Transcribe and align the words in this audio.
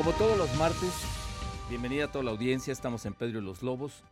como 0.00 0.12
todos 0.12 0.38
los 0.38 0.56
martes, 0.56 0.94
bienvenida 1.68 2.06
a 2.06 2.10
toda 2.10 2.24
la 2.24 2.30
audiencia. 2.30 2.72
Estamos 2.72 3.04
en 3.04 3.12
Pedro 3.12 3.40
y 3.40 3.42
los 3.42 3.62
Lobos, 3.62 4.02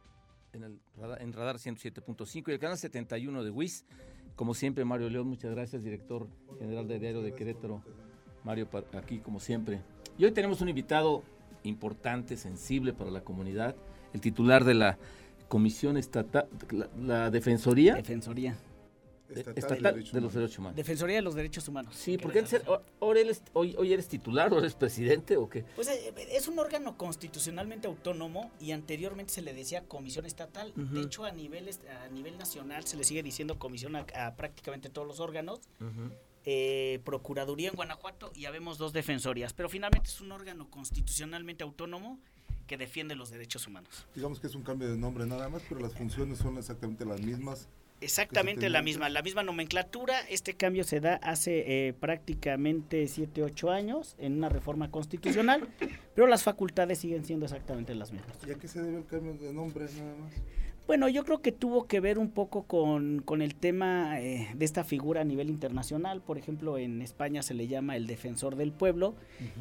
en, 0.53 0.62
el 0.62 0.79
radar, 0.99 1.22
en 1.22 1.33
Radar 1.33 1.56
107.5 1.56 2.46
y 2.46 2.53
el 2.53 2.58
canal 2.58 2.76
71 2.76 3.42
de 3.42 3.51
WIS. 3.51 3.87
Como 4.37 4.53
siempre, 4.53 4.85
Mario 4.85 5.08
León, 5.08 5.29
muchas 5.29 5.51
gracias, 5.53 5.83
director 5.83 6.29
general 6.58 6.87
de 6.88 6.98
Diario 6.98 7.22
de 7.22 7.33
Querétaro. 7.33 7.83
Mario, 8.44 8.69
aquí 8.93 9.21
como 9.21 9.40
siempre. 9.40 9.80
Y 10.19 10.26
hoy 10.26 10.33
tenemos 10.33 10.61
un 10.61 10.69
invitado 10.69 11.22
importante, 11.62 12.37
sensible 12.37 12.93
para 12.93 13.11
la 13.11 13.22
comunidad, 13.22 13.75
el 14.12 14.20
titular 14.20 14.65
de 14.65 14.75
la 14.75 14.98
Comisión 15.48 15.97
Estatal, 15.97 16.51
la, 16.70 16.91
la 16.98 17.30
Defensoría. 17.30 17.95
Defensoría. 17.95 18.59
Estatal, 19.30 19.95
de, 19.95 20.20
los 20.20 20.32
Derechos 20.32 20.59
Humanos. 20.59 20.77
Defensoría 20.77 21.16
de 21.16 21.23
los 21.23 21.34
Derechos 21.34 21.68
Humanos. 21.68 21.95
Sí, 21.95 22.16
porque 22.16 22.45
hoy, 23.00 23.18
eres, 23.18 23.42
hoy, 23.52 23.74
hoy, 23.77 23.92
eres 23.92 24.09
titular 24.09 24.52
o 24.54 24.59
eres 24.59 24.74
presidente 24.74 25.37
o 25.37 25.48
qué? 25.48 25.64
Pues 25.74 25.88
eh, 25.88 26.14
es 26.30 26.48
un 26.48 26.59
órgano 26.59 26.96
constitucionalmente 26.96 27.87
autónomo 27.87 28.51
y 28.60 28.73
anteriormente 28.73 29.32
se 29.32 29.42
le 29.42 29.52
decía 29.52 29.84
comisión 29.84 30.27
estatal. 30.27 30.73
De 30.74 31.02
hecho, 31.02 31.24
a 31.24 31.32
nivel, 31.32 31.68
a 32.04 32.09
nivel 32.09 32.38
nacional 32.38 32.84
se 32.84 32.96
le 32.96 33.04
sigue 33.04 33.23
diciendo 33.23 33.59
comisión 33.59 33.96
a, 33.96 34.06
prácticamente 34.37 34.88
todos 34.88 35.06
los 35.06 35.20
órganos. 35.20 35.60
Eh, 36.45 37.01
Procuraduría 37.04 37.68
en 37.68 37.74
Guanajuato 37.74 38.32
y 38.34 38.46
habemos 38.46 38.79
dos 38.79 38.92
defensorías, 38.95 39.52
pero 39.52 39.68
finalmente 39.68 40.09
es 40.09 40.20
un 40.20 40.32
órgano 40.32 40.70
constitucionalmente 40.70 41.62
autónomo 41.62 42.18
que 42.66 42.76
defiende 42.76 43.15
los 43.15 43.30
derechos 43.30 43.66
humanos. 43.66 44.06
Digamos 44.15 44.40
que 44.40 44.46
es 44.46 44.54
un 44.54 44.62
cambio 44.62 44.88
de 44.88 44.96
nombre 44.96 45.26
nada 45.26 45.48
más, 45.48 45.62
pero 45.68 45.80
las 45.80 45.95
funciones 45.95 46.38
son 46.38 46.59
exactamente 46.59 47.04
las 47.04 47.20
mismas 47.20 47.68
Exactamente 48.01 48.69
la 48.69 48.83
misma, 48.83 49.09
la 49.09 49.23
misma 49.23 49.43
nomenclatura. 49.43 50.20
Este 50.29 50.55
cambio 50.55 50.84
se 50.84 51.01
da 51.01 51.15
hace 51.16 51.88
eh, 51.88 51.93
prácticamente 51.95 53.07
7, 53.09 53.43
8 53.43 53.71
años 53.71 54.15
en 54.18 54.35
una 54.37 54.49
reforma 54.49 54.91
constitucional, 54.91 55.68
pero 56.15 56.26
las 56.26 56.43
facultades 56.43 56.99
siguen 56.99 57.24
siendo 57.24 57.46
exactamente 57.46 57.95
las 57.95 58.13
mismas. 58.13 58.37
¿Y 58.46 58.52
a 58.52 58.54
qué 58.54 58.69
se 58.69 58.82
debe 58.82 58.99
el 58.99 59.07
cambio 59.07 59.35
de 59.35 59.52
nombre 59.52 59.87
nada 59.96 60.15
más? 60.16 60.32
Bueno, 60.89 61.11
yo 61.11 61.23
creo 61.23 61.43
que 61.43 61.53
tuvo 61.53 61.87
que 61.87 62.01
ver 62.01 62.19
un 62.19 62.31
poco 62.31 62.63
con, 62.63 63.23
el 63.43 63.55
tema 63.55 64.22
eh, 64.22 64.48
de 64.55 64.64
esta 64.64 64.84
figura 64.84 65.20
a 65.20 65.25
nivel 65.25 65.50
internacional. 65.50 66.22
Por 66.22 66.39
ejemplo, 66.39 66.78
en 66.78 67.03
España 67.03 67.42
se 67.42 67.53
le 67.53 67.69
llama 67.69 67.94
el 67.94 68.06
defensor 68.06 68.56
del 68.56 68.72
pueblo 68.72 69.14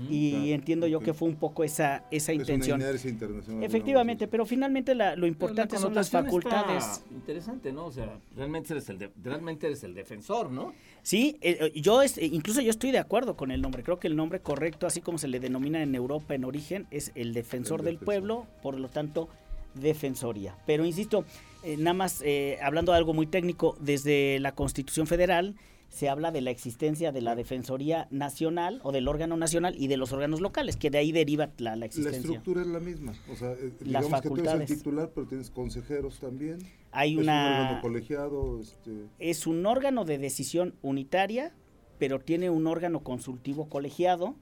y 0.09 0.53
entiendo 0.53 0.87
yo 0.87 1.01
que 1.01 1.13
fue 1.13 1.27
un 1.27 1.35
poco 1.35 1.65
esa, 1.65 2.05
esa 2.11 2.31
es 2.31 2.39
intención. 2.39 2.81
Una 2.81 2.91
internacional, 2.91 3.61
Efectivamente, 3.61 4.29
pero 4.29 4.45
finalmente 4.45 4.95
lo 4.95 5.27
importante 5.27 5.77
son 5.77 5.93
las 5.93 6.09
facultades. 6.09 7.03
interesante, 7.11 7.73
¿no? 7.73 7.87
O 7.87 7.91
sea, 7.91 8.17
realmente 8.33 8.71
eres 8.71 8.87
el, 8.87 9.11
realmente 9.21 9.67
eres 9.67 9.83
el 9.83 9.93
defensor, 9.93 10.49
¿no? 10.49 10.73
Sí, 11.01 11.37
eh, 11.41 11.71
eh, 11.75 11.81
yo 11.81 12.01
incluso 12.21 12.61
yo 12.61 12.69
estoy 12.69 12.91
de 12.91 12.99
acuerdo 12.99 13.35
con 13.35 13.51
el 13.51 13.61
nombre. 13.61 13.83
Creo 13.83 13.99
que 13.99 14.07
el 14.07 14.15
nombre 14.15 14.39
correcto, 14.39 14.87
así 14.87 15.01
como 15.01 15.17
se 15.17 15.27
le 15.27 15.41
denomina 15.41 15.83
en 15.83 15.93
Europa 15.93 16.35
en 16.35 16.45
origen, 16.45 16.87
es 16.89 17.11
el 17.15 17.33
defensor 17.33 17.83
del 17.83 17.97
pueblo. 17.97 18.47
Por 18.61 18.79
lo 18.79 18.87
tanto, 18.87 19.27
defensoría. 19.79 20.57
Pero 20.65 20.85
insisto, 20.85 21.25
eh, 21.63 21.77
nada 21.77 21.93
más 21.93 22.21
eh, 22.23 22.57
hablando 22.61 22.91
de 22.91 22.97
algo 22.97 23.13
muy 23.13 23.27
técnico, 23.27 23.77
desde 23.79 24.39
la 24.39 24.53
Constitución 24.53 25.07
Federal 25.07 25.55
se 25.89 26.09
habla 26.09 26.31
de 26.31 26.41
la 26.41 26.51
existencia 26.51 27.11
de 27.11 27.21
la 27.21 27.35
Defensoría 27.35 28.07
Nacional 28.11 28.79
o 28.83 28.91
del 28.91 29.07
órgano 29.07 29.37
nacional 29.37 29.75
y 29.77 29.87
de 29.87 29.97
los 29.97 30.11
órganos 30.11 30.41
locales, 30.41 30.75
que 30.75 30.89
de 30.89 30.97
ahí 30.97 31.11
deriva 31.11 31.49
la, 31.57 31.73
existencia. 31.85 32.11
La 32.11 32.17
estructura 32.17 32.61
es 32.61 32.67
la 32.67 32.79
misma, 32.79 33.13
o 33.31 33.35
sea, 33.35 33.53
eh, 33.53 33.71
Las 33.79 34.03
digamos 34.03 34.09
facultades. 34.09 34.51
que 34.51 34.51
tú 34.51 34.57
eres 34.57 34.71
el 34.71 34.77
titular, 34.77 35.11
pero 35.15 35.27
tienes 35.27 35.49
consejeros 35.49 36.19
también. 36.19 36.59
Hay 36.91 37.13
es 37.13 37.19
una... 37.19 37.47
un 37.47 37.61
órgano 37.61 37.81
colegiado. 37.81 38.61
Este... 38.61 39.05
Es 39.19 39.47
un 39.47 39.65
órgano 39.65 40.05
de 40.05 40.17
decisión 40.17 40.75
unitaria, 40.81 41.53
pero 41.97 42.19
tiene 42.19 42.49
un 42.49 42.67
órgano 42.67 42.99
consultivo 43.01 43.69
colegiado 43.69 44.35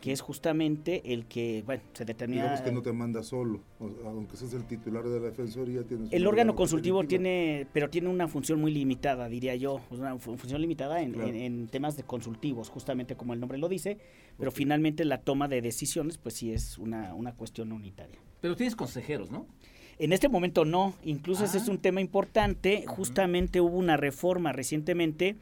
que 0.00 0.12
es 0.12 0.22
justamente 0.22 1.12
el 1.12 1.26
que, 1.26 1.62
bueno, 1.66 1.82
se 1.92 2.06
determina... 2.06 2.42
Digamos 2.42 2.62
que 2.62 2.72
no 2.72 2.82
te 2.82 2.92
manda 2.92 3.22
solo, 3.22 3.60
aunque 4.04 4.36
seas 4.36 4.54
el 4.54 4.64
titular 4.64 5.04
de 5.04 5.20
la 5.20 5.26
Defensoría, 5.26 5.82
tienes... 5.82 6.10
El 6.10 6.26
órgano 6.26 6.54
consultivo 6.54 7.04
tiene, 7.04 7.66
pero 7.72 7.90
tiene 7.90 8.08
una 8.08 8.26
función 8.26 8.60
muy 8.60 8.72
limitada, 8.72 9.28
diría 9.28 9.54
yo, 9.56 9.80
una 9.90 10.18
función 10.18 10.62
limitada 10.62 11.02
en, 11.02 11.68
temas 11.68 11.96
de 11.96 12.02
consultivos, 12.02 12.70
justamente 12.70 13.14
como 13.14 13.34
el 13.34 13.40
nombre 13.40 13.58
lo 13.58 13.68
dice, 13.68 13.98
pero 14.38 14.50
finalmente 14.50 15.04
la 15.04 15.18
toma 15.18 15.48
de 15.48 15.60
decisiones, 15.60 16.16
pues 16.16 16.34
sí 16.34 16.52
es 16.52 16.78
una, 16.78 17.14
una 17.14 17.34
cuestión 17.34 17.70
unitaria. 17.70 18.18
Pero 18.40 18.56
tienes 18.56 18.76
consejeros, 18.76 19.30
¿no? 19.30 19.46
En 19.98 20.12
este 20.12 20.28
momento 20.28 20.64
no, 20.64 20.94
incluso 21.04 21.44
ese 21.44 21.58
es 21.58 21.68
ah. 21.68 21.72
un 21.72 21.78
tema 21.78 22.00
importante, 22.00 22.84
justamente 22.86 23.60
hubo 23.60 23.76
una 23.76 23.96
reforma 23.96 24.52
recientemente 24.52 25.36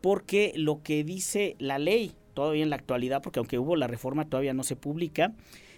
porque 0.00 0.52
lo 0.54 0.82
que 0.82 1.02
dice 1.02 1.56
la 1.58 1.78
ley 1.78 2.12
todavía 2.38 2.62
en 2.62 2.70
la 2.70 2.76
actualidad, 2.76 3.20
porque 3.20 3.40
aunque 3.40 3.58
hubo 3.58 3.74
la 3.74 3.88
reforma 3.88 4.24
todavía 4.24 4.54
no 4.54 4.62
se 4.62 4.76
publica, 4.76 5.32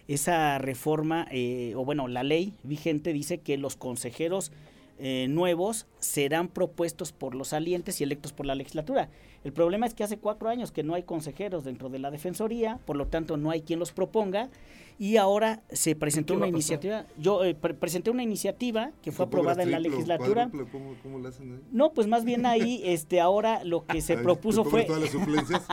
esa 0.09 0.59
reforma, 0.59 1.26
eh, 1.31 1.72
o 1.75 1.87
bueno, 1.87 2.06
la 2.06 2.22
ley 2.22 2.53
vigente 2.65 3.15
dice 3.15 3.38
que 3.38 3.56
los 3.56 3.76
consejeros 3.76 4.53
eh, 4.98 5.26
nuevos 5.31 5.87
serán 6.00 6.48
propuestos 6.48 7.12
por 7.12 7.34
los 7.34 7.48
salientes 7.48 7.98
y 7.98 8.04
electos 8.04 8.34
por 8.34 8.44
la 8.44 8.54
legislatura. 8.54 9.09
El 9.43 9.54
problema 9.54 9.87
es 9.87 9.94
que 9.94 10.04
hace 10.04 10.19
cuatro 10.19 10.50
años 10.50 10.71
que 10.71 10.82
no 10.82 10.93
hay 10.93 11.04
consejeros 11.04 11.65
dentro 11.65 11.88
de 11.88 11.98
la 11.98 12.10
Defensoría, 12.10 12.78
por 12.84 12.97
lo 12.97 13.06
tanto 13.06 13.38
no 13.38 13.50
hay 13.50 13.62
quien 13.62 13.78
los 13.78 13.92
proponga 13.92 14.50
y 15.00 15.16
ahora 15.16 15.62
se 15.71 15.97
presentó 15.97 16.34
una 16.34 16.47
iniciativa, 16.47 17.06
yo 17.16 17.43
eh, 17.43 17.55
presenté 17.55 18.11
una 18.11 18.22
iniciativa 18.22 18.91
que 19.00 19.12
fue 19.12 19.25
aprobada 19.25 19.62
en 19.62 19.71
la 19.71 19.78
legislatura. 19.78 20.50
¿cómo, 20.71 21.27
hacen 21.27 21.55
ahí? 21.55 21.61
No, 21.72 21.94
pues 21.94 22.06
más 22.06 22.27
bien 22.27 22.44
ahí, 22.44 22.83
este, 22.84 23.19
ahora 23.19 23.65
lo 23.65 23.87
que 23.87 24.03
se 24.03 24.19
propuso 24.19 24.62
fue... 24.62 24.84
Todas 24.84 25.00
las 25.00 25.10
suplencias? 25.10 25.66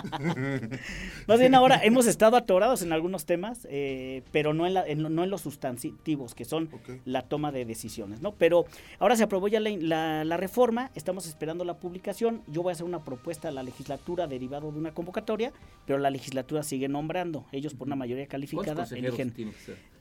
más 1.28 1.40
bien 1.42 1.56
ahora 1.56 1.78
hemos 1.84 2.08
estado 2.08 2.38
atorados 2.38 2.84
en 2.84 2.94
algunos 2.94 3.26
temas, 3.26 3.68
eh, 3.70 4.24
pero 4.32 4.54
no 4.54 4.66
en, 4.66 4.76
la, 4.76 4.86
no 4.96 5.26
en 5.26 5.30
los 5.30 5.42
sustantivos, 5.42 6.34
que 6.34 6.46
son 6.46 6.70
la 7.04 7.24
toma 7.24 7.52
de 7.52 7.66
decisiones, 7.66 8.22
¿no? 8.22 8.32
Pero 8.32 8.64
ahora 8.98 9.18
se 9.18 9.24
aprobó 9.24 9.50
ya 9.50 9.60
la, 9.60 10.24
la, 10.24 10.38
reforma, 10.38 10.90
estamos 10.96 11.28
esperando 11.28 11.66
la 11.66 11.80
publicación, 11.80 12.44
yo 12.48 12.64
voy 12.64 12.70
a 12.70 12.74
hacer 12.74 12.86
una 12.86 13.04
propuesta 13.04 13.50
a 13.50 13.52
la 13.52 13.64
legislatura 13.64 14.26
derivado 14.26 14.72
de 14.72 14.80
una 14.80 14.94
convocatoria, 14.94 15.52
pero 15.86 16.00
la 16.00 16.12
legislatura 16.12 16.64
sigue 16.64 16.88
nombrando, 16.88 17.46
ellos 17.52 17.74
por 17.74 17.88
una 17.88 17.98
mayoría 17.98 18.26
calificada 18.28 18.88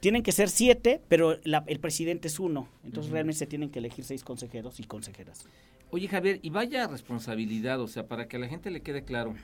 tienen 0.01 0.23
que 0.23 0.33
ser 0.33 0.49
siete, 0.49 1.01
pero 1.09 1.37
el 1.43 1.81
presidente 1.81 2.29
es 2.29 2.39
uno. 2.39 2.69
Entonces 2.85 3.13
realmente 3.13 3.39
se 3.39 3.47
tienen 3.47 3.71
que 3.71 3.79
elegir 3.79 4.05
seis 4.05 4.23
consejeros 4.23 4.79
y 4.81 4.85
consejeras. 4.85 5.47
Oye 5.91 6.09
Javier, 6.09 6.41
y 6.43 6.51
vaya 6.51 6.87
responsabilidad, 6.87 7.81
o 7.81 7.89
sea, 7.89 8.07
para 8.07 8.29
que 8.29 8.37
a 8.37 8.41
la 8.41 8.49
gente 8.49 8.71
le 8.71 8.83
quede 8.83 9.05
claro. 9.05 9.35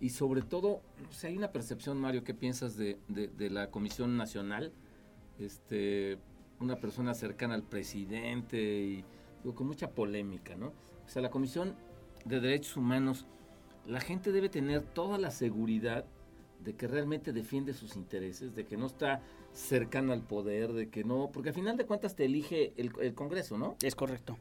Y 0.00 0.10
sobre 0.10 0.42
todo, 0.42 0.82
si 1.10 1.26
hay 1.26 1.36
una 1.36 1.50
percepción, 1.50 1.98
Mario, 1.98 2.22
¿qué 2.22 2.34
piensas 2.34 2.76
de, 2.76 2.98
la 3.50 3.70
Comisión 3.70 4.16
Nacional? 4.16 4.72
Este, 5.38 6.18
una 6.60 6.76
persona 6.76 7.14
cercana 7.14 7.54
al 7.54 7.62
presidente 7.62 8.58
y 8.60 9.04
con 9.54 9.66
mucha 9.66 9.90
polémica, 9.90 10.56
¿no? 10.56 10.68
O 11.06 11.08
sea, 11.08 11.22
la 11.22 11.30
Comisión 11.30 11.74
de 12.24 12.40
Derechos 12.40 12.76
Humanos, 12.76 13.26
la 13.86 14.00
gente 14.00 14.30
debe 14.30 14.48
tener 14.48 14.82
toda 14.82 15.16
la 15.18 15.30
seguridad 15.30 16.04
de 16.60 16.74
que 16.74 16.86
realmente 16.86 17.32
defiende 17.32 17.72
sus 17.72 17.96
intereses, 17.96 18.54
de 18.54 18.66
que 18.66 18.76
no 18.76 18.86
está 18.86 19.20
cercano 19.52 20.12
al 20.12 20.22
poder, 20.22 20.72
de 20.72 20.88
que 20.88 21.04
no, 21.04 21.30
porque 21.32 21.50
al 21.50 21.54
final 21.54 21.76
de 21.76 21.86
cuentas 21.86 22.14
te 22.14 22.24
elige 22.24 22.72
el, 22.76 23.14
Congreso, 23.14 23.58
¿no? 23.58 23.76
Es 23.82 23.94
correcto. 23.94 24.38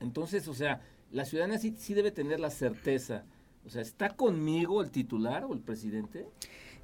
Entonces, 0.00 0.48
o 0.48 0.54
sea, 0.54 0.82
la 1.10 1.24
ciudadanía 1.24 1.58
sí, 1.58 1.74
sí 1.78 1.94
debe 1.94 2.10
tener 2.10 2.40
la 2.40 2.50
certeza, 2.50 3.24
o 3.64 3.70
sea, 3.70 3.82
¿está 3.82 4.10
conmigo 4.10 4.82
el 4.82 4.90
titular 4.90 5.44
o 5.44 5.52
el 5.52 5.60
presidente? 5.60 6.26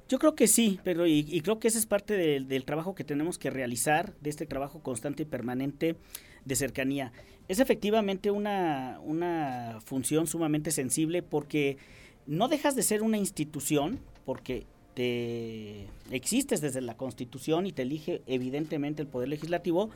Yo 0.09 0.19
creo 0.19 0.35
que 0.35 0.47
sí, 0.47 0.79
pero 0.83 1.07
y, 1.07 1.41
creo 1.41 1.59
que 1.59 1.69
ese 1.69 1.77
es 1.77 1.85
parte 1.85 2.15
del 2.15 2.65
trabajo 2.65 2.93
que 2.93 3.03
tenemos 3.03 3.37
que 3.37 3.49
realizar, 3.49 4.13
de 4.19 4.29
este 4.29 4.45
trabajo 4.45 4.81
constante 4.81 5.23
y 5.23 5.25
permanente 5.25 5.95
de 6.43 6.55
cercanía. 6.55 7.13
Es 7.47 7.59
efectivamente 7.59 8.29
una, 8.29 8.99
una 9.03 9.79
función 9.83 10.27
sumamente 10.27 10.71
sensible 10.71 11.23
porque 11.23 11.77
no 12.25 12.47
dejas 12.47 12.75
de 12.75 12.83
ser 12.83 13.01
una 13.01 13.17
institución, 13.17 13.99
porque 14.25 14.65
te 14.93 15.87
existes 16.11 16.61
desde 16.61 16.81
la 16.81 16.95
Constitución 16.95 17.65
y 17.65 17.71
te 17.71 17.81
elige 17.81 18.21
evidentemente 18.27 19.01
el 19.01 19.07
Poder 19.07 19.29
Legislativo, 19.29 19.89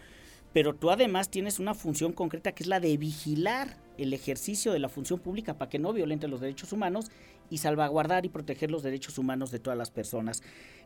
pero 0.53 0.73
tú 0.73 0.89
además 0.89 1.29
tienes 1.29 1.59
una 1.59 1.73
función 1.73 2.13
concreta 2.13 2.51
que 2.51 2.63
es 2.63 2.67
la 2.67 2.79
de 2.79 2.97
vigilar 2.97 3.77
el 3.97 4.13
ejercicio 4.13 4.71
de 4.71 4.79
la 4.79 4.89
función 4.89 5.19
pública 5.19 5.57
para 5.57 5.69
que 5.69 5.79
no 5.79 5.93
violente 5.93 6.27
los 6.27 6.41
derechos 6.41 6.71
humanos 6.71 7.11
y 7.49 7.59
salvaguardar 7.59 8.25
y 8.25 8.29
proteger 8.29 8.71
los 8.71 8.83
derechos 8.83 9.17
humanos 9.17 9.51
de 9.51 9.59
todas 9.59 9.77
las 9.77 9.91
personas. 9.91 10.43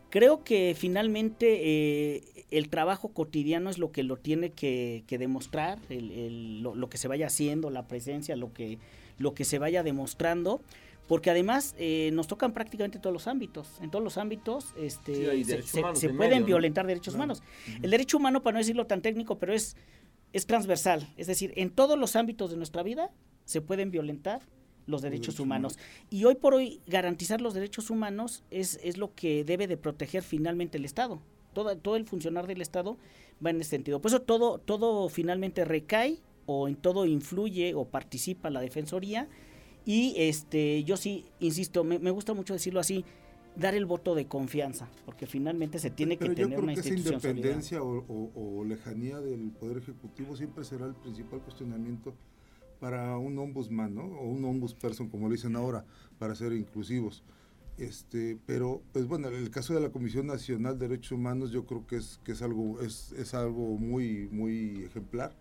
Creo 0.09 0.43
que 0.43 0.75
finalmente 0.77 1.59
eh, 1.61 2.45
el 2.51 2.69
trabajo 2.69 3.09
cotidiano 3.09 3.69
es 3.69 3.77
lo 3.77 3.91
que 3.93 4.03
lo 4.03 4.17
tiene 4.17 4.51
que, 4.51 5.05
demostrar, 5.07 5.79
lo, 5.89 6.75
lo, 6.75 6.89
que 6.89 6.97
se 6.97 7.07
vaya 7.07 7.27
haciendo, 7.27 7.69
la 7.69 7.88
presencia, 7.88 8.35
lo 8.35 8.51
que, 8.51 8.77
lo 9.17 9.33
que 9.33 9.45
se 9.45 9.57
vaya 9.57 9.83
demostrando 9.83 10.61
porque 11.11 11.29
además 11.29 11.75
eh, 11.77 12.09
nos 12.13 12.27
tocan 12.27 12.53
prácticamente 12.53 12.97
todos 12.97 13.11
los 13.11 13.27
ámbitos. 13.27 13.81
En 13.81 13.91
todos 13.91 14.01
los 14.01 14.17
ámbitos 14.17 14.73
este, 14.77 15.43
se, 15.43 16.09
pueden 16.11 16.45
violentar 16.45 16.87
derechos 16.87 17.15
humanos. 17.15 17.43
El 17.81 17.91
derecho 17.91 18.15
humano, 18.15 18.41
para 18.41 18.53
no 18.53 18.59
decirlo 18.59 18.87
tan 18.87 19.01
técnico, 19.01 19.37
pero 19.37 19.53
es, 19.53 19.75
es 20.31 20.45
transversal. 20.45 21.05
Es 21.17 21.27
decir, 21.27 21.51
en 21.57 21.69
todos 21.69 21.99
los 21.99 22.15
ámbitos 22.15 22.49
de 22.51 22.55
nuestra 22.55 22.81
vida 22.81 23.11
se 23.43 23.59
pueden 23.59 23.91
violentar 23.91 24.41
los 24.85 25.01
derechos 25.01 25.41
humanos. 25.41 25.77
Y 26.09 26.23
hoy 26.23 26.35
por 26.35 26.53
hoy 26.53 26.79
garantizar 26.87 27.41
los 27.41 27.53
derechos 27.53 27.89
humanos 27.89 28.45
es, 28.49 28.79
es 28.81 28.95
lo 28.95 29.13
que 29.13 29.43
debe 29.43 29.67
de 29.67 29.75
proteger 29.75 30.23
finalmente 30.23 30.77
el 30.77 30.85
Estado. 30.85 31.21
Todo, 31.51 31.75
todo 31.77 31.97
el 31.97 32.05
funcionar 32.05 32.47
del 32.47 32.61
Estado 32.61 32.97
va 33.45 33.49
en 33.49 33.59
ese 33.59 33.71
sentido. 33.71 33.99
Por 33.99 34.11
eso 34.11 34.21
todo, 34.21 34.59
todo 34.59 35.09
finalmente 35.09 35.65
recae 35.65 36.21
o 36.45 36.69
en 36.69 36.77
todo 36.77 37.05
influye 37.05 37.73
o 37.73 37.83
participa 37.83 38.49
la 38.49 38.61
Defensoría. 38.61 39.27
Y 39.85 40.13
este, 40.17 40.83
yo 40.83 40.97
sí, 40.97 41.25
insisto, 41.39 41.83
me, 41.83 41.99
me 41.99 42.11
gusta 42.11 42.33
mucho 42.33 42.53
decirlo 42.53 42.79
así, 42.79 43.03
dar 43.55 43.75
el 43.75 43.85
voto 43.85 44.15
de 44.15 44.27
confianza, 44.27 44.89
porque 45.05 45.27
finalmente 45.27 45.79
se 45.79 45.89
tiene 45.89 46.17
que 46.17 46.29
tener 46.29 46.59
una 46.59 46.73
institución 46.73 47.15
esa 47.15 47.29
independencia 47.29 47.83
o, 47.83 48.63
lejanía 48.65 49.19
del 49.19 49.51
Poder 49.51 49.77
Ejecutivo 49.77 50.35
siempre 50.35 50.63
será 50.63 50.85
el 50.85 50.93
principal 50.93 51.41
cuestionamiento 51.41 52.13
para 52.79 53.17
un 53.17 53.37
ombudsman, 53.37 53.93
¿no? 53.93 54.03
O 54.03 54.29
un 54.29 54.43
ombudsperson, 54.45 55.09
como 55.09 55.27
lo 55.27 55.33
dicen 55.33 55.55
ahora, 55.55 55.85
para 56.17 56.35
ser 56.35 56.53
inclusivos. 56.53 57.23
Este, 57.77 58.37
pero, 58.45 58.81
pues 58.91 59.07
bueno, 59.07 59.27
el 59.27 59.49
caso 59.49 59.73
de 59.73 59.81
la 59.81 59.91
Comisión 59.91 60.27
Nacional 60.27 60.79
de 60.79 60.87
Derechos 60.87 61.13
Humanos 61.13 61.51
yo 61.51 61.65
creo 61.65 61.85
que 61.85 61.97
es, 61.97 62.19
que 62.23 62.31
es 62.31 62.41
algo, 62.41 62.79
es, 62.81 63.11
es 63.13 63.33
algo 63.33 63.77
muy, 63.77 64.29
muy 64.31 64.83
ejemplar. 64.85 65.35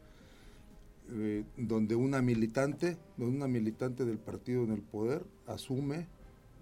Eh, 1.12 1.44
donde 1.56 1.96
una 1.96 2.22
militante, 2.22 2.96
donde 3.16 3.36
una 3.36 3.48
militante 3.48 4.04
del 4.04 4.18
partido 4.18 4.64
en 4.64 4.72
el 4.72 4.82
poder 4.82 5.24
asume 5.46 6.06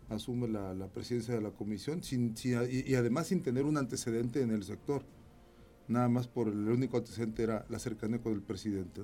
asume 0.08 0.48
la, 0.48 0.88
presidencia 0.88 1.34
de 1.34 1.40
la 1.40 1.50
comisión 1.50 2.02
sin, 2.02 2.34
y, 2.44 2.94
además 2.94 3.26
sin 3.26 3.42
tener 3.42 3.64
un 3.64 3.76
antecedente 3.76 4.40
en 4.42 4.50
el 4.50 4.64
sector. 4.64 5.02
Nada 5.86 6.08
más 6.08 6.28
por 6.28 6.48
el 6.48 6.68
único 6.68 6.98
antecedente 6.98 7.42
era 7.42 7.64
la 7.68 7.78
cercanía 7.78 8.20
con 8.20 8.32
el 8.32 8.42
presidente. 8.42 9.00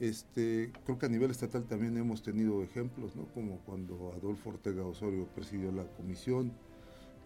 Este, 0.00 0.72
creo 0.84 0.98
que 0.98 1.06
a 1.06 1.08
nivel 1.08 1.30
estatal 1.30 1.64
también 1.64 1.96
hemos 1.96 2.22
tenido 2.22 2.62
ejemplos, 2.62 3.16
¿no? 3.16 3.26
como 3.34 3.58
cuando 3.64 4.12
Adolfo 4.16 4.50
Ortega 4.50 4.84
Osorio 4.84 5.26
presidió 5.34 5.72
la 5.72 5.84
comisión. 5.96 6.52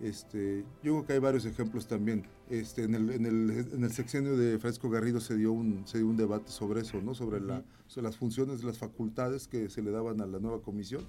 Este, 0.01 0.65
yo 0.83 0.93
creo 0.95 1.07
que 1.07 1.13
hay 1.15 1.19
varios 1.19 1.45
ejemplos 1.45 1.87
también. 1.87 2.25
Este, 2.51 2.85
en, 2.85 2.95
el, 2.95 3.11
en, 3.11 3.27
el, 3.27 3.69
en 3.73 3.85
el 3.85 3.93
sexenio 3.93 4.37
de 4.37 4.59
Francisco 4.59 4.91
Garrido 4.91 5.21
se 5.21 5.37
dio 5.37 5.53
un, 5.53 5.87
se 5.87 5.99
dio 5.99 6.09
un 6.09 6.17
debate 6.17 6.51
sobre 6.51 6.81
eso, 6.81 7.01
¿no? 7.01 7.15
sobre, 7.15 7.41
la, 7.41 7.63
sobre 7.87 8.09
las 8.09 8.17
funciones, 8.17 8.65
las 8.65 8.79
facultades 8.79 9.47
que 9.47 9.69
se 9.69 9.83
le 9.83 9.91
daban 9.91 10.21
a 10.21 10.27
la 10.27 10.39
nueva 10.39 10.61
comisión 10.61 11.05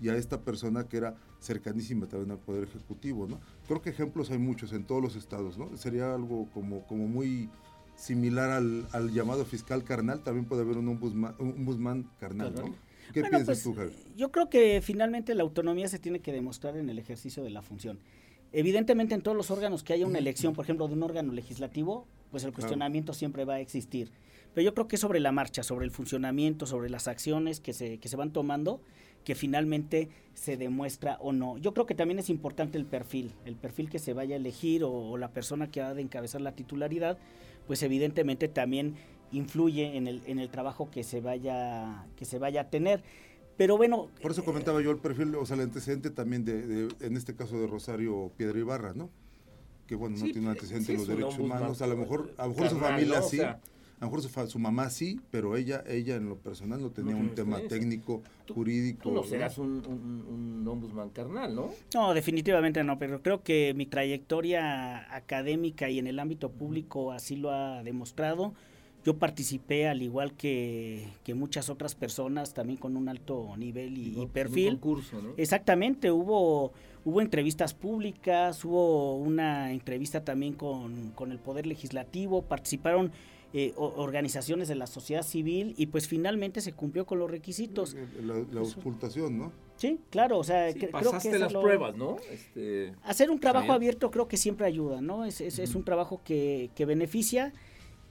y 0.00 0.08
a 0.08 0.16
esta 0.16 0.40
persona 0.40 0.84
que 0.88 0.96
era 0.96 1.14
cercanísima 1.40 2.06
también 2.06 2.32
al 2.32 2.38
Poder 2.38 2.64
Ejecutivo, 2.64 3.26
¿no? 3.28 3.38
Creo 3.68 3.80
que 3.80 3.90
ejemplos 3.90 4.30
hay 4.30 4.38
muchos 4.38 4.72
en 4.72 4.84
todos 4.84 5.00
los 5.00 5.14
estados, 5.16 5.56
¿no? 5.56 5.76
Sería 5.76 6.12
algo 6.14 6.48
como, 6.52 6.84
como 6.86 7.06
muy 7.06 7.48
similar 7.96 8.50
al, 8.50 8.86
al 8.92 9.12
llamado 9.12 9.44
fiscal 9.44 9.84
carnal, 9.84 10.22
también 10.22 10.46
puede 10.46 10.62
haber 10.62 10.78
un 10.78 10.88
ombudsman, 10.88 12.10
carnal, 12.18 12.54
¿no? 12.54 12.74
¿Qué 13.12 13.22
piensas 13.22 13.46
pues, 13.46 13.62
tú, 13.62 13.74
Javier? 13.74 13.94
Yo 14.16 14.30
creo 14.32 14.48
que 14.48 14.80
finalmente 14.82 15.34
la 15.34 15.42
autonomía 15.42 15.88
se 15.88 15.98
tiene 15.98 16.20
que 16.20 16.32
demostrar 16.32 16.76
en 16.76 16.88
el 16.90 16.98
ejercicio 16.98 17.42
de 17.42 17.50
la 17.50 17.62
función. 17.62 17.98
Evidentemente 18.52 19.14
en 19.14 19.22
todos 19.22 19.36
los 19.36 19.50
órganos 19.50 19.82
que 19.82 19.92
haya 19.92 20.06
una 20.06 20.18
elección, 20.18 20.54
por 20.54 20.64
ejemplo, 20.64 20.86
de 20.86 20.94
un 20.94 21.02
órgano 21.02 21.32
legislativo, 21.32 22.06
pues 22.30 22.44
el 22.44 22.52
cuestionamiento 22.52 23.12
siempre 23.12 23.44
va 23.44 23.54
a 23.54 23.60
existir. 23.60 24.10
Pero 24.54 24.64
yo 24.64 24.74
creo 24.74 24.86
que 24.86 24.96
sobre 24.96 25.18
la 25.18 25.32
marcha, 25.32 25.64
sobre 25.64 25.84
el 25.84 25.90
funcionamiento, 25.90 26.66
sobre 26.66 26.88
las 26.88 27.08
acciones 27.08 27.58
que 27.60 27.72
se, 27.72 27.98
que 27.98 28.08
se 28.08 28.16
van 28.16 28.32
tomando, 28.32 28.80
que 29.24 29.34
finalmente 29.34 30.10
se 30.34 30.56
demuestra 30.56 31.16
o 31.20 31.32
no. 31.32 31.58
Yo 31.58 31.74
creo 31.74 31.86
que 31.86 31.94
también 31.94 32.18
es 32.18 32.30
importante 32.30 32.78
el 32.78 32.84
perfil, 32.84 33.32
el 33.44 33.56
perfil 33.56 33.90
que 33.90 33.98
se 33.98 34.12
vaya 34.12 34.36
a 34.36 34.38
elegir 34.38 34.84
o, 34.84 35.16
la 35.16 35.28
persona 35.28 35.70
que 35.70 35.80
ha 35.80 35.94
de 35.94 36.02
encabezar 36.02 36.40
la 36.40 36.52
titularidad, 36.52 37.18
pues 37.66 37.82
evidentemente 37.82 38.46
también 38.48 38.94
influye 39.36 39.96
en 39.96 40.06
el, 40.06 40.22
en 40.26 40.38
el 40.38 40.48
trabajo 40.48 40.90
que 40.90 41.02
se 41.02 41.20
vaya 41.20 42.06
que 42.16 42.24
se 42.24 42.38
vaya 42.38 42.62
a 42.62 42.70
tener. 42.70 43.02
Pero 43.56 43.76
bueno. 43.76 44.08
Por 44.20 44.32
eso 44.32 44.44
comentaba 44.44 44.82
yo 44.82 44.90
el 44.90 44.98
perfil, 44.98 45.34
o 45.36 45.46
sea, 45.46 45.56
el 45.56 45.62
antecedente 45.62 46.10
también 46.10 46.44
de, 46.44 46.88
en 47.00 47.16
este 47.16 47.36
caso 47.36 47.58
de 47.60 47.66
Rosario 47.66 48.32
Piedra 48.36 48.58
Ibarra, 48.58 48.94
¿no? 48.94 49.10
Que 49.86 49.94
bueno, 49.94 50.16
no 50.16 50.24
tiene 50.24 50.40
un 50.40 50.48
antecedente 50.48 50.92
en 50.92 50.98
los 50.98 51.06
derechos 51.06 51.38
humanos. 51.38 51.82
A 51.82 51.86
lo 51.86 51.96
mejor, 51.96 52.32
a 52.38 52.46
lo 52.46 52.54
mejor 52.54 52.70
su 52.70 52.78
familia 52.78 53.22
sí 53.22 53.40
a 54.00 54.06
lo 54.06 54.10
mejor 54.10 54.48
su, 54.48 54.58
mamá 54.58 54.90
sí, 54.90 55.20
pero 55.30 55.56
ella 55.56 55.84
ella 55.86 56.16
en 56.16 56.28
lo 56.28 56.36
personal 56.36 56.80
no 56.80 56.90
tenía 56.90 57.14
un 57.14 57.34
tema 57.34 57.60
técnico, 57.68 58.22
jurídico. 58.52 59.02
Tú 59.04 59.12
no 59.12 59.22
serás 59.22 59.56
un, 59.56 59.82
un, 59.86 60.66
ombudsman 60.66 61.10
carnal, 61.10 61.54
¿no? 61.54 61.70
No, 61.94 62.12
definitivamente 62.12 62.82
no, 62.82 62.98
pero 62.98 63.22
creo 63.22 63.42
que 63.42 63.72
mi 63.74 63.86
trayectoria 63.86 65.14
académica 65.14 65.88
y 65.88 66.00
en 66.00 66.06
el 66.06 66.18
ámbito 66.18 66.50
público 66.50 67.12
así 67.12 67.36
lo 67.36 67.52
ha 67.52 67.82
demostrado. 67.82 68.52
Yo 69.04 69.18
participé 69.18 69.86
al 69.86 70.02
igual 70.02 70.32
que, 70.32 71.06
muchas 71.34 71.68
otras 71.68 71.94
personas, 71.94 72.54
también 72.54 72.78
con 72.78 72.96
un 72.96 73.08
alto 73.08 73.54
nivel 73.56 73.98
y, 73.98 74.26
perfil. 74.32 74.70
concurso, 74.70 75.20
¿no? 75.20 75.34
Exactamente, 75.36 76.10
hubo, 76.10 76.72
hubo 77.04 77.20
entrevistas 77.20 77.74
públicas, 77.74 78.64
hubo 78.64 79.16
una 79.16 79.72
entrevista 79.72 80.24
también 80.24 80.54
con, 80.54 81.10
con 81.10 81.32
el 81.32 81.38
Poder 81.38 81.66
Legislativo, 81.66 82.42
participaron 82.42 83.12
eh, 83.56 83.72
organizaciones 83.76 84.66
de 84.66 84.74
la 84.74 84.88
sociedad 84.88 85.22
civil 85.22 85.74
y 85.76 85.86
pues 85.86 86.08
finalmente 86.08 86.60
se 86.60 86.72
cumplió 86.72 87.06
con 87.06 87.20
los 87.20 87.30
requisitos. 87.30 87.94
La, 88.20 88.34
la 88.50 88.60
auscultación, 88.60 89.38
¿no? 89.38 89.52
Sí, 89.76 90.00
claro, 90.10 90.38
o 90.38 90.44
sea, 90.44 90.72
creo 90.72 91.18
que 91.20 91.38
las 91.38 91.52
pruebas, 91.52 91.96
¿no? 91.96 92.16
Este, 92.32 92.94
hacer 93.04 93.30
un 93.30 93.38
trabajo 93.38 93.72
abierto 93.72 94.10
creo 94.10 94.26
que 94.26 94.36
siempre 94.36 94.66
ayuda, 94.66 95.00
¿no? 95.00 95.24
Es, 95.24 95.40
es, 95.40 95.60
es 95.60 95.76
un 95.76 95.84
trabajo 95.84 96.20
que, 96.24 96.70
que 96.74 96.84
beneficia, 96.84 97.52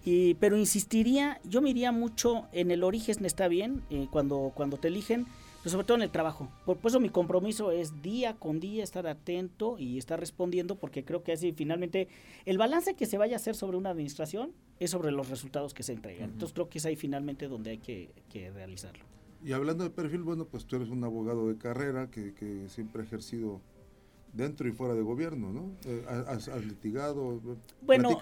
y, 0.06 0.34
pero 0.36 0.58
insistiría, 0.58 1.40
yo 1.44 1.62
me 1.62 1.70
iría 1.70 1.92
mucho 1.92 2.48
en 2.52 2.72
el 2.72 2.84
origen, 2.84 3.26
está 3.26 3.48
bien, 3.48 3.84
eh, 3.90 4.08
cuando, 4.12 4.52
cuando 4.54 4.78
te 4.78 4.90
eligen, 4.90 5.26
pero 5.64 5.72
sobre 5.72 5.86
todo 5.86 5.96
en 5.96 6.04
el 6.04 6.12
trabajo. 6.12 6.50
Por, 6.66 6.78
eso 6.84 7.00
mi 7.00 7.10
compromiso 7.10 7.72
es 7.72 8.02
día 8.02 8.36
con 8.36 8.60
día 8.60 8.84
estar 8.84 9.08
atento 9.08 9.78
y 9.80 9.98
estar 9.98 10.20
respondiendo 10.20 10.76
porque 10.76 11.06
creo 11.06 11.24
que 11.24 11.32
así 11.32 11.54
finalmente 11.54 12.10
el 12.46 12.58
balance 12.58 12.96
que 12.96 13.06
se 13.06 13.18
vaya 13.18 13.36
a 13.36 13.38
hacer 13.38 13.56
sobre 13.56 13.78
una 13.78 13.92
administración 13.92 14.52
es 14.80 14.92
sobre 14.92 15.12
los 15.12 15.30
resultados 15.30 15.74
que 15.74 15.84
se 15.84 15.94
entregan. 15.94 16.32
Entonces 16.32 16.54
creo 16.54 16.68
que 16.68 16.80
es 16.80 16.86
ahí 16.86 16.98
finalmente 16.98 17.48
donde 17.48 17.72
hay 17.72 17.78
que, 17.78 18.12
realizarlo. 18.54 19.06
Y 19.42 19.54
hablando 19.54 19.86
de 19.86 19.90
perfil, 19.90 20.24
bueno, 20.24 20.46
pues 20.46 20.66
tú 20.66 20.76
eres 20.76 20.90
un 20.90 21.04
abogado 21.04 21.48
de 21.48 21.58
carrera 21.58 22.10
que, 22.10 22.34
que 22.34 22.68
siempre 22.68 23.02
ha 23.02 23.06
ejercido 23.06 23.62
dentro 24.34 24.68
y 24.68 24.72
fuera 24.72 24.96
de 24.96 25.02
gobierno, 25.02 25.54
¿no? 25.54 25.72
Eh, 25.86 26.04
has, 26.28 26.48
litigado? 26.66 27.40
Bueno, 27.82 28.20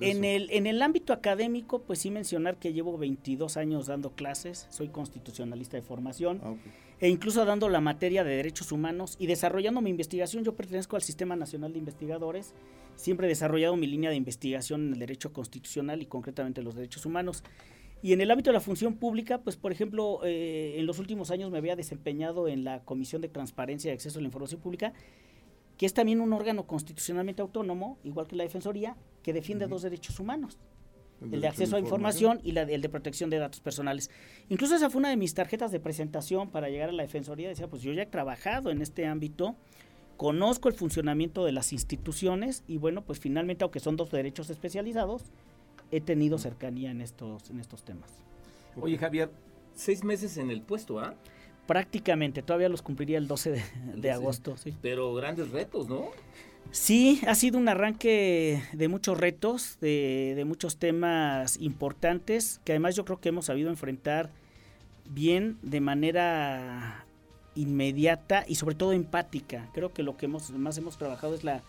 en, 0.00 0.24
El, 0.24 0.48
en 0.50 0.66
el 0.66 0.80
ámbito 0.80 1.12
académico, 1.12 1.82
pues 1.82 1.98
sí 1.98 2.10
mencionar 2.10 2.58
que 2.58 2.72
llevo 2.72 2.96
22 2.96 3.56
años 3.56 3.86
dando 3.86 4.10
clases, 4.12 4.66
soy 4.70 4.88
constitucionalista 4.88 5.76
de 5.76 5.82
formación, 5.82 6.40
ah, 6.44 6.54
e 7.00 7.08
incluso 7.08 7.44
dando 7.44 7.68
la 7.68 7.80
materia 7.80 8.22
de 8.22 8.36
derechos 8.36 8.70
humanos 8.70 9.16
y 9.18 9.26
desarrollando 9.26 9.80
mi 9.80 9.90
investigación. 9.90 10.44
Yo 10.44 10.54
pertenezco 10.54 10.94
al 10.94 11.02
Sistema 11.02 11.34
Nacional 11.34 11.72
de 11.72 11.80
Investigadores, 11.80 12.54
siempre 12.94 13.26
he 13.26 13.28
desarrollado 13.28 13.76
mi 13.76 13.88
línea 13.88 14.10
de 14.10 14.16
investigación 14.16 14.86
en 14.86 14.92
el 14.92 14.98
derecho 15.00 15.32
constitucional 15.32 16.00
y 16.00 16.06
concretamente 16.06 16.62
los 16.62 16.76
derechos 16.76 17.04
humanos. 17.04 17.42
Y 18.04 18.12
en 18.12 18.20
el 18.20 18.30
ámbito 18.32 18.50
de 18.50 18.54
la 18.54 18.60
función 18.60 18.94
pública, 18.94 19.38
pues 19.38 19.56
por 19.56 19.70
ejemplo, 19.70 20.20
eh, 20.24 20.74
en 20.76 20.86
los 20.86 20.98
últimos 20.98 21.30
años 21.30 21.52
me 21.52 21.58
había 21.58 21.76
desempeñado 21.76 22.48
en 22.48 22.64
la 22.64 22.84
Comisión 22.84 23.22
de 23.22 23.28
Transparencia 23.28 23.90
y 23.90 23.94
Acceso 23.94 24.18
a 24.18 24.22
la 24.22 24.26
Información 24.26 24.60
Pública 24.60 24.92
que 25.82 25.86
es 25.86 25.94
también 25.94 26.20
un 26.20 26.32
órgano 26.32 26.64
constitucionalmente 26.64 27.42
autónomo, 27.42 27.98
igual 28.04 28.28
que 28.28 28.36
la 28.36 28.44
Defensoría, 28.44 28.94
que 29.24 29.32
defiende 29.32 29.66
dos 29.66 29.82
derechos 29.82 30.20
humanos. 30.20 30.56
El, 31.20 31.40
de 31.40 31.48
acceso 31.48 31.74
a 31.74 31.80
información 31.80 32.38
y 32.44 32.52
la, 32.52 32.62
el 32.62 32.80
de 32.80 32.88
protección 32.88 33.30
de 33.30 33.38
datos 33.38 33.58
personales. 33.58 34.08
Incluso 34.48 34.76
esa 34.76 34.90
fue 34.90 35.00
una 35.00 35.08
de 35.08 35.16
mis 35.16 35.34
tarjetas 35.34 35.72
de 35.72 35.80
presentación 35.80 36.50
para 36.50 36.68
llegar 36.68 36.90
a 36.90 36.92
la 36.92 37.02
Defensoría. 37.02 37.48
Decía, 37.48 37.66
pues 37.66 37.82
yo 37.82 37.92
ya 37.92 38.02
he 38.02 38.06
trabajado 38.06 38.70
en 38.70 38.80
este 38.80 39.06
ámbito, 39.06 39.56
conozco 40.16 40.68
el 40.68 40.74
funcionamiento 40.74 41.44
de 41.44 41.50
las 41.50 41.72
instituciones 41.72 42.62
y 42.68 42.76
bueno, 42.76 43.02
pues 43.02 43.18
finalmente, 43.18 43.64
aunque 43.64 43.80
son 43.80 43.96
dos 43.96 44.12
derechos 44.12 44.50
especializados, 44.50 45.32
he 45.90 46.00
tenido 46.00 46.38
cercanía 46.38 46.92
en 46.92 47.00
estos, 47.00 47.50
en 47.50 47.58
estos 47.58 47.82
temas. 47.82 48.08
Oye 48.80 48.98
Javier, 48.98 49.32
seis 49.74 50.04
meses 50.04 50.36
en 50.36 50.52
el 50.52 50.62
puesto, 50.62 51.00
¿ah? 51.00 51.16
Prácticamente, 51.66 52.42
todavía 52.42 52.68
los 52.68 52.82
cumpliría 52.82 53.18
el 53.18 53.28
12 53.28 53.62
de, 53.94 54.10
agosto. 54.10 54.56
Sí. 54.56 54.74
Pero 54.82 55.14
grandes 55.14 55.50
retos, 55.50 55.88
¿no? 55.88 56.08
Sí, 56.70 57.20
ha 57.26 57.34
sido 57.34 57.58
un 57.58 57.68
arranque 57.68 58.62
de 58.72 58.88
muchos 58.88 59.18
retos, 59.18 59.78
de, 59.80 60.34
de, 60.36 60.44
muchos 60.44 60.78
temas 60.78 61.58
importantes, 61.60 62.60
que 62.64 62.72
además 62.72 62.96
yo 62.96 63.04
creo 63.04 63.20
que 63.20 63.28
hemos 63.28 63.46
sabido 63.46 63.68
enfrentar 63.68 64.30
bien 65.10 65.58
de 65.62 65.80
manera 65.80 67.04
inmediata 67.54 68.44
y 68.48 68.54
sobre 68.54 68.74
todo 68.74 68.92
empática. 68.92 69.68
Creo 69.74 69.92
que 69.92 70.02
lo 70.02 70.16
que 70.16 70.26
hemos, 70.26 70.50
más 70.50 70.78
hemos 70.78 70.96
trabajado 70.96 71.34
es 71.34 71.44
la, 71.44 71.62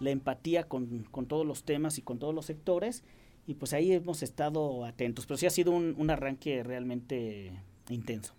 la 0.00 0.10
empatía 0.10 0.64
con, 0.64 1.04
con, 1.10 1.26
todos 1.26 1.46
los 1.46 1.64
temas 1.64 1.98
y 1.98 2.02
con 2.02 2.18
todos 2.18 2.34
los 2.34 2.46
sectores, 2.46 3.04
y 3.46 3.54
pues 3.54 3.72
ahí 3.72 3.92
hemos 3.92 4.22
estado 4.22 4.84
atentos, 4.84 5.26
pero 5.26 5.38
sí 5.38 5.46
ha 5.46 5.50
sido 5.50 5.72
un, 5.72 5.94
un 5.96 6.10
arranque 6.10 6.62
realmente 6.62 7.52
intenso. 7.88 8.34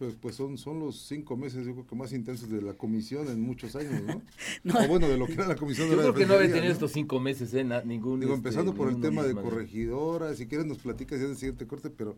Pues, 0.00 0.14
pues 0.14 0.34
son, 0.34 0.56
son 0.56 0.80
los 0.80 0.96
cinco 0.96 1.36
meses, 1.36 1.66
yo 1.66 1.74
creo 1.74 1.86
que 1.86 1.94
más 1.94 2.14
intensos 2.14 2.48
de 2.48 2.62
la 2.62 2.72
comisión 2.72 3.28
en 3.28 3.38
muchos 3.42 3.76
años, 3.76 4.02
¿no? 4.02 4.22
O 4.82 4.88
bueno, 4.88 5.06
de 5.06 5.18
lo 5.18 5.26
que 5.26 5.34
era 5.34 5.46
la 5.46 5.56
comisión 5.56 5.90
de 5.90 5.96
yo 5.96 6.00
creo 6.00 6.14
que 6.14 6.24
no 6.24 6.32
había 6.36 6.50
tenido 6.50 6.72
estos 6.72 6.92
cinco 6.92 7.20
meses, 7.20 7.52
¿eh? 7.52 7.66
ningún. 7.84 8.18
Digo, 8.18 8.32
empezando 8.32 8.70
este, 8.70 8.82
por 8.82 8.90
el 8.90 8.98
tema 8.98 9.22
de 9.24 9.34
corregidora, 9.34 10.34
si 10.34 10.46
quieres 10.46 10.66
nos 10.66 10.78
platicas 10.78 11.18
ya 11.18 11.26
en 11.26 11.32
el 11.32 11.36
siguiente 11.36 11.66
corte, 11.66 11.90
pero 11.90 12.16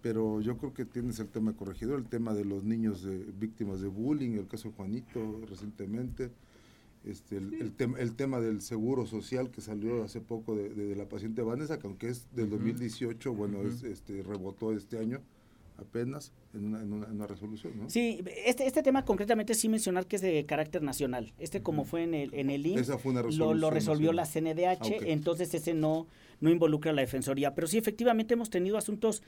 pero 0.00 0.40
yo 0.40 0.56
creo 0.56 0.72
que 0.72 0.86
tienes 0.86 1.18
el 1.18 1.28
tema 1.28 1.52
corregidor, 1.52 1.98
el 1.98 2.06
tema 2.06 2.32
de 2.32 2.46
los 2.46 2.64
niños 2.64 3.02
de, 3.02 3.18
víctimas 3.38 3.82
de 3.82 3.88
bullying, 3.88 4.38
el 4.38 4.46
caso 4.46 4.70
de 4.70 4.74
Juanito 4.76 5.42
recientemente, 5.50 6.30
este, 7.04 7.36
el, 7.36 7.72
tema, 7.72 7.98
el 7.98 8.14
tema 8.14 8.40
del 8.40 8.62
seguro 8.62 9.04
social 9.04 9.50
que 9.50 9.60
salió 9.60 10.02
hace 10.02 10.22
poco 10.22 10.56
de, 10.56 10.96
la 10.96 11.06
paciente 11.10 11.42
Vanessa, 11.42 11.78
que 11.78 11.88
aunque 11.88 12.08
es 12.08 12.34
del 12.34 12.48
2018, 12.48 13.34
bueno, 13.34 13.60
es, 13.60 13.82
este, 13.82 14.22
rebotó 14.22 14.72
este 14.72 14.98
año 14.98 15.20
apenas 15.78 16.32
en 16.54 16.66
una, 16.66 16.82
en 16.82 16.92
una, 16.92 17.26
resolución, 17.26 17.72
¿no? 17.78 17.88
Sí, 17.88 18.22
este, 18.44 18.66
este 18.66 18.82
tema 18.82 19.04
concretamente 19.04 19.54
sí 19.54 19.68
mencionar 19.68 20.06
que 20.06 20.16
es 20.16 20.22
de 20.22 20.44
carácter 20.44 20.82
nacional. 20.82 21.32
Este 21.38 21.62
como 21.62 21.84
fue 21.84 22.02
en 22.02 22.14
el, 22.14 22.34
en 22.34 22.50
el 22.50 22.66
IMSS, 22.66 23.04
lo, 23.36 23.54
lo, 23.54 23.70
resolvió 23.70 24.12
la 24.12 24.26
CNDH, 24.26 24.82
ah, 24.82 24.96
entonces 25.02 25.54
ese 25.54 25.74
no, 25.74 26.06
no 26.40 26.50
involucra 26.50 26.90
a 26.90 26.94
la 26.94 27.02
Defensoría. 27.02 27.54
Pero 27.54 27.66
sí, 27.66 27.78
efectivamente 27.78 28.34
hemos 28.34 28.50
tenido 28.50 28.76
asuntos 28.76 29.22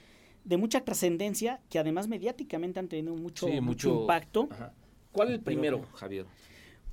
de 0.45 0.57
mucha 0.57 0.85
trascendencia 0.85 1.61
que 1.71 1.78
además 1.78 2.09
mediáticamente 2.09 2.80
han 2.80 2.88
tenido 2.88 3.14
mucho, 3.14 3.47
mucho, 3.62 4.00
impacto. 4.00 4.49
¿Cuál 5.12 5.28
es 5.28 5.35
el 5.35 5.40
primero, 5.40 5.83
Javier? 5.95 6.26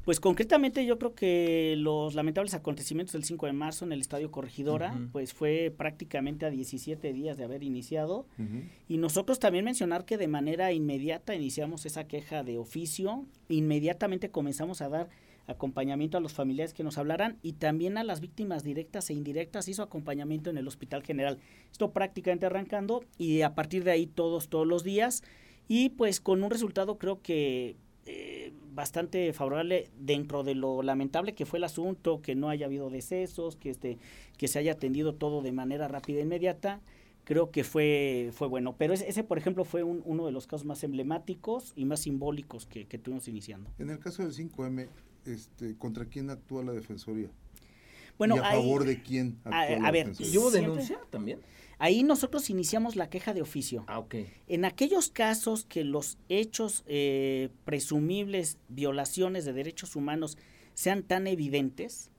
Pues 0.08 0.22
concretamente 0.22 0.86
yo 0.86 0.98
creo 0.98 1.16
que 1.16 1.76
los 1.78 2.16
lamentables 2.16 2.54
acontecimientos 2.54 3.12
del 3.12 3.26
5 3.26 3.48
de 3.48 3.52
marzo 3.52 3.84
en 3.84 3.92
el 3.92 4.00
Estadio 4.00 4.32
Corregidora, 4.32 4.98
pues 5.12 5.34
fue 5.34 5.70
prácticamente 5.78 6.46
a 6.46 6.50
17 6.50 7.12
días 7.12 7.36
de 7.36 7.44
haber 7.44 7.62
iniciado. 7.62 8.26
Y 8.88 9.00
nosotros 9.00 9.38
también 9.38 9.66
mencionar 9.66 10.06
que 10.06 10.18
de 10.18 10.30
manera 10.30 10.72
inmediata 10.72 11.36
iniciamos 11.36 11.86
esa 11.86 12.08
queja 12.08 12.44
de 12.44 12.58
oficio, 12.58 13.26
inmediatamente 13.50 14.32
comenzamos 14.32 14.80
a 14.80 14.88
dar 14.88 15.10
acompañamiento 15.46 16.18
a 16.18 16.22
los 16.22 16.32
familiares 16.32 16.74
que 16.74 16.86
nos 16.86 16.98
hablaran 16.98 17.38
y 17.42 17.52
también 17.52 17.98
a 17.98 18.06
las 18.06 18.22
víctimas 18.22 18.64
directas 18.64 19.10
e 19.10 19.14
indirectas 19.14 19.68
hizo 19.68 19.84
acompañamiento 19.84 20.50
en 20.50 20.58
el 20.58 20.70
Hospital 20.70 21.04
General. 21.04 21.38
Esto 21.70 21.92
prácticamente 21.92 22.46
arrancando 22.46 23.04
y 23.18 23.42
a 23.42 23.56
partir 23.56 23.84
de 23.84 23.92
ahí 23.92 24.08
todos, 24.08 24.48
todos 24.48 24.68
los 24.68 24.86
días 24.86 25.22
y 25.68 25.90
pues 25.90 26.22
con 26.22 26.46
un 26.46 26.50
resultado 26.50 26.98
creo 26.98 27.22
que 27.22 27.76
bastante 28.77 29.34
favorable 29.34 29.89
dentro 29.98 30.43
de 30.43 30.53
lo 30.53 30.84
lamentable 30.84 31.34
que 31.34 31.48
fue 31.48 31.57
el 31.57 31.63
asunto, 31.63 32.22
que 32.22 32.36
no 32.36 32.48
haya 32.48 32.67
habido 32.67 32.91
decesos, 32.91 33.55
que 33.55 33.72
este, 33.72 33.98
que 34.38 34.48
se 34.48 34.60
haya 34.60 34.74
atendido 34.74 35.15
todo 35.15 35.41
de 35.41 35.51
manera 35.51 35.88
rápida 35.88 36.19
e 36.19 36.22
inmediata, 36.22 36.79
creo 37.24 37.50
que 37.50 37.63
fue, 37.63 38.29
fue 38.34 38.48
bueno. 38.48 38.75
Pero 38.77 38.93
ese, 38.93 39.24
por 39.24 39.39
ejemplo, 39.39 39.65
fue 39.65 39.81
uno 39.81 40.27
de 40.27 40.31
los 40.31 40.46
casos 40.46 40.63
más 40.65 40.84
emblemáticos 40.84 41.74
y 41.75 41.86
más 41.86 42.01
simbólicos 42.01 42.67
que, 42.67 42.86
que 42.86 43.00
tuvimos 43.00 43.27
iniciando. 43.27 43.72
En 43.79 43.89
el 43.89 43.98
caso 43.98 44.22
del 44.22 44.31
5M, 44.31 44.88
este, 45.25 45.75
¿contra 45.75 46.05
quién 46.05 46.29
actúa 46.29 46.63
la 46.63 46.72
Defensoría? 46.72 47.31
Bueno, 48.19 48.36
¿Y 48.36 48.39
a 48.39 48.43
favor 48.43 48.86
de 48.86 49.01
quién 49.01 49.39
actúa 49.43 49.88
a, 49.88 49.91
ver, 49.91 50.12
¿y 50.19 50.38
hubo 50.38 50.51
denuncia 50.51 51.00
también? 51.10 51.39
Ahí 51.79 52.03
nosotros 52.03 52.50
iniciamos 52.50 52.96
la 52.96 53.10
queja 53.10 53.34
de 53.34 53.41
oficio. 53.41 53.84
Ah, 53.88 54.00
ok. 54.00 54.15
En 54.48 54.65
aquellos 54.65 55.10
casos 55.10 55.65
que 55.65 55.84
los 55.84 56.17
hechos 56.29 56.84
eh, 56.88 57.50
presumibles, 57.65 58.57
violaciones 58.67 59.46
de 59.46 59.53
derechos 59.53 59.96
humanos, 59.96 60.38
sean 60.77 61.01
tan 61.01 61.25
evidentes, 61.25 62.12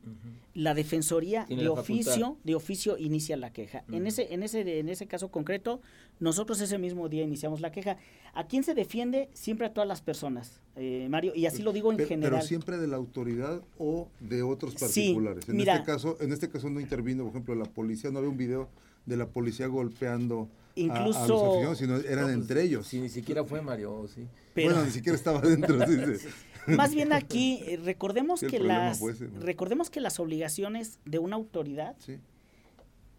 la 0.52 0.74
defensoría 0.74 1.46
de 1.48 1.68
oficio, 1.68 2.38
de 2.42 2.56
oficio 2.56 2.98
inicia 2.98 3.36
la 3.36 3.52
queja. 3.52 3.84
En 3.92 4.04
ese, 4.08 4.34
en 4.34 4.42
ese, 4.42 4.80
en 4.80 4.88
ese 4.88 5.06
caso 5.06 5.30
concreto, 5.30 5.80
nosotros 6.18 6.60
ese 6.60 6.76
mismo 6.76 7.08
día 7.08 7.22
iniciamos 7.22 7.60
la 7.60 7.70
queja. 7.70 7.98
¿A 8.34 8.48
quién 8.48 8.64
se 8.64 8.74
defiende? 8.74 9.28
Siempre 9.32 9.68
a 9.68 9.72
todas 9.72 9.86
las 9.86 10.02
personas, 10.02 10.60
eh, 10.74 11.06
Mario, 11.08 11.34
y 11.36 11.46
así 11.46 11.62
lo 11.62 11.72
digo 11.72 11.92
en 11.92 12.00
general. 12.00 12.32
Pero 12.32 12.42
siempre 12.42 12.78
de 12.78 12.88
la 12.88 12.96
autoridad 12.96 13.62
o 13.78 14.08
de 14.18 14.42
otros 14.42 14.74
particulares. 14.74 15.48
en 15.48 15.60
este 15.60 15.84
caso, 15.84 16.16
en 16.20 16.32
este 16.32 16.48
caso 16.48 16.68
no 16.68 16.80
intervino, 16.80 17.22
por 17.22 17.30
ejemplo, 17.30 17.54
la 17.54 17.66
policía, 17.66 18.10
no 18.10 18.18
había 18.18 18.30
un 18.30 18.38
video 18.38 18.68
de 19.08 19.16
la 19.16 19.26
policía 19.26 19.66
golpeando 19.66 20.48
Incluso, 20.74 21.18
a, 21.18 21.26
los 21.26 21.42
aficionados, 21.42 21.78
sino 21.78 21.96
eran 21.96 22.26
pues, 22.26 22.34
entre 22.34 22.62
ellos. 22.62 22.86
Si 22.86 23.00
ni 23.00 23.08
siquiera 23.08 23.42
fue 23.44 23.60
Mario, 23.60 24.06
sí. 24.14 24.26
bueno, 24.54 24.84
ni 24.84 24.90
siquiera 24.90 25.16
estaba 25.16 25.40
dentro. 25.40 25.76
Más 26.68 26.94
bien 26.94 27.12
aquí, 27.12 27.60
eh, 27.66 27.78
recordemos 27.82 28.40
que 28.40 28.60
las 28.60 29.00
recordemos 29.40 29.90
que 29.90 30.00
las 30.00 30.20
obligaciones 30.20 31.00
de 31.04 31.18
una 31.18 31.36
autoridad, 31.36 31.96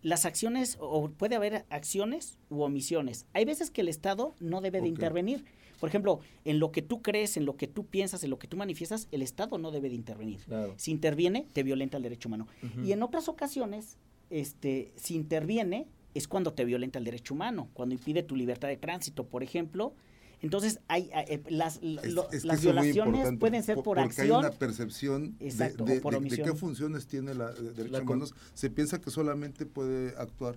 las 0.01 0.25
acciones, 0.25 0.77
o 0.79 1.09
puede 1.09 1.35
haber 1.35 1.65
acciones 1.69 2.37
u 2.49 2.61
omisiones. 2.61 3.25
Hay 3.33 3.45
veces 3.45 3.71
que 3.71 3.81
el 3.81 3.89
Estado 3.89 4.35
no 4.39 4.61
debe 4.61 4.81
de 4.81 4.87
intervenir. 4.87 5.43
Por 5.79 5.89
ejemplo, 5.89 6.19
en 6.45 6.59
lo 6.59 6.71
que 6.71 6.81
tú 6.81 7.01
crees, 7.01 7.37
en 7.37 7.45
lo 7.45 7.55
que 7.55 7.67
tú 7.67 7.85
piensas, 7.85 8.23
en 8.23 8.29
lo 8.29 8.37
que 8.37 8.47
tú 8.47 8.57
manifiestas, 8.57 9.07
el 9.11 9.21
Estado 9.21 9.57
no 9.57 9.71
debe 9.71 9.89
de 9.89 9.95
intervenir. 9.95 10.39
Si 10.77 10.91
interviene, 10.91 11.47
te 11.53 11.63
violenta 11.63 11.97
el 11.97 12.03
derecho 12.03 12.29
humano. 12.29 12.47
Y 12.83 12.91
en 12.91 13.01
otras 13.01 13.27
ocasiones, 13.29 13.97
este, 14.29 14.93
si 14.95 15.15
interviene, 15.15 15.87
es 16.13 16.27
cuando 16.27 16.53
te 16.53 16.65
violenta 16.65 16.99
el 16.99 17.05
derecho 17.05 17.33
humano, 17.33 17.69
cuando 17.73 17.95
impide 17.95 18.23
tu 18.23 18.35
libertad 18.35 18.67
de 18.67 18.77
tránsito, 18.77 19.27
por 19.27 19.43
ejemplo, 19.43 19.93
entonces, 20.41 20.79
hay, 20.87 21.09
eh, 21.13 21.41
las, 21.49 21.81
las 21.81 22.61
violaciones 22.61 23.37
pueden 23.37 23.61
ser 23.61 23.77
por, 23.77 23.99
acción. 23.99 24.07
Porque 24.07 24.21
hay 24.21 24.39
una 24.39 24.51
percepción 24.51 25.37
de, 25.37 26.41
qué 26.43 26.53
funciones 26.53 27.07
tiene 27.07 27.33
la 27.33 27.51
de 27.51 27.73
derechos 27.73 28.01
humanos. 28.01 28.33
Se 28.53 28.69
piensa 28.69 29.01
que 29.01 29.11
solamente 29.11 29.65
puede 29.65 30.15
actuar 30.17 30.55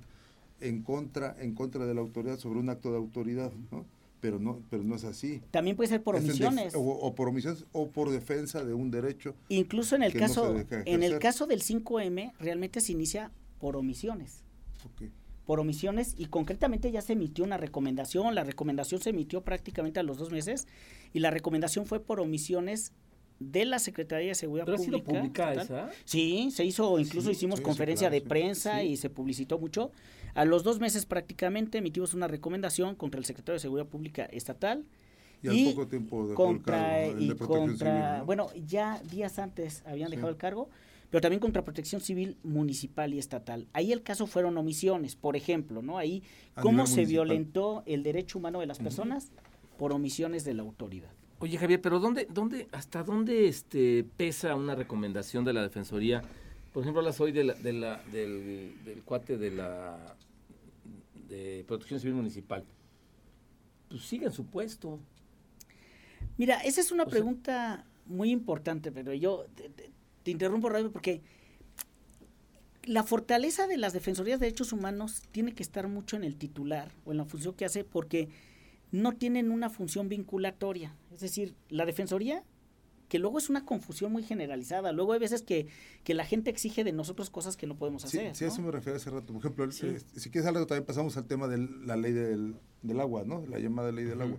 en 0.61 0.83
contra, 0.83 1.37
en 1.41 1.55
contra 1.55 1.85
de 1.85 1.95
la 1.95 2.01
autoridad 2.01 2.39
sobre 2.39 2.61
un 2.61 2.69
acto 2.69 2.93
de 2.93 2.99
autoridad, 2.99 3.53
¿no? 3.71 3.85
Pero 4.21 4.39
no, 4.39 4.63
pero 4.71 4.85
no 4.85 4.95
es 4.95 5.03
así. 5.03 5.43
También 5.51 5.75
puede 5.75 5.89
ser 5.89 6.01
por 6.01 6.15
omisiones. 6.15 6.75
O, 6.77 7.13
por 7.17 7.29
omisiones 7.29 7.65
o 7.73 7.89
por 7.89 8.11
defensa 8.11 8.65
de 8.65 8.73
un 8.73 8.93
derecho. 8.93 9.35
Incluso 9.49 9.97
en 9.97 10.05
el 10.05 10.13
caso, 10.13 10.55
en 10.71 11.03
el 11.03 11.19
caso 11.19 11.49
del 11.49 11.61
5M, 11.61 12.35
realmente 12.39 12.81
se 12.81 12.93
inicia 12.93 13.33
por 13.63 13.77
omisiones. 13.77 14.43
Okay 14.95 15.13
por 15.45 15.59
omisiones 15.61 16.15
y 16.17 16.27
concretamente 16.27 16.91
ya 16.93 17.03
se 17.03 17.15
emitió 17.15 17.45
una 17.45 17.57
recomendación, 17.57 18.35
la 18.35 18.45
recomendación 18.45 19.01
se 19.01 19.11
emitió 19.11 19.43
prácticamente 19.43 19.99
a 19.99 20.03
los 20.03 20.17
dos 20.17 20.31
meses 20.31 20.69
y 21.13 21.19
la 21.19 21.31
recomendación 21.31 21.85
fue 21.85 22.01
por 22.01 22.21
omisiones 22.21 22.93
de 23.41 23.65
la 23.65 23.81
Secretaría 23.81 24.29
de 24.29 24.35
Seguridad 24.37 24.67
¿Pero 24.67 24.79
Pública. 24.79 24.97
Ha 24.97 25.01
sido 25.01 25.21
publicada 25.21 25.63
esa? 25.63 25.91
Sí, 26.05 26.51
se 26.53 26.65
hizo, 26.65 26.99
incluso 27.01 27.31
hicimos 27.31 27.61
conferencia 27.61 28.09
de 28.09 28.21
prensa 28.21 28.85
y 28.85 28.97
se 28.97 29.11
publicitó 29.11 29.59
mucho. 29.59 29.91
A 30.35 30.45
los 30.45 30.63
dos 30.63 30.79
meses 30.79 31.07
prácticamente 31.07 31.79
emitimos 31.79 32.15
una 32.15 32.29
recomendación 32.29 32.95
contra 32.95 33.19
el 33.19 33.25
Secretario 33.25 33.55
de 33.55 33.61
Seguridad 33.61 33.89
Pública 33.89 34.25
Estatal. 34.27 34.85
Y, 35.43 35.67
al 35.67 35.75
poco 35.75 35.89
tiempo 35.89 36.29
dejó 36.29 36.37
contra, 36.37 37.03
el 37.03 37.37
cargo, 37.37 37.57
y 37.57 37.67
contra, 37.67 38.23
bueno, 38.23 38.49
ya 38.65 39.03
días 39.11 39.41
antes 39.41 39.83
habían 39.87 40.11
dejado 40.11 40.29
el 40.29 40.37
cargo 40.37 40.71
pero 41.13 41.21
también 41.21 41.41
contra 41.41 41.63
protección 41.63 42.01
civil 42.01 42.39
municipal 42.43 43.13
y 43.13 43.19
estatal. 43.19 43.69
Ahí 43.75 43.93
el 43.93 44.03
caso 44.03 44.27
fueron 44.27 44.57
omisiones, 44.57 45.15
por 45.15 45.37
ejemplo, 45.37 45.83
¿no? 45.83 45.99
Ahí 45.99 46.23
cómo 46.55 46.87
se 46.87 47.05
violentó 47.05 47.83
el 47.85 48.03
derecho 48.03 48.39
humano 48.39 48.61
de 48.61 48.67
las 48.67 48.79
personas 48.79 49.31
por 49.77 49.93
omisiones 49.93 50.47
de 50.47 50.55
la 50.55 50.63
autoridad. 50.63 51.11
Oye 51.41 51.59
Javier, 51.59 51.83
pero 51.83 52.01
¿dónde, 52.01 52.27
dónde, 52.33 52.67
hasta 52.73 53.03
dónde 53.03 53.47
este, 53.47 54.07
pesa 54.17 54.55
una 54.55 54.75
recomendación 54.75 55.45
de 55.45 55.53
la 55.53 55.61
Defensoría? 55.61 56.23
Por 56.73 56.83
ejemplo, 56.83 57.03
las 57.03 57.21
hoy 57.21 57.31
de 57.31 57.45
la, 57.45 57.55
de 57.55 57.75
la, 57.75 58.03
del, 58.11 58.73
del 58.83 59.03
cuate 59.03 59.37
de 59.37 59.51
la 59.51 60.17
de 61.29 61.63
Protección 61.69 62.01
Civil 62.01 62.15
Municipal. 62.15 62.65
Pues 63.91 64.01
sigue 64.03 64.25
en 64.25 64.33
su 64.33 64.47
puesto. 64.47 64.99
Mira, 66.39 66.61
esa 66.61 66.81
es 66.81 66.91
una 66.91 67.05
pregunta 67.05 67.85
muy 68.07 68.31
importante, 68.31 68.91
pero 68.91 69.13
yo 69.13 69.45
te 69.55 69.93
interrumpo 70.31 70.69
rápido 70.69 70.93
porque 70.93 71.23
la 72.85 73.05
fortaleza 73.05 73.67
de 73.67 73.77
las 73.77 73.93
defensorías 73.93 74.41
de 74.41 74.47
derechos 74.47 74.73
humanos 74.73 75.23
tiene 75.31 75.53
que 75.53 75.63
estar 75.63 75.89
mucho 75.89 76.17
en 76.17 76.25
el 76.25 76.37
titular 76.37 76.93
o 77.05 77.13
en 77.13 77.19
la 77.19 77.25
función 77.25 77.55
que 77.55 77.65
hace 77.65 77.85
porque 77.85 78.29
no 78.91 79.13
tienen 79.13 79.51
una 79.51 79.71
función 79.71 80.09
vinculatoria. 80.09 80.95
Es 81.13 81.21
decir, 81.21 81.55
la 81.71 81.87
defensoría, 81.87 82.45
que 83.09 83.19
luego 83.19 83.39
es 83.39 83.49
una 83.51 83.65
confusión 83.65 84.13
muy 84.13 84.23
generalizada. 84.23 84.93
Luego 84.93 85.13
hay 85.13 85.19
veces 85.19 85.43
que, 85.43 85.67
que 86.05 86.15
la 86.15 86.25
gente 86.25 86.51
exige 86.51 86.85
de 86.85 86.93
nosotros 86.93 87.31
cosas 87.31 87.57
que 87.57 87.67
no 87.67 87.77
podemos 87.77 88.05
hacer. 88.05 88.35
Sí, 88.35 88.45
eso 88.45 88.61
me 88.63 88.71
refiero 88.71 88.97
hace 88.97 89.11
rato. 89.11 89.33
Por 89.33 89.39
ejemplo, 89.39 89.65
eh, 89.65 90.01
si 90.17 90.31
quieres 90.31 90.47
algo, 90.47 90.67
también 90.67 90.85
pasamos 90.85 91.17
al 91.17 91.27
tema 91.27 91.49
de 91.49 91.59
la 91.85 91.97
ley 91.97 92.13
del, 92.13 92.57
del 92.83 93.01
agua, 93.01 93.25
¿no? 93.25 93.45
La 93.47 93.59
llamada 93.59 93.93
ley 93.93 94.05
del 94.05 94.21
agua. 94.21 94.39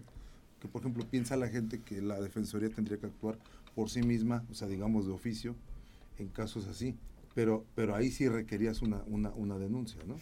Que, 0.59 0.67
por 0.67 0.81
ejemplo, 0.81 1.05
piensa 1.09 1.35
la 1.35 1.49
gente 1.49 1.81
que 1.81 2.01
la 2.01 2.19
defensoría 2.19 2.69
tendría 2.69 2.97
que 2.97 3.07
actuar 3.07 3.37
por 3.75 3.89
sí 3.89 4.01
misma, 4.01 4.45
o 4.51 4.53
sea, 4.53 4.67
digamos, 4.67 5.07
de 5.07 5.13
oficio, 5.13 5.55
en 6.17 6.29
casos 6.29 6.67
así, 6.67 6.95
pero, 7.33 7.65
pero 7.75 7.95
ahí 7.95 8.11
sí 8.11 8.27
requerías 8.27 8.81
una, 8.81 9.03
una, 9.07 9.31
una 9.31 9.57
denuncia, 9.57 10.01
¿no? 10.05 10.15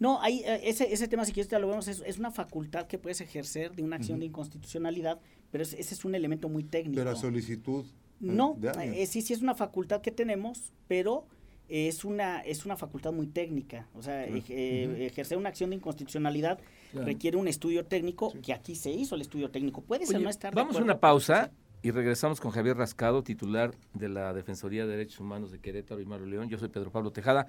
No, 0.00 0.20
ahí, 0.20 0.42
eh, 0.44 0.60
ese, 0.64 0.92
ese 0.92 1.08
tema, 1.08 1.24
si 1.24 1.32
quieres, 1.32 1.50
ya 1.50 1.58
lo 1.58 1.66
vemos, 1.68 1.88
es, 1.88 2.02
es 2.06 2.18
una 2.18 2.30
facultad 2.30 2.86
que 2.86 2.98
puedes 2.98 3.20
ejercer 3.20 3.74
de 3.74 3.82
una 3.82 3.96
acción 3.96 4.20
de 4.20 4.26
inconstitucionalidad, 4.26 5.20
pero 5.50 5.64
ese 5.64 5.80
es 5.80 6.04
un 6.04 6.14
elemento 6.14 6.48
muy 6.48 6.62
técnico. 6.62 7.00
Pero 7.00 7.10
a 7.10 7.16
solicitud. 7.16 7.84
Eh, 7.84 7.90
no, 8.20 8.56
eh, 8.80 9.06
sí, 9.06 9.22
sí 9.22 9.32
es 9.32 9.42
una 9.42 9.54
facultad 9.54 10.00
que 10.00 10.12
tenemos, 10.12 10.72
pero 10.86 11.26
es 11.68 12.04
una, 12.04 12.40
es 12.40 12.64
una 12.64 12.76
facultad 12.76 13.12
muy 13.12 13.26
técnica. 13.26 13.88
O 13.94 14.02
sea, 14.02 14.24
ejercer 14.24 15.36
una 15.36 15.48
acción 15.48 15.70
de 15.70 15.76
inconstitucionalidad 15.76 16.60
requiere 16.92 17.36
un 17.36 17.48
estudio 17.48 17.84
técnico, 17.84 18.32
que 18.42 18.52
aquí 18.52 18.74
se 18.76 18.90
hizo 18.90 19.14
el 19.14 19.20
estudio 19.20 19.50
técnico. 19.50 19.82
Puede 19.82 20.06
ser 20.06 20.20
no 20.20 20.30
estar 20.30 20.54
Vamos 20.54 20.76
a 20.76 20.82
una 20.82 20.98
pausa. 20.98 21.50
Y 21.82 21.92
regresamos 21.92 22.40
con 22.40 22.50
Javier 22.50 22.76
Rascado, 22.76 23.22
titular 23.22 23.72
de 23.94 24.08
la 24.08 24.32
Defensoría 24.34 24.84
de 24.84 24.92
Derechos 24.92 25.20
Humanos 25.20 25.52
de 25.52 25.60
Querétaro 25.60 26.00
y 26.00 26.06
Mario 26.06 26.26
León. 26.26 26.48
Yo 26.48 26.58
soy 26.58 26.68
Pedro 26.68 26.90
Pablo 26.90 27.12
Tejada, 27.12 27.46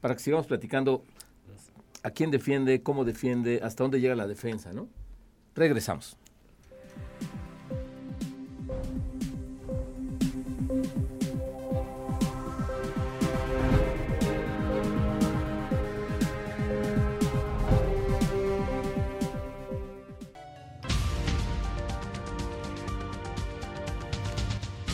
para 0.00 0.14
que 0.14 0.20
sigamos 0.20 0.46
platicando 0.46 1.04
a 2.02 2.10
quién 2.10 2.30
defiende, 2.30 2.82
cómo 2.82 3.04
defiende, 3.04 3.60
hasta 3.62 3.84
dónde 3.84 4.00
llega 4.00 4.16
la 4.16 4.26
defensa, 4.26 4.72
¿no? 4.72 4.88
Regresamos. 5.54 6.16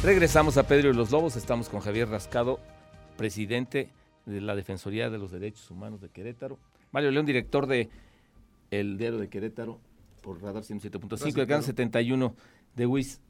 Regresamos 0.05 0.59
a 0.59 0.67
Pedro 0.67 0.91
y 0.91 0.93
los 0.93 1.11
Lobos. 1.11 1.35
Estamos 1.35 1.71
con 1.71 1.81
Javier 1.81 2.11
Rascado, 2.11 2.61
presidente 3.17 3.89
de 4.27 4.43
la 4.43 4.55
Defensoría 4.55 5.09
de 5.09 5.17
los 5.17 5.31
Derechos 5.31 5.71
Humanos 5.71 6.03
de 6.03 6.11
Querétaro. 6.11 6.59
Mario 6.93 7.11
León, 7.11 7.25
director 7.25 7.67
de 7.67 7.89
El 8.71 8.99
Diario 8.99 9.19
de 9.19 9.31
Querétaro, 9.31 9.81
por 10.21 10.43
Radar 10.43 10.63
107.5, 10.63 11.41
el 11.41 11.47
canal 11.47 11.65
71 11.65 12.37
de 12.77 12.87
WIS. 12.87 13.23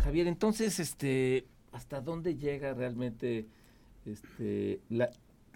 Javier, 0.00 0.26
entonces, 0.26 0.78
este, 0.78 1.46
¿hasta 1.72 2.02
dónde 2.02 2.36
llega 2.36 2.74
realmente 2.74 3.46
este, 4.04 4.82
la, 4.90 5.08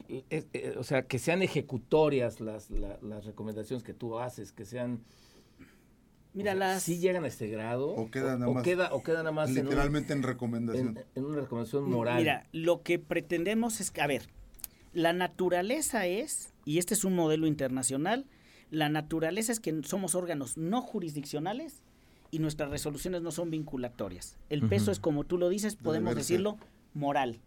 eh, 0.08 0.24
eh, 0.30 0.74
o 0.78 0.82
sea, 0.82 1.02
que 1.02 1.18
sean 1.18 1.42
ejecutorias 1.42 2.40
las, 2.40 2.70
las 2.70 3.26
recomendaciones 3.26 3.82
que 3.82 3.92
tú 3.92 4.18
haces, 4.18 4.50
que 4.50 4.64
sean 4.64 5.02
Mira, 6.34 6.54
las... 6.54 6.82
¿Sí 6.82 6.98
llegan 6.98 7.24
a 7.24 7.26
este 7.26 7.48
grado? 7.48 7.90
¿O 7.90 8.10
queda 8.10 8.38
nada 8.38 8.52
más? 8.52 8.62
queda, 8.62 8.92
o 8.92 9.02
queda 9.02 9.18
nada 9.18 9.32
más 9.32 9.50
literalmente 9.50 10.12
en, 10.12 10.22
recomendación. 10.22 10.98
En, 11.14 11.24
una 11.24 11.40
recomendación 11.40 11.90
moral. 11.90 12.18
Mira, 12.18 12.46
lo 12.52 12.82
que 12.82 12.98
pretendemos 12.98 13.80
es 13.80 13.90
que, 13.90 14.00
a 14.00 14.06
ver, 14.06 14.28
la 14.94 15.12
naturaleza 15.12 16.06
es, 16.06 16.52
y 16.64 16.78
este 16.78 16.94
es 16.94 17.04
un 17.04 17.14
modelo 17.14 17.46
internacional, 17.46 18.26
la 18.70 18.88
naturaleza 18.88 19.52
es 19.52 19.60
que 19.60 19.82
somos 19.84 20.14
órganos 20.14 20.56
no 20.56 20.80
jurisdiccionales 20.80 21.82
y 22.30 22.38
nuestras 22.38 22.70
resoluciones 22.70 23.20
no 23.20 23.30
son 23.30 23.50
vinculatorias. 23.50 24.38
El 24.48 24.66
peso 24.66 24.90
es, 24.90 24.98
como 24.98 25.24
tú 25.24 25.36
lo 25.36 25.50
dices, 25.50 25.76
podemos 25.76 26.14
decirlo, 26.14 26.56
moral. 26.94 27.40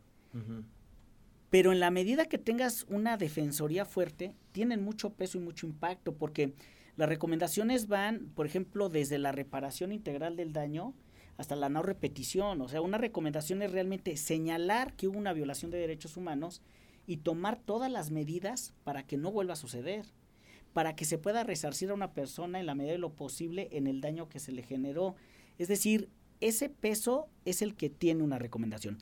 Pero 1.49 1.71
en 1.71 1.79
la 1.79 1.89
medida 1.89 2.25
que 2.25 2.37
tengas 2.37 2.85
una 2.89 3.17
defensoría 3.17 3.85
fuerte, 3.85 4.35
tienen 4.51 4.83
mucho 4.83 5.11
peso 5.11 5.39
y 5.39 5.41
mucho 5.41 5.65
impacto, 5.65 6.13
porque 6.13 6.53
las 6.97 7.09
recomendaciones 7.09 7.87
van, 7.87 8.31
por 8.35 8.45
ejemplo, 8.45 8.89
desde 8.89 9.17
la 9.17 9.31
reparación 9.31 9.91
integral 9.91 10.35
del 10.35 10.53
daño 10.53 10.93
hasta 11.37 11.55
la 11.55 11.69
no 11.69 11.83
repetición. 11.83 12.61
O 12.61 12.69
sea, 12.69 12.81
una 12.81 12.97
recomendación 12.97 13.61
es 13.61 13.71
realmente 13.71 14.15
señalar 14.17 14.93
que 14.93 15.07
hubo 15.07 15.17
una 15.17 15.33
violación 15.33 15.71
de 15.71 15.77
derechos 15.77 16.15
humanos 16.15 16.61
y 17.07 17.17
tomar 17.17 17.59
todas 17.59 17.91
las 17.91 18.11
medidas 18.11 18.73
para 18.83 19.03
que 19.03 19.17
no 19.17 19.31
vuelva 19.31 19.53
a 19.53 19.57
suceder, 19.57 20.05
para 20.73 20.95
que 20.95 21.05
se 21.05 21.17
pueda 21.17 21.43
resarcir 21.43 21.89
a 21.89 21.93
una 21.93 22.13
persona 22.13 22.59
en 22.59 22.65
la 22.65 22.75
medida 22.75 22.93
de 22.93 22.99
lo 22.99 23.13
posible 23.13 23.67
en 23.71 23.87
el 23.87 24.01
daño 24.01 24.29
que 24.29 24.39
se 24.39 24.51
le 24.51 24.63
generó. 24.63 25.15
Es 25.57 25.67
decir, 25.67 26.09
ese 26.41 26.69
peso 26.69 27.27
es 27.43 27.61
el 27.61 27.75
que 27.75 27.89
tiene 27.89 28.23
una 28.23 28.39
recomendación. 28.39 28.97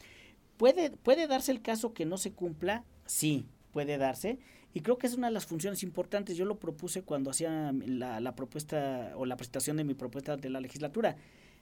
¿Puede, 0.57 0.91
puede 0.91 1.27
darse 1.27 1.51
el 1.51 1.61
caso 1.61 1.93
que 1.93 2.05
no 2.05 2.17
se 2.17 2.31
cumpla? 2.31 2.83
Sí, 3.05 3.45
puede 3.71 3.97
darse, 3.97 4.39
y 4.73 4.81
creo 4.81 4.97
que 4.97 5.07
es 5.07 5.15
una 5.15 5.27
de 5.27 5.33
las 5.33 5.45
funciones 5.45 5.83
importantes. 5.83 6.35
Yo 6.35 6.45
lo 6.45 6.57
propuse 6.57 7.03
cuando 7.03 7.29
hacía 7.29 7.71
la, 7.85 8.35
propuesta 8.35 9.13
o 9.15 9.25
la 9.25 9.37
presentación 9.37 9.77
de 9.77 9.83
mi 9.83 9.93
propuesta 9.93 10.35
de 10.35 10.49
la 10.49 10.59
legislatura. 10.59 11.15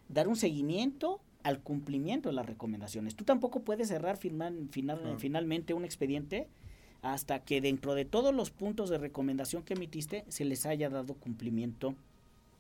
Dar 0.08 0.28
un 0.28 0.38
seguimiento 0.38 1.20
al 1.44 1.60
cumplimiento 1.60 2.30
de 2.30 2.36
las 2.36 2.46
recomendaciones. 2.46 3.16
Tú 3.16 3.26
tampoco 3.26 3.62
puedes 3.62 3.90
cerrar 3.90 4.18
final, 4.18 4.70
finalmente 4.72 5.74
un 5.74 5.84
expediente 5.84 6.48
hasta 7.02 7.40
que 7.40 7.62
dentro 7.62 7.96
de 7.96 8.06
todos 8.06 8.34
los 8.34 8.52
puntos 8.52 8.90
de 8.90 8.98
recomendación 8.98 9.64
que 9.64 9.74
emitiste 9.74 10.24
se 10.30 10.46
les 10.46 10.66
haya 10.66 10.90
dado 10.90 11.16
cumplimiento 11.16 11.96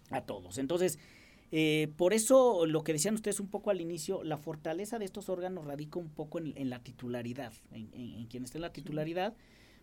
a 0.09 0.21
todos. 0.21 0.57
Entonces, 0.57 0.99
eh, 1.53 1.91
por 1.95 2.13
eso 2.13 2.65
lo 2.65 2.83
que 2.83 2.93
decían 2.93 3.13
ustedes 3.13 3.39
un 3.39 3.47
poco 3.47 3.69
al 3.69 3.79
inicio, 3.79 4.23
la 4.23 4.37
fortaleza 4.37 4.99
de 4.99 5.05
estos 5.05 5.29
órganos 5.29 5.65
radica 5.65 5.99
un 5.99 6.09
poco 6.09 6.39
en, 6.39 6.69
la 6.69 6.79
titularidad, 6.79 7.53
en, 7.71 7.89
en, 7.93 8.25
quien 8.25 8.43
esté 8.43 8.57
en 8.57 8.63
la 8.63 8.73
titularidad 8.73 9.33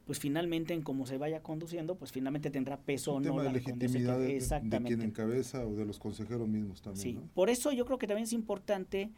pues 0.09 0.21
finalmente 0.21 0.73
en 0.73 0.81
cómo 0.81 1.05
se 1.05 1.19
vaya 1.19 1.43
conduciendo, 1.43 1.97
pues 1.97 2.13
finalmente 2.13 2.49
tendrá 2.49 2.79
peso 2.79 3.13
o 3.13 3.21
no. 3.21 3.25
Tema 3.25 3.43
de 3.43 3.53
legitimidad 3.53 4.19
de, 4.19 4.41
de, 4.41 4.83
quien 4.83 5.03
encabeza 5.03 5.67
o 5.67 5.75
de 5.75 5.85
los 5.85 5.99
consejeros 5.99 6.49
mismos 6.49 6.81
también. 6.81 7.03
Sí, 7.03 7.21
por 7.35 7.51
eso 7.51 7.73
yo 7.73 7.85
creo 7.85 7.99
que 7.99 8.07
también 8.07 8.25
es 8.25 8.33
importante 8.33 9.11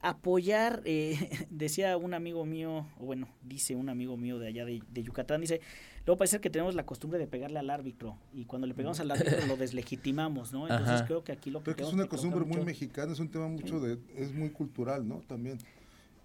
apoyar, 0.00 0.82
eh, 0.84 1.46
decía 1.50 1.96
un 1.96 2.12
amigo 2.12 2.44
mío, 2.44 2.88
o 2.98 3.04
bueno, 3.04 3.28
dice 3.44 3.76
un 3.76 3.88
amigo 3.88 4.16
mío 4.16 4.40
de 4.40 4.48
allá 4.48 4.64
de, 4.64 4.82
Yucatán, 4.94 5.42
dice, 5.42 5.60
luego 6.04 6.18
parece 6.18 6.40
que 6.40 6.50
tenemos 6.50 6.74
la 6.74 6.84
costumbre 6.84 7.20
de 7.20 7.28
pegarle 7.28 7.60
al 7.60 7.70
árbitro 7.70 8.18
y 8.34 8.46
cuando 8.46 8.66
le 8.66 8.74
pegamos 8.74 8.98
al 8.98 9.12
árbitro 9.12 9.46
lo 9.46 9.56
deslegitimos, 9.56 10.52
¿no? 10.52 10.62
Entonces 10.68 11.02
creo 11.06 11.22
que 11.22 11.30
aquí 11.30 11.50
lo 11.50 11.62
que... 11.62 11.72
Pero 11.72 11.86
es 11.86 11.94
una 11.94 12.08
costumbre 12.08 12.44
muy 12.44 12.64
mexicana, 12.64 13.12
es 13.12 13.20
un 13.20 13.28
tema 13.28 13.46
mucho 13.46 13.78
de, 13.78 14.00
es 14.16 14.34
muy 14.34 14.50
cultural, 14.50 15.06
¿no? 15.06 15.20
También 15.20 15.58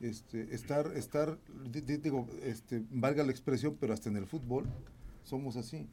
este, 0.01 0.53
estar, 0.53 0.91
estar, 0.95 1.37
digo, 2.01 2.27
este, 2.43 2.83
valga 2.91 3.23
la 3.23 3.31
expresión, 3.31 3.77
pero 3.79 3.93
hasta 3.93 4.09
en 4.09 4.17
el 4.17 4.25
fútbol 4.25 4.65
somos 5.23 5.55
así. 5.55 5.87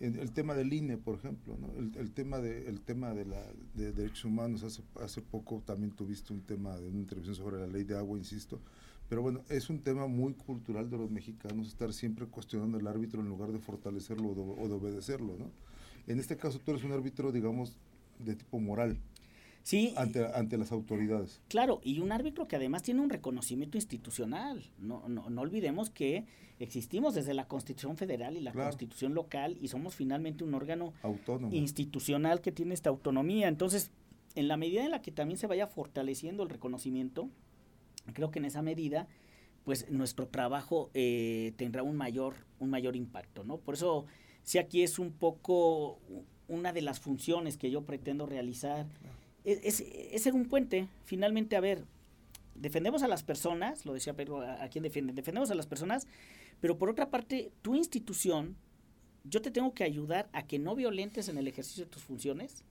el 0.00 0.32
tema 0.32 0.54
del 0.54 0.72
INE, 0.72 0.96
por 0.96 1.16
ejemplo, 1.16 1.56
el, 1.96 2.10
tema 2.12 2.38
de, 2.38 2.68
el 2.68 2.80
tema 2.80 3.12
de, 3.14 3.24
la, 3.26 3.42
de 3.74 3.92
derechos 3.92 4.24
humanos, 4.24 4.62
hace, 4.62 4.82
hace 5.00 5.20
poco 5.22 5.62
también 5.64 5.92
tuviste 5.92 6.32
un 6.32 6.40
tema 6.40 6.76
de 6.76 6.88
una 6.88 6.98
intervención 6.98 7.36
sobre 7.36 7.58
la 7.58 7.66
ley 7.66 7.84
de 7.84 7.96
agua, 7.96 8.18
insisto, 8.18 8.60
pero 9.10 9.22
bueno, 9.22 9.42
es 9.48 9.68
un 9.68 9.80
tema 9.80 10.06
muy 10.06 10.34
cultural 10.34 10.88
de 10.88 10.96
los 10.96 11.10
mexicanos 11.10 11.66
estar 11.66 11.92
siempre 11.92 12.26
cuestionando 12.26 12.78
al 12.78 12.86
árbitro 12.86 13.20
en 13.20 13.28
lugar 13.28 13.50
de 13.50 13.58
fortalecerlo 13.58 14.28
o 14.28 14.68
de, 14.68 14.72
obedecerlo, 14.72 15.36
¿no? 15.36 15.50
En 16.06 16.20
este 16.20 16.36
caso 16.36 16.60
tú 16.60 16.70
eres 16.70 16.84
un 16.84 16.92
árbitro, 16.92 17.32
digamos, 17.32 17.76
de 18.20 18.36
tipo 18.36 18.60
moral, 18.60 18.96
Sí. 19.70 19.94
Ante, 19.96 20.26
ante 20.34 20.58
las 20.58 20.72
autoridades. 20.72 21.40
Claro, 21.46 21.80
y 21.84 22.00
un 22.00 22.10
árbitro 22.10 22.48
que 22.48 22.56
además 22.56 22.82
tiene 22.82 23.02
un 23.02 23.08
reconocimiento 23.08 23.78
institucional. 23.78 24.64
No, 24.80 25.08
no, 25.08 25.30
no 25.30 25.40
olvidemos 25.40 25.90
que 25.90 26.24
existimos 26.58 27.14
desde 27.14 27.34
la 27.34 27.46
Constitución 27.46 27.96
Federal 27.96 28.36
y 28.36 28.40
la 28.40 28.52
Constitución 28.52 29.14
local 29.14 29.56
y 29.60 29.68
somos 29.68 29.94
finalmente 29.94 30.42
un 30.42 30.54
órgano 30.54 30.92
Autónomo. 31.04 31.54
institucional 31.54 32.40
que 32.40 32.50
tiene 32.50 32.74
esta 32.74 32.90
autonomía. 32.90 33.46
Entonces, 33.46 33.92
en 34.34 34.48
la 34.48 34.56
medida 34.56 34.84
en 34.84 34.90
la 34.90 35.02
que 35.02 35.12
también 35.12 35.38
se 35.38 35.46
vaya 35.46 35.68
fortaleciendo 35.68 36.42
el 36.42 36.48
reconocimiento, 36.48 37.30
creo 38.12 38.32
que 38.32 38.40
en 38.40 38.46
esa 38.46 38.62
medida, 38.62 39.06
pues 39.62 39.88
nuestro 39.88 40.26
trabajo 40.26 40.90
eh, 40.94 41.52
tendrá 41.56 41.84
un 41.84 41.96
mayor, 41.96 42.34
un 42.58 42.70
mayor 42.70 42.96
impacto, 42.96 43.44
¿no? 43.44 43.58
Por 43.58 43.74
eso, 43.74 44.06
si 44.42 44.58
aquí 44.58 44.82
es 44.82 44.98
un 44.98 45.12
poco 45.12 46.00
una 46.48 46.72
de 46.72 46.82
las 46.82 46.98
funciones 46.98 47.56
que 47.56 47.70
yo 47.70 47.82
pretendo 47.82 48.26
realizar 48.26 48.88
es, 49.44 49.84
ser 50.22 50.34
un 50.34 50.46
puente. 50.46 50.88
Finalmente, 51.04 51.56
a 51.56 51.60
ver, 51.60 51.84
defendemos 52.54 53.02
a 53.02 53.08
las 53.08 53.22
personas, 53.22 53.86
lo 53.86 53.92
decía 53.92 54.14
Pedro, 54.14 54.40
¿a, 54.42 54.68
quién 54.68 54.82
defienden? 54.82 55.16
Defendemos 55.16 55.50
a 55.50 55.54
las 55.54 55.66
personas, 55.66 56.06
pero 56.60 56.78
por 56.78 56.90
otra 56.90 57.10
parte, 57.10 57.52
tu 57.62 57.74
institución, 57.74 58.56
yo 59.24 59.42
te 59.42 59.50
tengo 59.50 59.74
que 59.74 59.84
ayudar 59.84 60.28
a 60.32 60.46
que 60.46 60.58
no 60.58 60.74
violentes 60.74 61.28
en 61.28 61.38
el 61.38 61.48
ejercicio 61.48 61.84
de 61.84 61.90
tus 61.90 62.02
funciones 62.02 62.64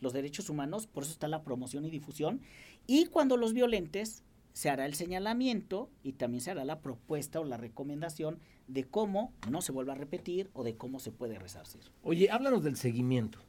los 0.00 0.12
derechos 0.12 0.50
humanos, 0.50 0.86
por 0.86 1.02
eso 1.02 1.12
está 1.12 1.28
la 1.28 1.42
promoción 1.42 1.86
y 1.86 1.90
difusión, 1.90 2.42
y 2.86 3.06
cuando 3.06 3.38
los 3.38 3.54
violentes, 3.54 4.22
se 4.54 4.70
hará 4.70 4.86
el 4.86 4.94
señalamiento 4.94 5.90
y 6.02 6.12
también 6.12 6.40
se 6.40 6.52
hará 6.52 6.64
la 6.64 6.80
propuesta 6.80 7.40
o 7.40 7.44
la 7.44 7.56
recomendación 7.56 8.38
de 8.68 8.84
cómo 8.84 9.32
no 9.50 9.60
se 9.60 9.72
vuelva 9.72 9.92
a 9.92 9.96
repetir 9.96 10.48
o 10.54 10.62
de 10.62 10.76
cómo 10.76 11.00
se 11.00 11.10
puede 11.10 11.38
resarcir. 11.38 11.82
Oye, 12.02 12.30
háblanos 12.30 12.62
del 12.62 12.76
seguimiento. 12.76 13.40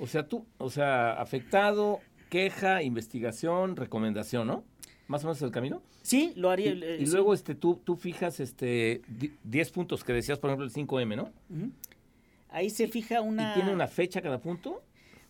O 0.00 0.06
sea, 0.06 0.26
tú, 0.26 0.46
o 0.56 0.70
sea, 0.70 1.20
afectado, 1.20 2.00
queja, 2.28 2.82
investigación, 2.82 3.76
recomendación, 3.76 4.46
¿no? 4.46 4.64
Más 5.06 5.24
o 5.24 5.28
menos 5.28 5.40
el 5.42 5.50
camino. 5.50 5.82
Sí, 6.02 6.32
lo 6.36 6.50
haría. 6.50 6.72
Y, 6.72 6.82
eh, 6.82 7.04
luego 7.06 7.34
este 7.34 7.54
tú 7.54 7.80
tú 7.82 7.96
fijas 7.96 8.40
este 8.40 9.02
10 9.44 9.70
puntos 9.70 10.04
que 10.04 10.12
decías, 10.12 10.38
por 10.38 10.50
ejemplo, 10.50 10.66
el 10.66 10.72
5M, 10.72 11.16
¿no? 11.16 11.32
Ahí 12.50 12.70
se 12.70 12.88
fija 12.88 13.20
una 13.20 13.52
¿Y 13.52 13.54
tiene 13.54 13.72
una 13.72 13.88
fecha 13.88 14.22
cada 14.22 14.40
punto? 14.40 14.82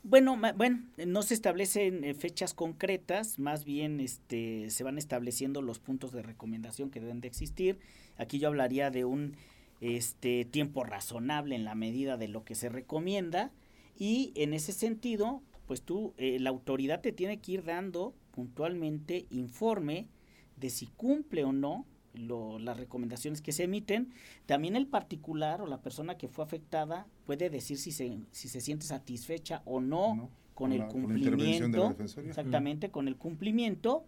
Bueno, 0.04 0.40
bueno, 0.56 0.84
no 1.06 1.22
se 1.22 1.34
establecen 1.34 2.04
eh, 2.04 2.14
fechas 2.14 2.54
concretas, 2.54 3.38
más 3.38 3.64
bien 3.64 4.00
este 4.00 4.70
se 4.70 4.84
van 4.84 4.96
estableciendo 4.96 5.60
los 5.60 5.80
puntos 5.80 6.12
de 6.12 6.22
recomendación 6.22 6.90
que 6.90 7.00
deben 7.00 7.20
de 7.20 7.28
existir. 7.28 7.78
Aquí 8.16 8.38
yo 8.38 8.48
hablaría 8.48 8.90
de 8.90 9.04
un 9.04 9.36
este 9.80 10.44
tiempo 10.44 10.84
razonable 10.84 11.54
en 11.54 11.64
la 11.64 11.74
medida 11.74 12.16
de 12.16 12.28
lo 12.28 12.44
que 12.44 12.54
se 12.54 12.68
recomienda 12.68 13.52
y 13.98 14.32
en 14.36 14.54
ese 14.54 14.72
sentido, 14.72 15.42
pues 15.68 15.82
tú, 15.82 16.14
eh, 16.16 16.38
la 16.40 16.50
autoridad 16.50 17.00
te 17.00 17.12
tiene 17.12 17.38
que 17.40 17.52
ir 17.52 17.62
dando 17.62 18.14
puntualmente 18.32 19.26
informe 19.30 20.08
de 20.56 20.70
si 20.70 20.86
cumple 20.86 21.44
o 21.44 21.52
no 21.52 21.86
las 22.14 22.76
recomendaciones 22.76 23.40
que 23.40 23.52
se 23.52 23.64
emiten. 23.64 24.12
También 24.46 24.74
el 24.74 24.88
particular 24.88 25.60
o 25.60 25.66
la 25.66 25.80
persona 25.80 26.16
que 26.16 26.26
fue 26.26 26.42
afectada 26.44 27.06
puede 27.26 27.50
decir 27.50 27.76
si 27.78 27.92
se, 27.92 28.18
si 28.32 28.48
se 28.48 28.60
siente 28.60 28.86
satisfecha 28.86 29.62
o 29.66 29.80
no, 29.80 30.30
con, 30.54 30.72
el 30.72 30.86
cumplimiento. 30.86 31.94
exactamente, 32.00 32.90
con 32.90 33.06
el 33.06 33.16
cumplimiento. 33.16 34.04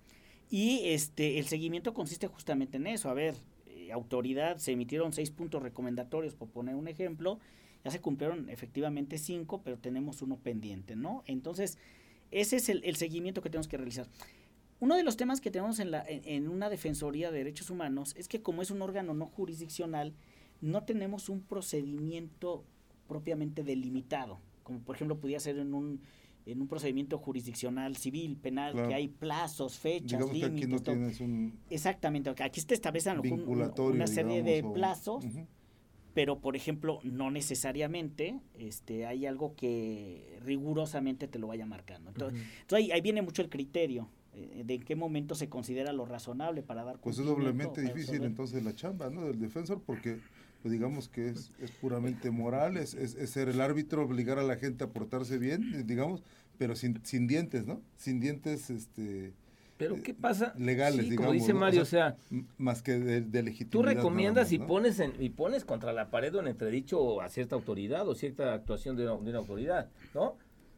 Y 0.49 0.81
este 0.87 1.39
el 1.39 1.47
seguimiento 1.47 1.95
consiste 1.95 2.27
justamente 2.27 2.79
en 2.79 2.89
eso. 2.89 3.11
A 3.11 3.15
ver, 3.15 3.37
autoridad 3.93 4.57
se 4.57 4.73
emitieron 4.73 5.13
seis 5.13 5.31
puntos 5.31 5.63
recomendatorios, 5.63 6.35
por 6.35 6.49
poner 6.49 6.75
un 6.75 6.89
ejemplo, 6.89 7.39
ya 7.85 7.91
se 7.91 8.01
cumplieron 8.01 8.49
efectivamente 8.49 9.19
cinco, 9.19 9.63
pero 9.63 9.79
tenemos 9.79 10.23
uno 10.23 10.37
pendiente, 10.37 10.97
¿no? 10.97 11.23
Entonces, 11.27 11.79
ese 12.31 12.57
es 12.57 12.69
el, 12.69 12.97
seguimiento 12.97 13.43
que 13.43 13.51
tenemos 13.51 13.69
que 13.69 13.77
realizar. 13.77 14.07
Uno 14.79 14.97
de 14.97 15.03
los 15.03 15.17
temas 15.17 15.41
que 15.41 15.51
tenemos 15.51 15.79
en, 15.79 15.91
la, 15.91 16.05
en, 16.07 16.49
una 16.49 16.71
Defensoría 16.71 17.31
de 17.31 17.39
Derechos 17.39 17.71
Humanos 17.71 18.15
es 18.17 18.29
que 18.29 18.41
como 18.43 18.63
es 18.63 18.71
un 18.71 18.83
órgano 18.83 19.15
no 19.15 19.27
jurisdiccional, 19.27 20.15
no 20.61 20.85
tenemos 20.85 21.29
un 21.29 21.43
procedimiento 21.43 22.65
propiamente 23.09 23.65
delimitado, 23.65 24.41
como 24.63 24.81
por 24.81 24.95
ejemplo 24.95 25.19
pudiera 25.19 25.41
ser 25.41 25.59
en 25.59 25.75
un 25.75 26.01
en 26.47 26.61
un 26.61 26.69
procedimiento 26.69 27.19
jurisdiccional 27.19 27.97
civil, 27.97 28.37
penal, 28.37 28.75
que 28.89 28.95
hay 28.95 29.09
plazos, 29.09 29.79
fechas, 29.79 30.21
límites. 30.33 31.21
Exactamente, 31.69 32.31
aquí 32.31 32.63
te 32.63 32.75
establecen 32.75 33.21
una 33.21 34.07
serie 34.07 34.43
de 34.43 34.63
plazos, 34.63 35.25
pero 36.15 36.41
por 36.41 36.57
ejemplo, 36.57 37.01
no 37.03 37.31
necesariamente 37.31 38.41
este, 38.59 39.07
hay 39.07 39.27
algo 39.27 39.55
que 39.55 40.39
rigurosamente 40.45 41.29
te 41.29 41.39
lo 41.39 41.49
vaya 41.49 41.67
marcando. 41.67 42.11
Entonces, 42.11 42.41
ahí, 42.71 43.01
viene 43.01 43.23
mucho 43.23 43.43
el 43.43 43.49
criterio 43.49 44.09
eh, 44.35 44.63
de 44.65 44.75
en 44.75 44.83
qué 44.83 44.97
momento 44.97 45.35
se 45.35 45.49
considera 45.49 45.93
lo 45.93 46.05
razonable 46.05 46.63
para 46.63 46.85
dar 46.85 46.99
Pues 47.01 47.19
es 47.19 47.25
doblemente 47.25 47.81
difícil 47.81 48.25
entonces 48.25 48.63
la 48.63 48.75
chamba 48.75 49.11
¿no? 49.11 49.25
del 49.25 49.41
defensor 49.41 49.83
porque 49.85 50.19
pues 50.63 50.73
digamos 50.73 51.09
que 51.09 51.29
es, 51.29 51.53
es 51.59 51.71
puramente 51.71 52.31
moral, 52.31 52.77
es, 52.77 52.95
es, 52.95 53.15
ser 53.31 53.49
el 53.49 53.61
árbitro, 53.61 54.05
obligar 54.05 54.39
a 54.39 54.43
la 54.43 54.57
gente 54.57 54.85
a 54.85 54.89
portarse 54.89 55.39
bien, 55.39 55.75
eh, 55.75 55.85
digamos, 55.85 56.23
pero 56.59 56.77
sin, 56.77 57.01
sin 57.05 57.27
dientes, 57.27 57.67
¿no? 57.67 57.81
Sin 57.97 58.21
dientes, 58.21 58.69
este... 58.69 59.33
Pero 59.81 60.03
¿qué 60.03 60.13
pasa? 60.13 60.53
Legales, 60.59 61.09
digamos. 61.09 61.29
Como 61.29 61.33
dice 61.33 61.55
Mario, 61.55 61.81
o 61.81 61.87
sea, 61.87 62.15
más 62.59 62.83
que 62.83 62.99
de, 62.99 63.23
de 63.23 63.43
legitimidad. 63.43 63.71
Tú 63.71 63.83
recomiendas 63.83 64.53
y 64.53 64.59
pones 64.59 65.01
en, 65.01 65.15
y 65.19 65.31
pones 65.31 65.65
contra 65.65 65.95
la 65.95 66.11
pared 66.11 66.35
un 66.35 66.49
entredicho 66.49 67.23
a 67.23 67.31
cierta 67.31 67.55
autoridad 67.55 68.07
o 68.07 68.15
cierta 68.15 68.53
actuación 68.53 68.95
de 68.95 69.09
una, 69.11 69.39
autoridad, 69.39 69.89
¿no? 70.15 70.37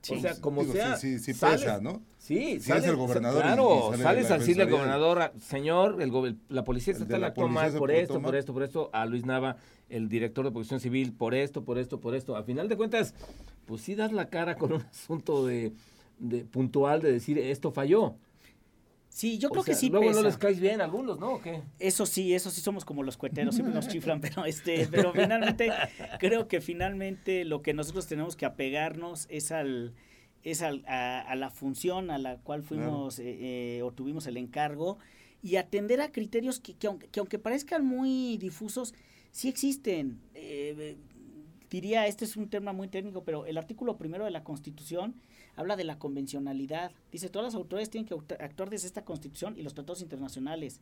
o 0.08 0.20
sea, 0.20 0.40
como 0.40 0.62
sea. 0.62 0.96
Sí, 0.98 1.18
sí, 1.18 1.34
pesa, 1.34 1.80
¿no? 1.80 2.00
Sí, 2.16 2.60
si 2.60 2.70
es 2.70 2.84
el 2.84 2.94
gobernador. 2.94 3.42
Claro, 3.42 3.90
sales 3.96 4.30
a 4.30 4.38
decirle 4.38 4.62
al 4.62 4.70
gobernador, 4.70 5.32
señor, 5.40 6.00
el, 6.00 6.36
la 6.48 6.62
policía 6.62 6.92
estatal 6.92 7.24
actuó 7.24 7.48
mal 7.48 7.72
por 7.72 7.90
esto, 7.90 8.22
por 8.22 8.36
esto, 8.36 8.52
por 8.52 8.62
esto, 8.62 8.90
a 8.92 9.04
Luis 9.04 9.26
Nava, 9.26 9.56
el 9.88 10.08
director 10.08 10.44
de 10.44 10.52
protección 10.52 10.78
civil, 10.78 11.12
por 11.12 11.34
esto, 11.34 11.64
por 11.64 11.76
esto, 11.76 11.98
por 11.98 12.14
esto. 12.14 12.36
A 12.36 12.44
final 12.44 12.68
de 12.68 12.76
cuentas, 12.76 13.16
pues 13.66 13.80
sí 13.80 13.96
das 13.96 14.12
la 14.12 14.28
cara 14.28 14.54
con 14.54 14.72
un 14.72 14.82
asunto 14.82 15.44
de, 15.44 15.72
puntual 16.52 17.02
de 17.02 17.10
decir 17.10 17.36
esto 17.38 17.72
falló. 17.72 18.14
Sí, 19.12 19.36
yo 19.36 19.50
creo 19.50 19.62
que 19.62 19.74
sí 19.74 19.90
luego 19.90 20.10
no 20.10 20.22
les 20.22 20.38
caes 20.38 20.58
bien 20.58 20.80
a 20.80 20.84
algunos, 20.84 21.20
¿no? 21.20 21.38
Eso 21.78 22.06
sí, 22.06 22.34
eso 22.34 22.50
sí 22.50 22.62
somos 22.62 22.86
como 22.86 23.02
los 23.02 23.18
cueteros, 23.18 23.54
siempre 23.54 23.74
nos 23.74 23.86
chiflan, 23.88 24.22
pero 24.22 24.46
este, 24.46 24.88
pero 24.90 25.12
finalmente 25.12 25.70
creo 26.18 26.48
que 26.48 26.62
finalmente 26.62 27.44
lo 27.44 27.60
que 27.60 27.74
nosotros 27.74 28.06
tenemos 28.06 28.36
que 28.36 28.46
apegarnos 28.46 29.26
es 29.28 29.52
al 29.52 29.92
es 30.42 30.62
al, 30.62 30.82
a, 30.86 31.34
la 31.36 31.50
función 31.50 32.10
a 32.10 32.18
la 32.18 32.38
cual 32.38 32.62
fuimos 32.62 33.18
eh, 33.18 33.76
eh, 33.78 33.82
o 33.82 33.92
tuvimos 33.92 34.26
el 34.26 34.38
encargo 34.38 34.98
y 35.42 35.56
atender 35.56 36.00
a 36.00 36.10
criterios 36.10 36.58
que, 36.58 36.74
que, 36.74 36.86
aunque, 36.86 37.08
que 37.08 37.20
aunque 37.20 37.38
parezcan 37.38 37.84
muy 37.84 38.38
difusos, 38.38 38.94
sí 39.30 39.48
existen. 39.48 40.20
Eh, 40.34 40.96
diría, 41.70 42.06
este 42.06 42.24
es 42.24 42.36
un 42.36 42.48
tema 42.48 42.72
muy 42.72 42.88
técnico, 42.88 43.24
pero 43.24 43.46
el 43.46 43.58
artículo 43.58 43.98
primero 43.98 44.24
de 44.24 44.30
la 44.30 44.42
Constitución 44.42 45.14
habla 45.56 45.76
de 45.76 45.84
la 45.84 45.98
convencionalidad. 45.98 46.92
Dice, 47.10 47.28
todas 47.28 47.46
las 47.46 47.54
autoridades 47.54 47.90
tienen 47.90 48.06
que 48.06 48.14
actuar 48.38 48.70
desde 48.70 48.86
esta 48.86 49.04
Constitución 49.04 49.54
y 49.56 49.62
los 49.62 49.74
tratados 49.74 50.02
internacionales. 50.02 50.80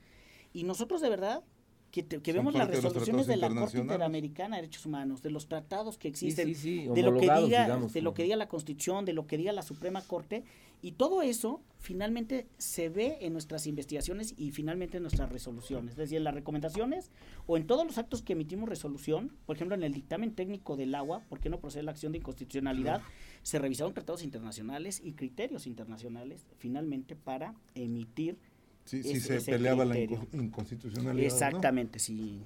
Y 0.52 0.64
nosotros 0.64 1.00
de 1.00 1.09
verdad 1.09 1.42
que, 1.90 2.33
vemos 2.33 2.54
las 2.54 2.68
resoluciones 2.68 3.26
de, 3.26 3.37
la 3.37 3.52
Corte 3.52 3.78
Interamericana 3.78 4.56
de 4.56 4.62
Derechos 4.62 4.87
Humanos, 4.87 5.22
de 5.22 5.30
los 5.30 5.48
tratados 5.48 5.98
que 5.98 6.09
existen, 6.09 6.52
de 6.94 7.02
lo 7.02 7.14
que 7.14 7.33
diga, 7.33 7.78
de 7.78 8.02
lo 8.02 8.14
que 8.14 8.22
diga 8.22 8.37
la 8.37 8.48
Constitución, 8.48 9.04
de 9.04 9.12
lo 9.12 9.26
que 9.26 9.37
diga 9.37 9.52
la 9.52 9.62
Suprema 9.62 10.00
Corte, 10.02 10.44
y 10.82 10.92
todo 10.92 11.22
eso 11.22 11.62
finalmente 11.78 12.46
se 12.58 12.88
ve 12.88 13.18
en 13.22 13.32
nuestras 13.32 13.66
investigaciones 13.66 14.34
y 14.36 14.50
finalmente 14.50 14.98
en 14.98 15.02
nuestras 15.02 15.30
resoluciones, 15.30 15.92
es 15.92 15.96
decir, 15.96 16.18
en 16.18 16.24
las 16.24 16.34
recomendaciones 16.34 17.10
o 17.46 17.56
en 17.56 17.66
todos 17.66 17.86
los 17.86 17.96
actos 17.98 18.22
que 18.22 18.34
emitimos 18.34 18.68
resolución, 18.68 19.32
por 19.46 19.56
ejemplo, 19.56 19.74
en 19.74 19.82
el 19.82 19.92
dictamen 19.92 20.34
técnico 20.34 20.76
del 20.76 20.94
agua, 20.94 21.22
¿por 21.28 21.40
qué 21.40 21.48
no 21.48 21.60
procede 21.60 21.84
la 21.84 21.92
acción 21.92 22.12
de 22.12 22.18
inconstitucionalidad? 22.18 23.02
Se 23.42 23.58
revisaron 23.58 23.94
tratados 23.94 24.22
internacionales 24.22 25.00
y 25.02 25.12
criterios 25.12 25.66
internacionales 25.66 26.46
finalmente 26.58 27.16
para 27.16 27.54
emitir 27.74 28.38
Sí, 28.84 29.02
sí 29.02 29.20
se 29.20 29.40
peleaba 29.40 29.84
la 29.84 29.98
inconstitucionalidad. 29.98 31.24
Exactamente, 31.24 31.98
sí. 31.98 32.42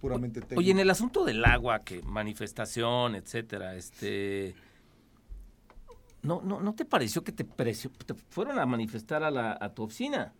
Puramente 0.00 0.40
técnico. 0.40 0.60
Oye, 0.60 0.72
en 0.72 0.78
el 0.78 0.90
asunto 0.90 1.24
del 1.24 1.44
agua, 1.44 1.84
que 1.84 2.02
manifestación, 2.02 3.14
etcétera, 3.14 3.76
este. 3.76 4.54
¿No, 6.26 6.42
no, 6.42 6.60
¿No 6.60 6.74
te 6.74 6.84
pareció 6.84 7.22
que 7.22 7.32
te, 7.32 7.44
te 7.44 8.14
fueron 8.28 8.58
a 8.58 8.66
manifestar 8.66 9.22
a, 9.22 9.30
la, 9.30 9.56
a 9.60 9.72
tu 9.72 9.84
oficina? 9.84 10.32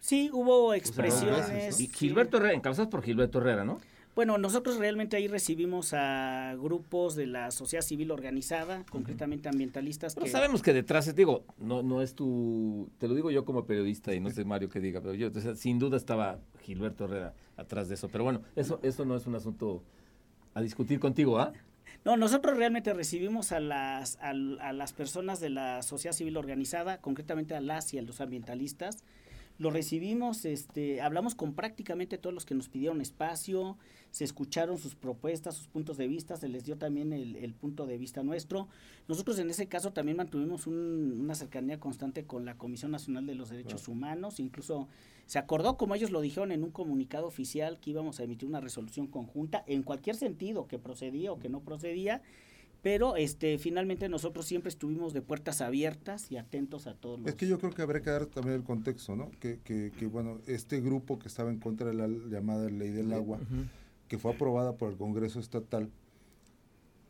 Sí, 0.00 0.30
hubo 0.32 0.74
expresiones. 0.74 1.78
Gilberto 1.92 2.36
Herrera, 2.36 2.54
encabezados 2.54 2.90
por 2.90 3.02
Gilberto 3.02 3.38
Herrera, 3.38 3.64
¿no? 3.64 3.80
Bueno, 4.14 4.36
nosotros 4.36 4.76
realmente 4.76 5.16
ahí 5.16 5.26
recibimos 5.26 5.94
a 5.94 6.54
grupos 6.60 7.14
de 7.16 7.26
la 7.26 7.50
sociedad 7.50 7.82
civil 7.82 8.10
organizada, 8.10 8.84
concretamente 8.90 9.48
ambientalistas. 9.48 10.14
Pero 10.14 10.26
sabemos 10.26 10.60
que 10.60 10.74
detrás, 10.74 11.14
digo, 11.14 11.44
no, 11.56 11.82
no 11.82 12.02
es 12.02 12.14
tu, 12.14 12.90
te 12.98 13.08
lo 13.08 13.14
digo 13.14 13.30
yo 13.30 13.46
como 13.46 13.64
periodista 13.64 14.12
y 14.14 14.20
no 14.20 14.28
sé 14.30 14.44
Mario 14.44 14.68
que 14.68 14.80
diga, 14.80 15.00
pero 15.00 15.14
yo, 15.14 15.30
sin 15.54 15.78
duda 15.78 15.96
estaba 15.96 16.38
Gilberto 16.60 17.06
Herrera 17.06 17.32
atrás 17.56 17.88
de 17.88 17.94
eso. 17.94 18.10
Pero 18.10 18.24
bueno, 18.24 18.42
eso, 18.54 18.80
eso 18.82 19.06
no 19.06 19.16
es 19.16 19.26
un 19.26 19.34
asunto 19.34 19.82
a 20.52 20.60
discutir 20.60 21.00
contigo, 21.00 21.38
¿ah? 21.38 21.54
No, 22.04 22.16
nosotros 22.16 22.56
realmente 22.56 22.92
recibimos 22.92 23.52
a 23.52 23.60
las, 23.60 24.18
a, 24.20 24.30
a 24.30 24.72
las 24.72 24.92
personas 24.92 25.38
de 25.38 25.50
la 25.50 25.82
sociedad 25.82 26.14
civil 26.14 26.36
organizada, 26.36 27.00
concretamente 27.00 27.54
a 27.54 27.60
las 27.60 27.94
y 27.94 27.98
a 27.98 28.02
los 28.02 28.20
ambientalistas, 28.20 29.04
lo 29.58 29.70
recibimos, 29.70 30.44
este, 30.44 31.00
hablamos 31.00 31.34
con 31.34 31.54
prácticamente 31.54 32.18
todos 32.18 32.34
los 32.34 32.44
que 32.44 32.54
nos 32.54 32.68
pidieron 32.68 33.00
espacio, 33.00 33.78
se 34.12 34.24
escucharon 34.24 34.78
sus 34.78 34.94
propuestas, 34.94 35.56
sus 35.56 35.66
puntos 35.66 35.96
de 35.96 36.06
vista, 36.06 36.36
se 36.36 36.46
les 36.46 36.64
dio 36.64 36.76
también 36.76 37.12
el, 37.14 37.54
punto 37.54 37.86
de 37.86 37.96
vista 37.96 38.22
nuestro. 38.22 38.68
Nosotros 39.08 39.38
en 39.38 39.48
ese 39.48 39.66
caso 39.66 39.92
también 39.92 40.18
mantuvimos 40.18 40.66
una 40.66 41.34
cercanía 41.34 41.80
constante 41.80 42.24
con 42.24 42.44
la 42.44 42.56
Comisión 42.56 42.90
Nacional 42.90 43.26
de 43.26 43.34
los 43.34 43.48
Derechos 43.48 43.88
Humanos, 43.88 44.38
incluso 44.38 44.86
se 45.24 45.38
acordó, 45.38 45.78
como 45.78 45.94
ellos 45.94 46.10
lo 46.10 46.20
dijeron 46.20 46.52
en 46.52 46.62
un 46.62 46.70
comunicado 46.70 47.26
oficial, 47.26 47.80
que 47.80 47.90
íbamos 47.90 48.20
a 48.20 48.24
emitir 48.24 48.46
una 48.46 48.60
resolución 48.60 49.06
conjunta 49.06 49.64
en 49.66 49.82
cualquier 49.82 50.14
sentido, 50.14 50.68
que 50.68 50.78
procedía 50.78 51.32
o 51.32 51.38
que 51.38 51.48
no 51.48 51.60
procedía, 51.60 52.20
pero 52.82 53.16
este 53.16 53.56
finalmente 53.56 54.10
nosotros 54.10 54.44
siempre 54.44 54.68
estuvimos 54.68 55.14
de 55.14 55.22
puertas 55.22 55.62
abiertas 55.62 56.30
y 56.30 56.36
atentos 56.36 56.86
a 56.86 56.94
todos 56.94 57.18
los... 57.18 57.28
Es 57.28 57.34
que 57.36 57.46
yo 57.46 57.58
creo 57.58 57.72
que 57.72 57.80
habría 57.80 58.02
que 58.02 58.10
dar 58.10 58.26
también 58.26 58.56
el 58.56 58.64
contexto, 58.64 59.16
¿no? 59.16 59.30
Que, 59.40 59.60
que, 59.64 59.90
que 59.98 60.06
bueno, 60.06 60.38
este 60.46 60.82
grupo 60.82 61.18
que 61.18 61.28
estaba 61.28 61.48
en 61.48 61.60
contra 61.60 61.86
de 61.86 61.94
la 61.94 62.08
llamada 62.08 62.68
ley 62.68 62.90
del 62.90 63.14
agua, 63.14 63.38
que 64.12 64.18
fue 64.18 64.32
aprobada 64.34 64.76
por 64.76 64.90
el 64.90 64.98
Congreso 64.98 65.40
Estatal, 65.40 65.90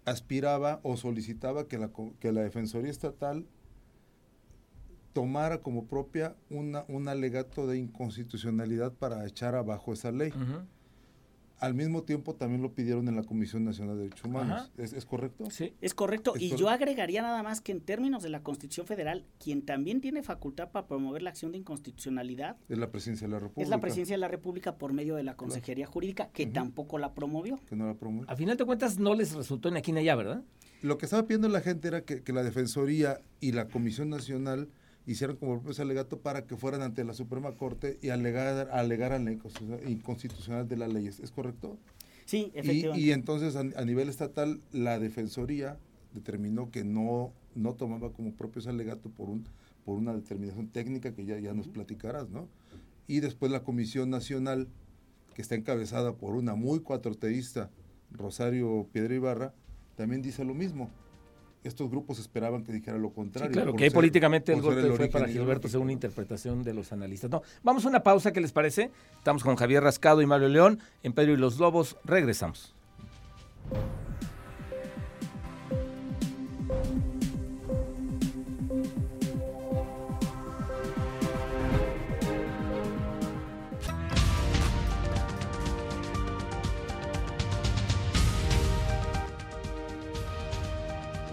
aspiraba 0.04 0.78
o 0.84 0.96
solicitaba 0.96 1.66
que 1.66 1.76
la, 1.76 1.90
que 2.20 2.30
la 2.30 2.42
Defensoría 2.42 2.92
Estatal 2.92 3.44
tomara 5.12 5.62
como 5.62 5.86
propia 5.86 6.36
una, 6.48 6.84
un 6.86 7.08
alegato 7.08 7.66
de 7.66 7.76
inconstitucionalidad 7.76 8.92
para 8.92 9.26
echar 9.26 9.56
abajo 9.56 9.92
esa 9.92 10.12
ley 10.12 10.32
al 11.62 11.74
mismo 11.74 12.02
tiempo 12.02 12.34
también 12.34 12.60
lo 12.60 12.74
pidieron 12.74 13.06
en 13.06 13.14
la 13.14 13.22
Comisión 13.22 13.64
Nacional 13.64 13.96
de 13.96 14.02
Derechos 14.02 14.24
Humanos. 14.24 14.72
¿Es, 14.76 15.06
correcto? 15.06 15.48
Sí. 15.48 15.74
Es 15.80 15.94
correcto. 15.94 16.34
y 16.36 16.56
yo 16.56 16.68
agregaría 16.68 17.22
nada 17.22 17.42
más 17.44 17.60
que 17.60 17.70
en 17.70 17.80
términos 17.80 18.24
de 18.24 18.30
la 18.30 18.42
Constitución 18.42 18.84
Federal, 18.84 19.24
quien 19.38 19.62
también 19.62 20.00
tiene 20.00 20.24
facultad 20.24 20.72
para 20.72 20.88
promover 20.88 21.22
la 21.22 21.30
acción 21.30 21.52
de 21.52 21.58
inconstitucionalidad 21.58 22.56
es 22.68 22.78
la 22.78 22.90
Presidencia 22.90 23.28
de 23.28 23.32
la 23.32 23.38
República. 23.38 23.62
Es 23.62 23.68
la 23.68 23.80
Presidencia 23.80 24.14
de 24.14 24.20
la 24.20 24.28
República 24.28 24.76
por 24.76 24.92
medio 24.92 25.14
de 25.14 25.22
la 25.22 25.36
Consejería 25.36 25.86
Jurídica, 25.86 26.30
que 26.32 26.46
tampoco 26.46 26.98
la 26.98 27.14
promovió. 27.14 27.60
Que 27.68 27.76
no 27.76 27.86
la 27.86 27.94
promovió. 27.94 28.28
A 28.28 28.34
final 28.34 28.56
de 28.56 28.64
cuentas 28.64 28.98
no 28.98 29.14
les 29.14 29.32
resultó 29.32 29.68
en 29.68 29.76
aquí 29.76 29.92
ni 29.92 30.00
allá, 30.00 30.16
¿verdad? 30.16 30.42
Lo 30.82 30.98
que 30.98 31.06
estaba 31.06 31.22
pidiendo 31.22 31.48
la 31.48 31.60
gente 31.60 31.86
era 31.86 32.02
que, 32.02 32.24
que 32.24 32.32
la 32.32 32.42
Defensoría 32.42 33.20
y 33.40 33.52
la 33.52 33.68
Comisión 33.68 34.10
Nacional 34.10 34.68
hicieron 35.06 35.36
como 35.36 35.60
propio 35.60 35.82
alegato 35.82 36.18
para 36.20 36.46
que 36.46 36.56
fueran 36.56 36.82
ante 36.82 37.04
la 37.04 37.14
Suprema 37.14 37.52
Corte 37.52 37.98
y 38.02 38.10
alegar, 38.10 38.68
alegaran 38.72 39.24
la 39.24 39.32
inconstitucional 39.32 40.68
de 40.68 40.76
las 40.76 40.92
leyes. 40.92 41.20
¿Es 41.20 41.30
correcto? 41.30 41.78
Sí, 42.24 42.52
efectivamente. 42.54 43.04
Y, 43.04 43.10
entonces 43.10 43.56
a, 43.56 43.84
nivel 43.84 44.08
estatal 44.08 44.60
la 44.72 44.98
Defensoría 44.98 45.78
determinó 46.14 46.70
que 46.70 46.84
no, 46.84 47.32
no 47.54 47.74
tomaba 47.74 48.12
como 48.12 48.32
propio 48.32 48.60
ese 48.60 48.70
alegato 48.70 49.10
por, 49.10 49.28
un, 49.28 49.44
por 49.84 49.98
una 49.98 50.14
determinación 50.14 50.68
técnica 50.68 51.14
que 51.14 51.24
ya, 51.24 51.38
ya 51.38 51.52
nos 51.52 51.68
platicarás, 51.68 52.30
¿no? 52.30 52.48
Y 53.08 53.20
después 53.20 53.50
la 53.50 53.64
Comisión 53.64 54.10
Nacional, 54.10 54.68
que 55.34 55.42
está 55.42 55.56
encabezada 55.56 56.14
por 56.14 56.36
una 56.36 56.54
muy 56.54 56.80
cuatroteísta, 56.80 57.70
Rosario 58.12 58.86
Piedra 58.92 59.14
Ibarra, 59.14 59.54
también 59.96 60.22
dice 60.22 60.44
lo 60.44 60.54
mismo 60.54 60.90
estos 61.64 61.90
grupos 61.90 62.18
esperaban 62.18 62.64
que 62.64 62.72
dijera 62.72 62.98
lo 62.98 63.10
contrario. 63.10 63.52
claro, 63.52 63.74
que 63.74 63.90
políticamente 63.90 64.52
el 64.52 64.60
golpe 64.60 64.90
fue 64.92 65.08
para 65.08 65.28
Gilberto 65.28 65.68
según 65.68 65.84
una 65.84 65.92
interpretación 65.92 66.62
de 66.62 66.74
los 66.74 66.92
analistas. 66.92 67.30
No, 67.30 67.42
vamos 67.62 67.84
a 67.84 67.88
una 67.88 68.02
pausa, 68.02 68.32
¿qué 68.32 68.40
les 68.40 68.52
parece? 68.52 68.90
Estamos 69.18 69.44
con 69.44 69.56
Javier 69.56 69.82
Rascado 69.82 70.22
y 70.22 70.26
Mario 70.26 70.48
León 70.48 70.80
en 71.02 71.12
Pedro 71.12 71.32
y 71.32 71.36
los 71.36 71.58
Lobos. 71.58 71.96
Regresamos. 72.04 72.74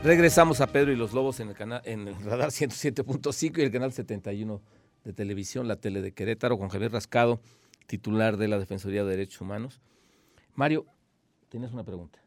Regresamos 0.04 0.62
a 0.62 0.68
Pedro 0.68 0.94
y 0.94 0.96
los 0.96 1.12
Lobos 1.12 1.42
en 1.42 1.50
el 1.50 1.56
canal 1.56 1.82
en 1.84 2.08
el 2.08 2.16
radar 2.24 2.52
107.5 2.52 3.58
y 3.58 3.62
el 3.64 3.72
canal 3.72 3.92
71 3.92 4.62
de 5.04 5.14
televisión, 5.14 5.68
la 5.68 5.76
tele 5.76 6.02
de 6.02 6.14
Querétaro, 6.14 6.58
con 6.58 6.70
Javier 6.70 6.94
Rascado, 6.94 7.42
titular 7.86 8.38
de 8.38 8.48
la 8.48 8.58
Defensoría 8.58 9.04
de 9.04 9.10
Derechos 9.10 9.42
Humanos. 9.42 9.82
Mario, 10.56 10.86
tienes 11.50 11.74
una 11.74 11.84
pregunta. 11.84 12.18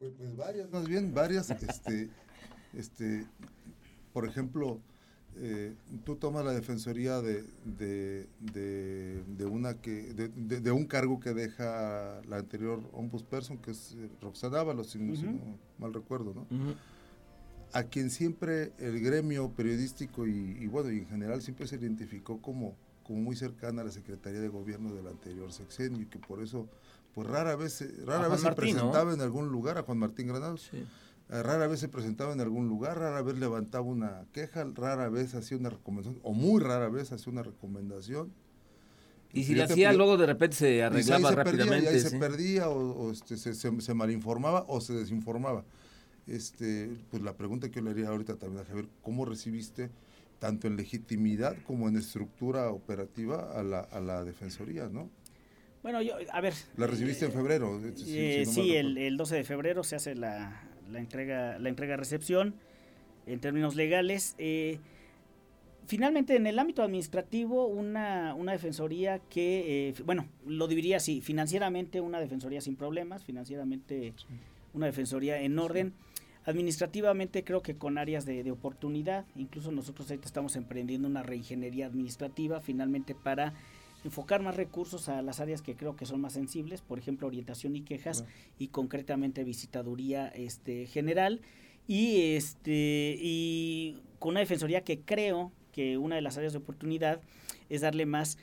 Pues, 0.00 0.12
pues 0.16 0.36
varias, 0.36 0.68
más 0.70 0.88
bien 0.88 1.14
varias. 1.14 1.50
este, 1.50 2.10
este, 2.74 3.26
por 4.12 4.26
ejemplo, 4.26 4.80
eh, 5.38 5.74
tú 6.04 6.16
tomas 6.16 6.44
la 6.46 6.52
defensoría 6.52 7.20
de, 7.20 7.44
de, 7.64 9.44
una 9.44 9.74
que 9.74 10.14
de, 10.14 10.70
un 10.70 10.86
cargo 10.86 11.20
que 11.20 11.34
deja 11.34 12.22
la 12.26 12.38
anterior 12.38 12.80
ombudsperson 12.92 13.58
que 13.58 13.72
es 13.72 13.94
eh, 13.98 14.08
Roxana 14.22 14.60
Ábalos 14.60 14.88
si, 14.88 14.98
no 14.98 15.58
mal 15.78 15.92
recuerdo 15.92 16.32
no 16.32 16.46
a 17.72 17.82
quien 17.82 18.10
siempre 18.10 18.72
el 18.78 19.00
gremio 19.00 19.50
periodístico 19.50 20.26
y, 20.26 20.66
bueno 20.68 20.90
y 20.90 21.00
en 21.00 21.08
general 21.08 21.42
siempre 21.42 21.66
se 21.66 21.76
identificó 21.76 22.40
como 22.40 22.74
como 23.02 23.20
muy 23.20 23.36
cercana 23.36 23.82
a 23.82 23.84
la 23.84 23.90
secretaría 23.90 24.40
de 24.40 24.48
gobierno 24.48 24.94
del 24.94 25.06
anterior 25.06 25.52
sexenio 25.52 26.00
y 26.00 26.06
que 26.06 26.18
por 26.18 26.42
eso 26.42 26.66
pues 27.14 27.28
rara 27.28 27.56
vez 27.56 27.84
rara 28.06 28.28
vez 28.28 28.40
se 28.40 28.52
presentaba 28.52 29.12
en 29.12 29.20
algún 29.20 29.48
lugar 29.48 29.76
a 29.76 29.82
Juan 29.82 29.98
Martín 29.98 30.28
Granados. 30.28 30.68
Sí 30.70 30.84
rara 31.28 31.66
vez 31.66 31.80
se 31.80 31.88
presentaba 31.88 32.32
en 32.32 32.40
algún 32.40 32.68
lugar, 32.68 32.98
rara 32.98 33.22
vez 33.22 33.38
levantaba 33.38 33.84
una 33.84 34.26
queja, 34.32 34.64
rara 34.74 35.08
vez 35.08 35.34
hacía 35.34 35.58
una 35.58 35.70
recomendación, 35.70 36.20
o 36.22 36.32
muy 36.32 36.62
rara 36.62 36.88
vez 36.88 37.12
hacía 37.12 37.32
una 37.32 37.42
recomendación. 37.42 38.32
Y 39.32 39.44
si 39.44 39.54
la 39.54 39.64
hacía, 39.64 39.92
luego 39.92 40.16
de 40.16 40.26
repente 40.26 40.56
se 40.56 40.82
arreglaba 40.82 41.32
rápidamente. 41.32 41.86
Perdía, 41.86 41.96
y 41.96 42.00
se 42.00 42.18
perdía, 42.18 42.68
o, 42.68 43.10
este, 43.10 43.36
se, 43.36 43.54
se, 43.54 43.94
malinformaba 43.94 44.64
o 44.68 44.80
se 44.80 44.94
desinformaba. 44.94 45.64
Este, 46.26 46.90
pues 47.10 47.22
la 47.22 47.36
pregunta 47.36 47.68
que 47.68 47.76
yo 47.76 47.82
le 47.82 47.90
haría 47.90 48.08
ahorita 48.08 48.36
también 48.36 48.62
a 48.62 48.66
Javier, 48.66 48.86
¿cómo 49.02 49.24
recibiste 49.24 49.90
tanto 50.38 50.66
en 50.68 50.76
legitimidad 50.76 51.56
como 51.66 51.88
en 51.88 51.96
estructura 51.96 52.70
operativa 52.70 53.52
a 53.58 53.62
la, 53.62 53.80
a 53.80 54.00
la 54.00 54.24
Defensoría, 54.24 54.88
no? 54.88 55.10
Bueno, 55.82 56.02
yo, 56.02 56.14
a 56.32 56.40
ver. 56.40 56.54
¿La 56.76 56.86
recibiste 56.86 57.26
en 57.26 57.32
febrero? 57.32 57.80
Eh, 58.06 58.44
sí, 58.46 58.74
el, 58.74 58.96
el 58.98 59.16
12 59.16 59.36
de 59.36 59.44
febrero 59.44 59.84
se 59.84 59.96
hace 59.96 60.14
la, 60.14 60.66
la 60.90 60.98
entrega, 60.98 61.58
la 61.58 61.68
entrega-recepción 61.68 62.54
en 63.26 63.40
términos 63.40 63.74
legales. 63.74 64.34
Eh, 64.38 64.78
finalmente, 65.86 66.36
en 66.36 66.46
el 66.46 66.58
ámbito 66.58 66.82
administrativo, 66.82 67.66
una, 67.66 68.34
una 68.34 68.52
defensoría 68.52 69.18
que, 69.18 69.88
eh, 69.88 69.94
bueno, 70.04 70.28
lo 70.46 70.68
diría 70.68 70.98
así, 70.98 71.20
financieramente 71.20 72.00
una 72.00 72.20
defensoría 72.20 72.60
sin 72.60 72.76
problemas, 72.76 73.24
financieramente 73.24 74.14
una 74.72 74.86
defensoría 74.86 75.40
en 75.40 75.58
orden. 75.58 75.92
Administrativamente 76.44 77.42
creo 77.42 77.60
que 77.60 77.74
con 77.76 77.98
áreas 77.98 78.24
de, 78.24 78.44
de, 78.44 78.52
oportunidad, 78.52 79.26
incluso 79.34 79.72
nosotros 79.72 80.08
ahorita 80.08 80.26
estamos 80.26 80.54
emprendiendo 80.54 81.08
una 81.08 81.24
reingeniería 81.24 81.86
administrativa 81.86 82.60
finalmente 82.60 83.16
para 83.16 83.52
enfocar 84.06 84.40
más 84.40 84.56
recursos 84.56 85.08
a 85.08 85.20
las 85.20 85.40
áreas 85.40 85.62
que 85.62 85.76
creo 85.76 85.96
que 85.96 86.06
son 86.06 86.20
más 86.20 86.32
sensibles, 86.32 86.80
por 86.80 86.98
ejemplo, 86.98 87.26
orientación 87.26 87.76
y 87.76 87.82
quejas 87.82 88.24
y 88.58 88.68
concretamente 88.68 89.44
visitaduría 89.44 90.28
este 90.28 90.86
general 90.86 91.42
y 91.86 92.34
este 92.34 93.16
y 93.20 94.00
con 94.18 94.30
una 94.30 94.40
defensoría 94.40 94.82
que 94.82 95.00
creo 95.00 95.52
que 95.72 95.98
una 95.98 96.16
de 96.16 96.22
las 96.22 96.38
áreas 96.38 96.52
de 96.52 96.58
oportunidad 96.58 97.20
es 97.68 97.82
darle 97.82 98.06
más 98.06 98.38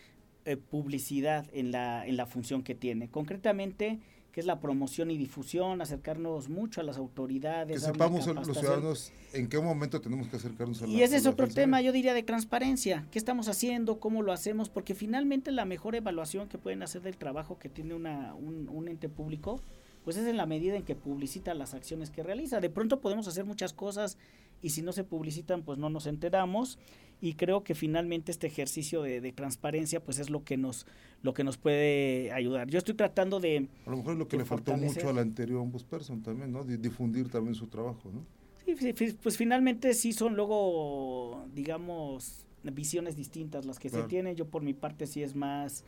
eh, 0.46 0.58
publicidad 0.58 1.48
en 1.54 1.72
la 1.72 2.06
en 2.06 2.18
la 2.18 2.26
función 2.26 2.64
que 2.64 2.76
tiene. 2.76 3.10
Concretamente 3.10 4.00
que 4.34 4.40
es 4.40 4.48
la 4.48 4.60
promoción 4.60 5.12
y 5.12 5.18
difusión, 5.18 5.80
acercarnos 5.80 6.50
mucho 6.50 6.82
a 6.82 6.84
las 6.84 6.98
autoridades. 6.98 7.80
Que 7.80 7.86
sepamos 7.86 8.26
los 8.26 8.58
ciudadanos 8.58 9.14
en 9.32 9.48
qué 9.48 9.60
momento 9.60 10.02
tenemos 10.02 10.28
que 10.28 10.38
acercarnos 10.38 10.82
a 10.82 10.88
la 10.88 10.92
Y 10.92 11.04
ese 11.04 11.18
es 11.18 11.28
otro 11.28 11.48
tema, 11.48 11.82
yo 11.82 11.92
diría, 11.92 12.16
de 12.16 12.24
transparencia. 12.24 13.06
¿Qué 13.12 13.20
estamos 13.20 13.48
haciendo? 13.48 14.00
¿Cómo 14.00 14.24
lo 14.24 14.32
hacemos? 14.32 14.70
Porque 14.70 14.96
finalmente 14.96 15.52
la 15.52 15.66
mejor 15.66 15.94
evaluación 15.94 16.50
que 16.50 16.58
pueden 16.58 16.82
hacer 16.82 17.04
del 17.04 17.16
trabajo 17.16 17.60
que 17.60 17.70
tiene 17.70 17.94
una, 17.94 18.34
un, 18.34 18.68
un 18.70 18.88
ente 18.88 19.08
público, 19.08 19.62
pues 20.04 20.18
es 20.18 20.26
en 20.26 20.36
la 20.36 20.48
medida 20.48 20.78
en 20.78 20.84
que 20.84 20.96
publicita 20.96 21.54
las 21.54 21.76
acciones 21.76 22.10
que 22.10 22.24
realiza. 22.24 22.60
De 22.60 22.72
pronto 22.72 23.02
podemos 23.02 23.28
hacer 23.28 23.46
muchas 23.46 23.72
cosas 23.72 24.18
y 24.64 24.70
si 24.70 24.82
no 24.82 24.94
se 24.94 25.04
publicitan, 25.04 25.62
pues 25.62 25.78
no 25.78 25.92
nos 25.92 26.08
enteramos 26.08 26.80
y 27.22 27.34
creo 27.36 27.64
que 27.64 27.76
finalmente 27.76 28.32
este 28.32 28.48
ejercicio 28.48 29.04
de, 29.04 29.32
transparencia 29.34 30.04
pues 30.04 30.18
es 30.20 30.30
lo 30.30 30.44
que 30.44 30.58
nos 30.58 30.88
lo 31.22 31.34
que 31.34 31.44
nos 31.44 31.58
puede 31.58 32.32
ayudar. 32.32 32.70
Yo 32.70 32.80
estoy 32.80 32.96
tratando 32.96 33.40
de 33.40 33.68
a 33.86 33.90
lo 33.92 33.98
mejor 33.98 34.14
es 34.14 34.20
lo 34.20 34.28
que 34.28 34.38
le 34.38 34.46
faltó 34.46 34.76
mucho 34.76 35.10
al 35.10 35.20
anterior 35.20 35.60
ombudsperson 35.60 36.24
también, 36.24 36.52
¿no? 36.52 36.64
difundir 36.64 37.30
también 37.30 37.56
su 37.56 37.68
trabajo, 37.68 38.10
¿no? 38.12 38.26
Sí, 38.66 38.94
pues 39.22 39.38
finalmente 39.38 39.94
sí 39.94 40.14
son 40.14 40.36
luego 40.36 41.46
digamos 41.54 42.46
visiones 42.64 43.18
distintas 43.18 43.66
las 43.66 43.78
que 43.78 43.90
se 43.90 44.04
tienen. 44.04 44.36
Yo 44.36 44.48
por 44.48 44.64
mi 44.64 44.74
parte 44.74 45.08
sí 45.08 45.22
es 45.22 45.36
más 45.36 45.84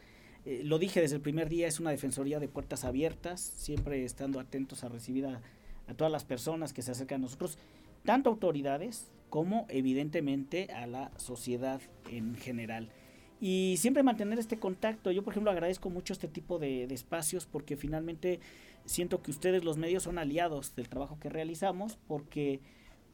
eh, 0.45 0.61
lo 0.63 0.77
dije 0.79 0.99
desde 0.99 1.15
el 1.15 1.21
primer 1.21 1.47
día, 1.47 1.67
es 1.67 1.79
una 1.79 1.91
defensoría 1.91 2.39
de 2.39 2.49
puertas 2.49 2.83
abiertas, 2.83 3.39
siempre 3.39 4.03
estando 4.03 4.39
atentos 4.39 4.83
a 4.83 4.89
recibir 4.89 5.25
a, 5.25 5.41
a 5.87 5.93
todas 5.93 6.11
las 6.11 6.23
personas 6.23 6.73
que 6.73 6.81
se 6.81 6.91
acercan 6.91 7.21
a 7.21 7.23
nosotros, 7.23 7.57
tanto 8.05 8.29
autoridades 8.29 9.11
como 9.29 9.65
evidentemente 9.69 10.71
a 10.71 10.87
la 10.87 11.11
sociedad 11.17 11.81
en 12.09 12.35
general. 12.35 12.89
Y 13.41 13.75
siempre 13.77 14.03
mantener 14.03 14.39
este 14.39 14.57
contacto. 14.57 15.11
Yo, 15.11 15.23
por 15.23 15.33
ejemplo, 15.33 15.51
agradezco 15.51 15.89
mucho 15.89 16.13
este 16.13 16.27
tipo 16.27 16.57
de, 16.57 16.85
espacios 16.85 17.45
porque 17.45 17.75
finalmente 17.75 18.39
siento 18.85 19.21
que 19.21 19.31
ustedes, 19.31 19.63
los 19.63 19.77
medios, 19.77 20.03
son 20.03 20.17
aliados 20.17 20.75
del 20.75 20.87
trabajo 20.87 21.19
que 21.19 21.29
realizamos 21.29 21.97
porque 22.07 22.61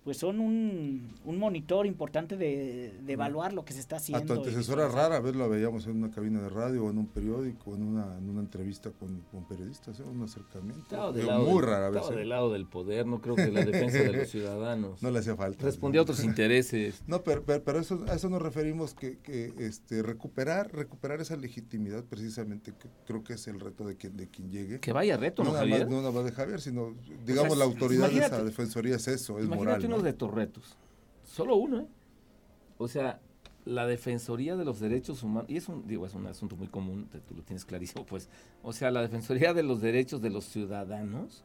pues 0.04 0.18
son 0.18 0.40
un, 0.40 1.16
un 1.26 1.38
monitor 1.38 1.86
importante 1.86 2.36
de, 2.36 2.92
de, 3.04 3.14
evaluar 3.14 3.54
lo 3.54 3.64
que 3.64 3.74
se 3.74 3.80
está 3.80 3.98
haciendo. 3.98 4.34
A 4.34 4.36
tu 4.36 4.42
antecesora 4.42 4.88
rara 4.88 5.20
vez 5.20 5.36
la 5.36 5.46
veíamos 5.46 5.86
en 5.86 5.98
una 5.98 6.10
cabina 6.10 6.42
de 6.42 6.50
radio 6.50 6.86
o 6.86 6.90
en 6.90 6.98
un 6.98 7.06
periódico, 7.06 7.76
en 7.76 7.84
una, 7.84 8.18
en 8.18 8.28
una 8.28 8.40
entrevista 8.40 8.90
con, 8.90 9.22
con 9.32 9.48
periodistas, 9.48 10.00
¿eh? 10.00 10.04
un 10.04 10.24
acercamiento. 10.24 11.14
muy 11.44 11.62
rara 11.62 11.92
vez. 11.92 11.98
Estaba 11.98 12.16
¿eh? 12.16 12.20
del 12.20 12.30
lado 12.30 12.52
del 12.52 12.66
poder, 12.66 13.06
no 13.06 13.22
creo 13.22 13.36
que 13.36 13.52
la 13.52 13.64
defensa 13.64 14.00
de 14.00 14.12
los 14.12 14.30
ciudadanos. 14.32 15.04
No 15.04 15.12
le 15.12 15.20
hacía 15.20 15.36
falta. 15.36 15.64
Respondía 15.66 16.02
a 16.02 16.04
otros 16.04 16.24
intereses. 16.24 17.04
No, 17.12 17.24
pero, 17.24 17.44
pero, 17.44 17.80
eso, 17.80 18.06
a 18.08 18.14
eso 18.14 18.30
nos 18.30 18.42
referimos 18.42 18.94
que, 18.94 19.18
que 19.20 19.54
este, 19.58 20.02
recuperar, 20.02 20.74
recuperar 20.74 21.20
esa 21.20 21.36
legitimidad 21.36 22.06
precisamente, 22.06 22.72
que 22.72 22.88
creo 23.06 23.24
que 23.24 23.34
es 23.34 23.48
el 23.48 23.60
reto 23.60 23.86
de 23.86 23.98
quien, 23.98 24.16
de 24.16 24.28
quien 24.28 24.50
llegue. 24.50 24.80
Que 24.80 24.94
vaya 24.94 25.18
reto, 25.18 25.44
¿no, 25.44 25.52
Javier? 25.52 25.90
no 25.90 25.98
nada 25.98 26.12
más 26.12 26.24
de 26.24 26.32
Javier, 26.32 26.62
sino, 26.62 26.96
digamos, 27.26 27.58
la 27.58 27.66
autoridad 27.66 28.10
de 28.10 28.20
esa 28.20 28.44
defensoría 28.44 28.96
es 28.96 29.08
eso, 29.10 29.40
es 29.40 29.48
moral 29.48 29.82
de 30.00 30.14
tus 30.14 30.32
retos. 30.32 30.78
Solo 31.24 31.56
uno, 31.56 31.80
¿eh? 31.82 31.88
O 32.78 32.88
sea, 32.88 33.20
la 33.66 33.86
defensoría 33.86 34.56
de 34.56 34.66
los 34.66 34.80
derechos 34.80 35.24
humanos, 35.24 35.50
y 35.50 35.58
es 35.58 35.70
un, 35.70 35.88
digo, 35.88 36.06
es 36.06 36.16
un 36.16 36.26
asunto 36.26 36.56
muy 36.56 36.68
común, 36.68 37.08
tú 37.28 37.36
lo 37.36 37.44
tienes 37.44 37.66
clarísimo, 37.66 38.06
pues, 38.06 38.30
o 38.64 38.74
sea, 38.74 38.92
la 38.92 39.02
defensoría 39.02 39.54
de 39.54 39.64
los 39.64 39.82
derechos 39.82 40.22
de 40.22 40.30
los 40.30 40.46
ciudadanos, 40.46 41.44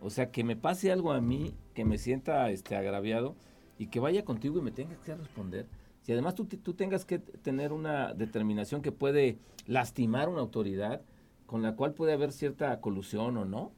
o 0.00 0.10
sea, 0.10 0.30
que 0.30 0.44
me 0.44 0.56
pase 0.56 0.90
algo 0.90 1.12
a 1.12 1.20
mí, 1.20 1.54
que 1.74 1.84
me 1.84 1.98
sienta 1.98 2.50
este 2.50 2.76
agraviado 2.76 3.34
y 3.78 3.86
que 3.86 4.00
vaya 4.00 4.24
contigo 4.24 4.58
y 4.58 4.62
me 4.62 4.70
tenga 4.70 4.96
que 4.96 5.14
responder. 5.14 5.66
Si 6.02 6.12
además 6.12 6.34
tú, 6.34 6.44
tú 6.44 6.74
tengas 6.74 7.04
que 7.04 7.18
tener 7.18 7.72
una 7.72 8.12
determinación 8.14 8.82
que 8.82 8.92
puede 8.92 9.38
lastimar 9.66 10.28
una 10.28 10.40
autoridad, 10.40 11.02
con 11.46 11.62
la 11.62 11.74
cual 11.76 11.94
puede 11.94 12.12
haber 12.12 12.32
cierta 12.32 12.80
colusión 12.80 13.36
o 13.36 13.44
no, 13.44 13.72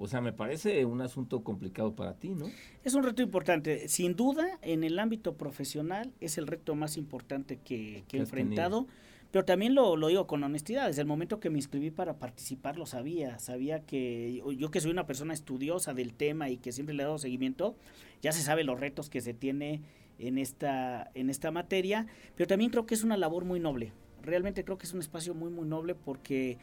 o 0.00 0.06
sea, 0.06 0.20
me 0.20 0.32
parece 0.32 0.84
un 0.84 1.00
asunto 1.00 1.42
complicado 1.42 1.96
para 1.96 2.14
ti, 2.14 2.28
¿no? 2.28 2.46
Es 2.84 2.94
un 2.94 3.02
reto 3.02 3.20
importante. 3.20 3.88
Sin 3.88 4.14
duda, 4.14 4.58
en 4.62 4.84
el 4.84 4.96
ámbito 5.00 5.36
profesional 5.36 6.12
es 6.20 6.38
el 6.38 6.46
reto 6.46 6.76
más 6.76 6.96
importante 6.96 7.58
que, 7.58 8.04
he 8.12 8.16
enfrentado. 8.16 8.86
Pero 9.32 9.44
también 9.44 9.74
lo, 9.74 9.96
lo, 9.96 10.06
digo 10.06 10.28
con 10.28 10.44
honestidad. 10.44 10.86
Desde 10.86 11.02
el 11.02 11.08
momento 11.08 11.40
que 11.40 11.50
me 11.50 11.58
inscribí 11.58 11.90
para 11.90 12.16
participar 12.16 12.78
lo 12.78 12.86
sabía. 12.86 13.40
Sabía 13.40 13.80
que 13.80 14.40
yo 14.56 14.70
que 14.70 14.80
soy 14.80 14.92
una 14.92 15.04
persona 15.04 15.34
estudiosa 15.34 15.94
del 15.94 16.14
tema 16.14 16.48
y 16.48 16.58
que 16.58 16.70
siempre 16.70 16.94
le 16.94 17.02
he 17.02 17.06
dado 17.06 17.18
seguimiento, 17.18 17.74
ya 18.22 18.30
se 18.30 18.40
sabe 18.40 18.62
los 18.62 18.78
retos 18.78 19.10
que 19.10 19.20
se 19.20 19.34
tiene 19.34 19.82
en 20.20 20.38
esta, 20.38 21.10
en 21.14 21.28
esta 21.28 21.50
materia. 21.50 22.06
Pero 22.36 22.46
también 22.46 22.70
creo 22.70 22.86
que 22.86 22.94
es 22.94 23.02
una 23.02 23.16
labor 23.16 23.44
muy 23.44 23.58
noble. 23.58 23.92
Realmente 24.22 24.64
creo 24.64 24.78
que 24.78 24.86
es 24.86 24.94
un 24.94 25.00
espacio 25.00 25.34
muy, 25.34 25.50
muy 25.50 25.66
noble 25.66 25.96
porque 25.96 26.56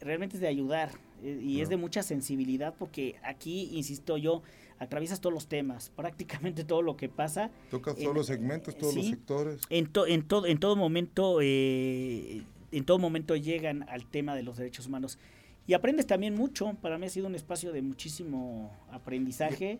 realmente 0.00 0.36
es 0.36 0.40
de 0.40 0.48
ayudar 0.48 0.90
eh, 1.22 1.40
y 1.42 1.60
es 1.60 1.68
de 1.68 1.76
mucha 1.76 2.02
sensibilidad 2.02 2.74
porque 2.78 3.16
aquí, 3.22 3.70
insisto 3.72 4.16
yo, 4.16 4.42
atraviesas 4.78 5.20
todos 5.20 5.34
los 5.34 5.46
temas, 5.46 5.90
prácticamente 5.96 6.64
todo 6.64 6.82
lo 6.82 6.96
que 6.96 7.08
pasa. 7.08 7.50
Tocas 7.70 7.96
todos 7.96 8.14
los 8.14 8.26
segmentos, 8.26 8.76
todos 8.76 8.94
los 8.94 9.06
sectores. 9.06 9.60
En, 9.70 9.90
en, 10.08 10.22
todo 10.26 10.46
en 10.46 10.58
todo 10.58 10.76
momento, 10.76 11.38
eh, 11.40 12.42
en 12.72 12.84
todo 12.84 12.98
momento 12.98 13.36
llegan 13.36 13.88
al 13.88 14.06
tema 14.06 14.34
de 14.34 14.42
los 14.42 14.56
derechos 14.56 14.86
humanos. 14.86 15.18
Y 15.66 15.74
aprendes 15.74 16.06
también 16.06 16.34
mucho. 16.34 16.74
Para 16.80 16.98
mí 16.98 17.06
ha 17.06 17.10
sido 17.10 17.28
un 17.28 17.34
espacio 17.34 17.72
de 17.72 17.82
muchísimo 17.82 18.72
aprendizaje 18.90 19.78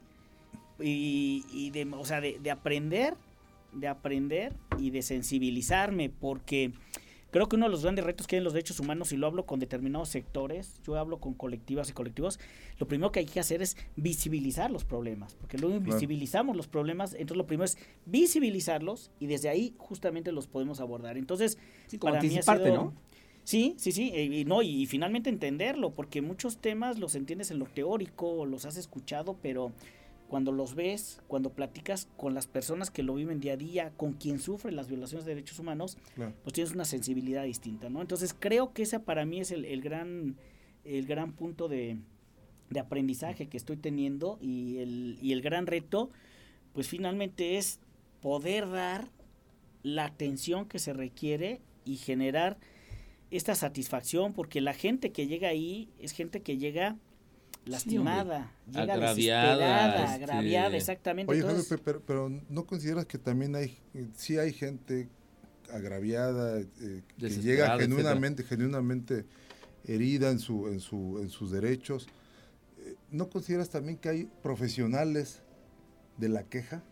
y, 0.79 1.45
y 1.53 1.71
de, 1.71 1.89
o 1.93 2.05
sea, 2.05 2.21
de, 2.21 2.39
de 2.39 2.51
aprender, 2.51 3.15
de 3.73 3.89
aprender 3.89 4.55
y 4.79 4.91
de 4.91 5.03
sensibilizarme, 5.03 6.11
porque 6.11 6.73
Creo 7.31 7.49
que 7.49 7.57
uno 7.57 7.67
de 7.67 7.71
los 7.71 7.83
grandes 7.83 8.05
retos 8.05 8.27
que 8.27 8.37
hay 8.37 8.39
en 8.39 8.45
los 8.45 8.53
derechos 8.53 8.81
humanos, 8.81 9.13
y 9.13 9.17
lo 9.17 9.27
hablo 9.27 9.47
con 9.47 9.61
determinados 9.61 10.09
sectores, 10.09 10.81
yo 10.85 10.97
hablo 10.97 11.19
con 11.19 11.35
colectivas 11.35 11.89
y 11.91 11.93
colectivos, 11.93 12.41
lo 12.79 12.89
primero 12.89 13.13
que 13.13 13.21
hay 13.21 13.27
que 13.27 13.41
hacer 13.41 13.63
es 13.63 13.77
visibilizar 13.97 14.71
los 14.71 14.85
problemas, 14.85 15.35
porque 15.35 15.59
luego 15.59 15.79
visibilizamos 15.81 16.57
los 16.57 16.67
problemas, 16.67 17.13
entonces 17.13 17.37
lo 17.37 17.47
primero 17.47 17.65
es 17.65 17.79
visibilizarlos 18.07 19.11
y 19.21 19.27
desde 19.27 19.49
ahí 19.49 19.75
justamente 19.79 20.33
los 20.33 20.47
podemos 20.47 20.81
abordar. 20.81 21.17
Entonces, 21.17 21.59
para 22.01 22.21
mí 22.21 22.37
ha 22.37 22.43
sido, 22.43 22.75
¿no? 22.75 22.95
Sí, 23.45 23.75
sí, 23.79 23.91
sí, 23.91 24.13
y, 24.15 24.45
no, 24.45 24.63
y, 24.63 24.87
finalmente 24.87 25.31
entenderlo, 25.31 25.91
porque 25.91 26.21
muchos 26.21 26.59
temas 26.59 26.99
los 26.99 27.15
entiendes 27.15 27.51
en 27.51 27.59
lo 27.59 27.67
teórico, 27.67 28.45
los 28.47 28.65
has 28.65 28.77
escuchado, 28.77 29.37
pero 29.43 29.73
cuando 30.31 30.53
los 30.53 30.77
ves, 30.77 31.21
cuando 31.27 31.51
platicas 31.51 32.09
con 32.17 32.35
las 32.35 32.47
personas 32.47 32.93
que 32.93 33.03
lo 33.03 33.17
viven 33.17 33.41
día 33.41 33.55
a 33.55 33.57
día, 33.57 33.93
con 33.97 34.13
quien 34.13 34.39
sufre 34.39 34.71
las 34.71 34.87
violaciones 34.87 35.27
de 35.27 35.35
derechos 35.35 35.59
humanos, 35.59 35.99
pues 36.15 36.53
tienes 36.53 36.73
una 36.73 36.85
sensibilidad 36.85 37.43
distinta, 37.43 37.91
¿no? 37.91 38.01
Entonces 38.01 38.33
creo 38.39 38.73
que 38.73 38.83
esa 38.83 39.01
para 39.01 39.27
mí 39.27 39.41
es 39.41 39.51
el, 39.51 39.83
gran, 39.83 40.37
el 40.85 41.07
gran 41.07 41.33
punto 41.33 41.67
de, 41.67 41.99
aprendizaje 42.79 43.49
que 43.49 43.57
estoy 43.57 43.77
teniendo 43.77 44.39
y 44.41 44.79
el, 44.79 45.19
y 45.21 45.33
el 45.33 45.43
gran 45.43 45.67
reto, 45.67 46.11
pues 46.75 46.87
finalmente 46.87 47.59
es 47.59 47.81
poder 48.23 48.71
dar 48.71 49.09
la 49.83 50.05
atención 50.05 50.67
que 50.67 50.79
se 50.79 50.93
requiere 50.93 51.61
y 51.85 51.97
generar 51.97 52.57
esta 53.33 53.57
satisfacción, 53.57 54.33
porque 54.33 54.61
la 54.61 54.75
gente 54.75 55.11
que 55.11 55.27
llega 55.27 55.49
ahí 55.49 55.89
es 55.99 56.13
gente 56.13 56.41
que 56.41 56.57
llega 56.57 56.97
lastimada, 57.65 58.53
llega 58.67 58.95
agraviada, 58.95 60.05
este, 60.05 60.25
agraviada, 60.25 60.77
exactamente. 60.77 61.33
Oye, 61.33 61.45
pero, 62.07 62.31
¿no 62.49 62.67
consideras 62.67 63.07
que 63.07 63.19
también 63.19 63.55
hay, 63.57 63.79
sí 64.15 64.39
hay 64.39 64.53
gente 64.53 65.09
agraviada, 65.73 66.61
eh, 66.61 67.03
que 67.19 67.31
llega 67.31 67.79
genuinamente, 67.79 68.43
genuinamente 68.43 69.27
herida 69.85 70.31
en, 70.31 70.39
su, 70.39 70.69
en, 70.69 70.81
su, 70.81 71.19
en 71.21 71.29
sus 71.29 71.51
derechos? 71.51 72.09
Eh, 72.79 72.95
¿No 73.11 73.29
consideras 73.29 73.71
también 73.71 73.99
que 73.99 74.09
hay 74.09 74.29
profesionales 74.43 75.43
de 76.17 76.29
la 76.29 76.45
queja? 76.45 76.83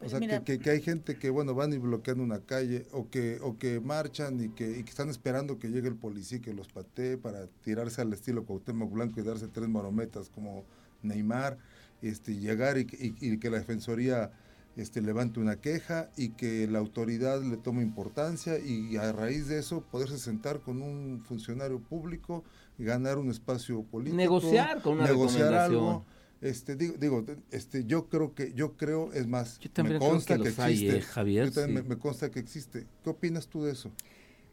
O 0.00 0.08
sea, 0.08 0.20
que, 0.44 0.60
que, 0.60 0.70
hay 0.70 0.80
gente 0.80 1.16
que, 1.16 1.28
bueno, 1.28 1.54
van 1.54 1.72
y 1.72 1.78
bloquean 1.78 2.20
una 2.20 2.38
calle 2.40 2.86
o 2.92 3.08
que, 3.10 3.38
o 3.42 3.58
que 3.58 3.80
marchan 3.80 4.40
y 4.40 4.48
que, 4.50 4.78
y 4.78 4.84
que 4.84 4.90
están 4.90 5.08
esperando 5.08 5.58
que 5.58 5.68
llegue 5.68 5.88
el 5.88 5.96
policía 5.96 6.38
y 6.38 6.40
que 6.40 6.54
los 6.54 6.68
patee 6.68 7.16
para 7.16 7.48
tirarse 7.64 8.00
al 8.00 8.12
estilo 8.12 8.44
Cuauhtémoc 8.44 8.92
Blanco 8.92 9.20
y 9.20 9.24
darse 9.24 9.48
tres 9.48 9.68
marometas 9.68 10.30
como 10.30 10.64
Neymar, 11.02 11.58
este, 12.00 12.36
llegar 12.36 12.78
y, 12.78 12.86
y, 13.20 13.38
que 13.38 13.50
la 13.50 13.58
defensoría 13.58 14.30
este, 14.76 15.02
levante 15.02 15.40
una 15.40 15.56
queja 15.56 16.10
y 16.16 16.30
que 16.30 16.68
la 16.68 16.78
autoridad 16.78 17.42
le 17.42 17.56
tome 17.56 17.82
importancia 17.82 18.56
y 18.60 18.96
a 18.96 19.10
raíz 19.10 19.48
de 19.48 19.58
eso 19.58 19.80
poderse 19.90 20.18
sentar 20.18 20.60
con 20.60 20.80
un 20.80 21.24
funcionario 21.24 21.80
público 21.80 22.44
y 22.78 22.84
ganar 22.84 23.18
un 23.18 23.30
espacio 23.30 23.82
político. 23.82 24.16
Negociar 24.16 24.80
con 24.80 24.98
una 24.98 25.06
negociar 25.06 25.54
algo 25.54 26.04
este, 26.40 26.76
digo, 26.76 26.94
digo, 26.98 27.24
este, 27.50 27.84
yo 27.84 28.08
creo 28.08 28.34
que, 28.34 28.52
yo 28.54 28.76
creo, 28.76 29.12
es 29.12 29.26
más, 29.26 29.58
me 29.82 29.98
consta 29.98 30.38
que, 30.38 30.48
existe. 30.48 31.00
Javier, 31.02 31.50
me, 31.68 31.98
consta 31.98 32.30
que 32.30 32.38
existe. 32.38 32.86
¿Qué 33.02 33.10
opinas 33.10 33.48
tú 33.48 33.64
de 33.64 33.72
eso? 33.72 33.90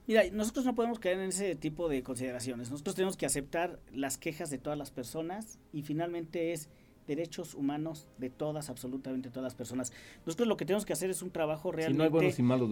Mira, 0.08 0.24
nosotros 0.32 0.66
no 0.66 0.76
podemos 0.76 1.00
caer 1.00 1.20
en 1.20 1.30
ese 1.30 1.56
tipo 1.56 1.88
de 1.90 2.04
consideraciones. 2.04 2.72
Nosotros 2.72 2.96
tenemos 2.96 3.18
que 3.18 3.26
aceptar 3.26 3.80
las 3.92 4.18
quejas 4.18 4.50
de 4.50 4.58
todas 4.58 4.78
las 4.78 4.92
personas 4.92 5.60
y 5.74 5.84
finalmente 5.84 6.54
es 6.54 6.70
derechos 7.08 7.54
humanos 7.54 8.08
de 8.18 8.30
todas, 8.30 8.70
absolutamente 8.70 9.30
todas 9.30 9.44
las 9.44 9.56
personas. 9.56 9.92
Nosotros 10.26 10.48
lo 10.48 10.58
que 10.58 10.66
tenemos 10.66 10.86
que 10.86 10.94
hacer 10.94 11.10
es 11.10 11.22
un 11.22 11.32
trabajo 11.32 11.72
realmente 11.72 12.32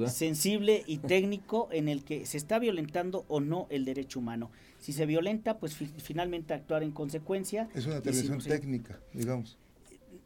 sensible 0.09 0.83
y 0.87 0.97
técnico 0.97 1.69
en 1.71 1.87
el 1.87 2.03
que 2.03 2.25
se 2.25 2.37
está 2.37 2.59
violentando 2.59 3.25
o 3.27 3.39
no 3.39 3.67
el 3.69 3.85
derecho 3.85 4.19
humano. 4.19 4.51
Si 4.79 4.93
se 4.93 5.05
violenta, 5.05 5.57
pues 5.59 5.75
finalmente 5.75 6.53
actuar 6.53 6.83
en 6.83 6.91
consecuencia. 6.91 7.69
Es 7.73 7.85
una 7.85 7.95
determinación 7.95 8.41
técnica, 8.41 8.99
digamos. 9.13 9.57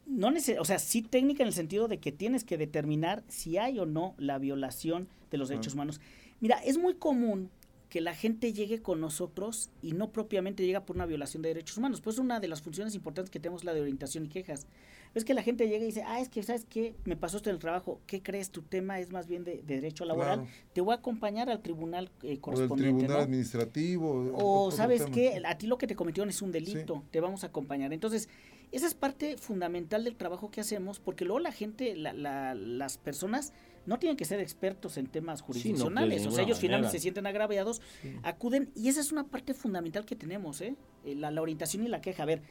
No 0.06 0.30
o 0.60 0.66
sea, 0.66 0.80
sí 0.80 1.02
técnica 1.02 1.44
en 1.44 1.48
el 1.48 1.54
sentido 1.54 1.90
de 1.90 1.98
que 1.98 2.14
tienes 2.14 2.46
que 2.46 2.58
determinar 2.58 3.24
si 3.28 3.58
hay 3.58 3.78
o 3.78 3.86
no 3.86 4.16
la 4.18 4.38
violación 4.38 5.10
de 5.32 5.38
los 5.38 5.50
derechos 5.50 5.74
humanos. 5.74 6.00
Mira, 6.40 6.58
es 6.64 6.78
muy 6.78 6.94
común 6.94 7.50
que 7.90 8.02
la 8.02 8.14
gente 8.14 8.52
llegue 8.52 8.82
con 8.82 9.00
nosotros 9.00 9.70
y 9.82 9.94
no 9.94 10.12
propiamente 10.12 10.66
llega 10.66 10.86
por 10.86 10.96
una 10.98 11.06
violación 11.06 11.42
de 11.42 11.50
derechos 11.50 11.78
humanos. 11.78 12.02
Pues 12.02 12.18
una 12.18 12.40
de 12.40 12.48
las 12.48 12.62
funciones 12.62 12.96
importantes 12.96 13.32
que 13.32 13.40
tenemos 13.40 13.62
es 13.62 13.66
la 13.66 13.74
de 13.74 13.82
orientación 13.82 14.26
y 14.26 14.30
quejas. 14.30 14.68
Es 15.16 15.24
que 15.24 15.34
la 15.34 15.42
gente 15.42 15.68
llega 15.68 15.84
y 15.84 15.88
dice, 15.88 16.04
ah, 16.06 16.20
es 16.20 16.28
que, 16.28 16.44
¿sabes 16.44 16.66
qué? 16.70 16.96
Me 17.06 17.16
pasó 17.16 17.38
esto 17.38 17.50
en 17.50 17.56
el 17.56 17.62
trabajo. 17.62 18.02
¿Qué 18.06 18.22
crees? 18.22 18.52
Tu 18.52 18.62
tema 18.62 19.00
es 19.00 19.12
más 19.12 19.28
bien 19.28 19.46
de, 19.46 19.64
derecho 19.66 20.04
laboral. 20.04 20.46
Te 20.74 20.82
voy 20.82 20.94
a 20.94 20.98
acompañar 20.98 21.50
al 21.50 21.62
tribunal 21.62 22.12
eh, 22.24 22.40
correspondiente. 22.40 22.96
O 22.96 22.98
tribunal 23.00 23.24
administrativo. 23.24 24.32
O, 24.34 24.70
¿sabes 24.72 25.06
qué? 25.06 25.42
A 25.46 25.58
ti 25.58 25.66
lo 25.66 25.78
que 25.78 25.88
te 25.88 25.96
cometieron 25.96 26.30
es 26.30 26.42
un 26.42 26.52
delito. 26.52 27.04
Te 27.12 27.22
vamos 27.22 27.46
a 27.46 27.48
acompañar. 27.48 27.94
Entonces, 27.94 28.28
esa 28.74 28.86
es 28.86 28.96
parte 28.96 29.38
fundamental 29.38 30.04
del 30.04 30.18
trabajo 30.18 30.52
que 30.52 30.60
hacemos, 30.60 31.00
porque 31.00 31.24
luego 31.24 31.40
la 31.40 31.54
gente, 31.54 31.96
la, 31.96 32.12
la, 32.12 32.54
las 32.54 32.98
personas 32.98 33.54
no 33.88 33.98
tienen 33.98 34.18
que 34.18 34.26
ser 34.26 34.40
expertos 34.42 34.98
en 34.98 35.08
temas 35.08 35.42
jurisdiccionales, 35.42 36.28
o 36.28 36.32
sea, 36.32 36.44
ellos 36.44 36.60
finalmente 36.60 36.98
se 36.98 37.02
sienten 37.02 37.26
agraviados, 37.26 37.82
acuden, 38.22 38.70
y 38.76 38.90
esa 38.90 39.00
es 39.00 39.12
una 39.12 39.24
parte 39.24 39.54
fundamental 39.54 40.06
que 40.06 40.16
tenemos, 40.16 40.62
¿eh? 40.62 40.76
eh 41.06 41.16
la, 41.16 41.42
orientación 41.42 41.84
y 41.86 41.88
la 41.88 42.02
queja. 42.02 42.24
A 42.24 42.26
ver, 42.26 42.42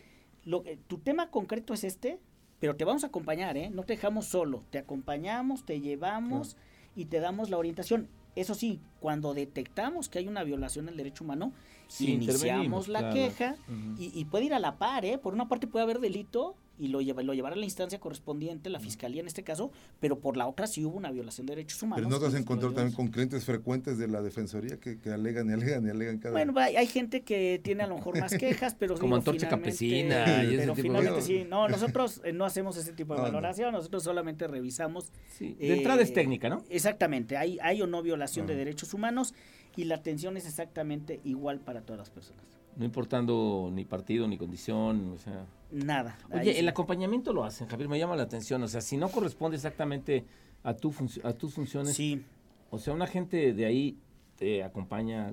lo, 0.45 0.65
tu 0.89 0.99
tema 0.99 1.31
concreto 1.31 1.75
es 1.75 1.85
este, 1.85 2.19
pero 2.59 2.75
te 2.75 2.87
vamos 2.87 3.05
a 3.05 3.09
acompañar, 3.09 3.59
¿eh? 3.59 3.69
No 3.69 3.83
te 3.83 3.93
dejamos 3.93 4.27
solo, 4.27 4.65
te 4.71 4.79
acompañamos, 4.79 5.65
te 5.67 5.79
llevamos 5.81 6.57
y 6.97 7.05
te 7.05 7.21
damos 7.21 7.51
la 7.51 7.59
orientación. 7.59 8.09
Eso 8.35 8.55
sí, 8.55 8.81
cuando 8.99 9.35
detectamos 9.35 10.09
que 10.09 10.19
hay 10.19 10.29
una 10.29 10.43
violación 10.43 10.87
del 10.87 10.97
derecho 10.97 11.23
humano, 11.23 11.53
iniciamos 12.01 12.89
la 12.89 13.11
queja 13.11 13.57
y, 13.99 14.11
y, 14.19 14.25
puede 14.25 14.47
ir 14.47 14.55
a 14.55 14.59
la 14.59 14.79
par, 14.79 15.05
¿eh? 15.05 15.19
Por 15.19 15.35
una 15.35 15.49
parte 15.49 15.67
puede 15.67 15.83
haber 15.83 16.01
delito 16.01 16.57
y 16.79 16.89
lo, 16.89 17.01
lleva, 17.01 17.23
lo 17.23 17.47
a 17.47 17.51
la 17.55 17.65
instancia 17.65 17.99
correspondiente, 17.99 18.71
la 18.71 18.81
fiscalía 18.81 19.21
en 19.21 19.27
este 19.27 19.43
caso, 19.43 19.71
pero 20.01 20.19
por 20.19 20.37
la 20.37 20.47
otra 20.47 20.67
sí 20.67 20.85
hubo 20.85 20.97
una 20.97 21.11
violación 21.11 21.47
de 21.47 21.57
derechos 21.57 21.83
humanos. 21.83 22.07
Pero 22.07 22.11
no 22.11 22.21
te 22.21 22.27
has 22.27 22.41
encontrado 22.41 22.75
también 22.75 22.95
con 22.95 23.09
clientes 23.09 23.45
frecuentes 23.45 23.99
de 23.99 24.09
la 24.09 24.23
defensoría 24.23 24.79
que, 24.79 24.99
alegan 25.11 25.49
y 25.49 25.53
alegan 25.53 25.87
y 25.87 25.91
alegan 25.91 26.19
cada 26.19 26.33
Bueno, 26.33 26.55
hay, 26.59 26.87
gente 26.87 27.23
que 27.23 27.61
tiene 27.63 27.85
a 27.85 27.87
lo 27.87 27.97
mejor 27.97 28.19
más 28.19 28.35
quejas, 28.37 28.75
pero 28.75 28.97
como 28.97 29.17
antorcha 29.17 29.49
campesina 29.49 30.45
y 30.45 30.57
pero 30.57 30.75
finalmente 30.75 31.23
sí, 31.23 31.45
no, 31.49 31.69
nosotros 31.69 32.21
eh, 32.25 32.33
no 32.33 32.45
hacemos 32.45 32.77
ese 32.77 32.93
tipo 32.93 33.15
de 33.15 33.23
valoración, 33.23 33.73
nosotros 33.73 34.03
solamente 34.03 34.47
revisamos. 34.47 35.13
Sí. 35.29 35.55
De 35.55 35.77
entrada 35.77 36.03
es 36.03 36.11
eh, 36.11 36.15
técnica, 36.15 36.49
¿no? 36.49 36.65
Exactamente, 36.69 37.37
hay, 37.37 37.59
hay 37.63 37.83
o 37.83 37.87
no 37.87 38.03
violación 38.03 38.47
de 38.47 38.57
derechos 38.57 38.95
humanos 38.95 39.35
y 39.77 39.85
la 39.85 39.97
atención 39.97 40.37
es 40.37 40.47
exactamente 40.47 41.21
igual 41.25 41.61
para 41.61 41.83
todas 41.83 41.99
las 41.99 42.11
personas. 42.11 42.45
No 42.77 42.85
importando 42.85 43.71
ni 43.73 43.85
partido 43.85 44.29
ni 44.29 44.37
condición, 44.37 45.13
o 45.15 45.19
sea. 45.19 45.47
Nada. 45.71 46.19
Oye, 46.33 46.59
el 46.59 46.69
acompañamiento 46.69 47.33
lo 47.33 47.45
hacen, 47.45 47.67
Javier, 47.67 47.89
me 47.89 47.99
llama 47.99 48.17
la 48.17 48.23
atención. 48.23 48.63
O 48.63 48.69
sea, 48.69 48.81
si 48.81 48.97
no 48.97 49.09
corresponde 49.09 49.57
exactamente 49.57 50.25
a, 50.63 50.75
tu 50.75 50.95
a 51.23 51.33
tus 51.33 51.55
funciones. 51.55 51.97
Sí. 51.97 52.23
O 52.71 52.79
sea, 52.79 52.95
una 52.95 53.07
gente 53.07 53.53
de 53.53 53.67
ahí 53.67 53.99
te 54.37 54.63
acompaña. 54.63 55.33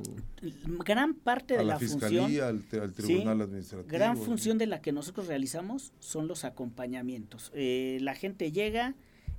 Gran 0.86 1.13
parte 1.13 1.58
de 1.58 1.63
la, 1.63 1.74
la 1.74 1.80
fiscalía, 1.80 2.48
al, 2.48 2.63
tribunal 2.93 3.41
administrativo. 3.41 3.91
Gran 3.91 4.17
función 4.17 4.58
de 4.58 4.67
la 4.67 4.82
que 4.82 4.91
nosotros 4.91 5.28
realizamos 5.28 5.93
son 6.00 6.28
los 6.28 6.46
acompañamientos. 6.46 7.52
Eh, 7.54 8.00
la 8.02 8.15
gente 8.15 8.52
llega, 8.52 8.96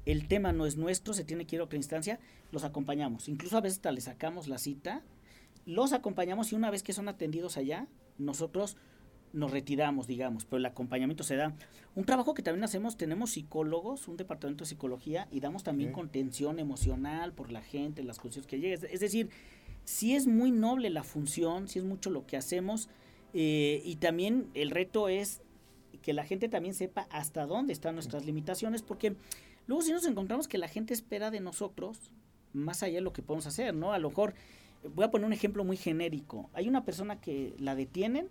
el 0.07 0.29
tema 0.29 0.53
no 0.53 0.67
es 0.67 0.77
nuestro, 0.77 1.15
se 1.15 1.25
tiene 1.25 1.47
que 1.47 1.57
ir 1.57 1.61
a 1.61 1.65
otra 1.65 1.77
instancia, 1.77 2.21
los 2.53 2.65
acompañamos. 2.65 3.29
Incluso 3.29 3.57
a 3.57 3.61
veces 3.61 3.79
hasta 3.79 3.93
le 3.93 4.01
sacamos 4.01 4.49
la 4.49 4.59
cita 4.59 5.03
los 5.67 5.93
acompañamos 5.93 6.53
y 6.53 6.57
una 6.57 6.71
vez 6.71 6.83
que 6.83 6.93
son 6.93 7.09
atendidos 7.09 7.57
allá, 7.57 7.87
nosotros 8.19 8.77
nos 9.35 9.51
retiramos, 9.51 10.07
digamos, 10.07 10.45
pero 10.45 10.59
el 10.59 10.67
acompañamiento 10.67 11.25
se 11.25 11.37
da. 11.37 11.55
Un 11.95 12.05
trabajo 12.05 12.35
que 12.35 12.43
también 12.43 12.65
hacemos, 12.65 12.97
tenemos 12.97 13.33
psicólogos, 13.33 14.09
un 14.09 14.17
departamento 14.17 14.65
de 14.65 14.69
psicología 14.69 15.29
y 15.31 15.41
damos 15.41 15.65
también 15.65 15.93
contención 15.93 16.59
emocional 16.59 17.33
por 17.33 17.53
la 17.53 17.61
gente, 17.61 18.03
las 18.03 18.19
cuestiones 18.19 18.47
que 18.47 18.59
lleguen. 18.59 18.81
Es 18.91 19.01
decir, 19.01 19.29
sí 19.85 20.15
es 20.15 20.27
muy 20.27 20.51
noble 20.51 20.89
la 20.91 21.03
función, 21.03 21.69
sí 21.69 21.81
es 21.81 21.85
mucho 21.85 22.11
lo 22.11 22.27
que 22.27 22.37
hacemos 22.37 22.89
eh, 23.35 23.83
y 23.85 23.97
también 23.97 24.49
el 24.55 24.71
reto 24.71 25.09
es 25.09 25.43
que 26.03 26.13
la 26.13 26.25
gente 26.25 26.49
también 26.49 26.75
sepa 26.75 27.07
hasta 27.11 27.47
dónde 27.47 27.73
están 27.73 27.95
nuestras 27.95 28.25
limitaciones, 28.25 28.83
porque 28.83 29.17
luego 29.67 29.83
si 29.83 29.93
nos 29.93 30.07
encontramos 30.07 30.49
que 30.49 30.59
la 30.59 30.69
gente 30.69 30.95
espera 30.95 31.31
de 31.31 31.41
nosotros 31.41 31.99
más 32.53 32.83
allá 32.83 32.97
de 32.97 33.01
lo 33.01 33.13
que 33.13 33.23
podemos 33.23 33.47
hacer, 33.47 33.75
¿no? 33.75 33.93
A 33.93 33.99
lo 33.99 34.11
mejor 34.11 34.35
voy 34.95 35.05
a 35.05 35.11
poner 35.11 35.27
un 35.27 35.33
ejemplo 35.33 35.65
muy 35.65 35.77
genérico. 35.77 36.49
Hay 36.53 36.69
una 36.69 36.85
persona 36.85 37.21
que 37.21 37.55
la 37.59 37.75
detienen, 37.75 38.29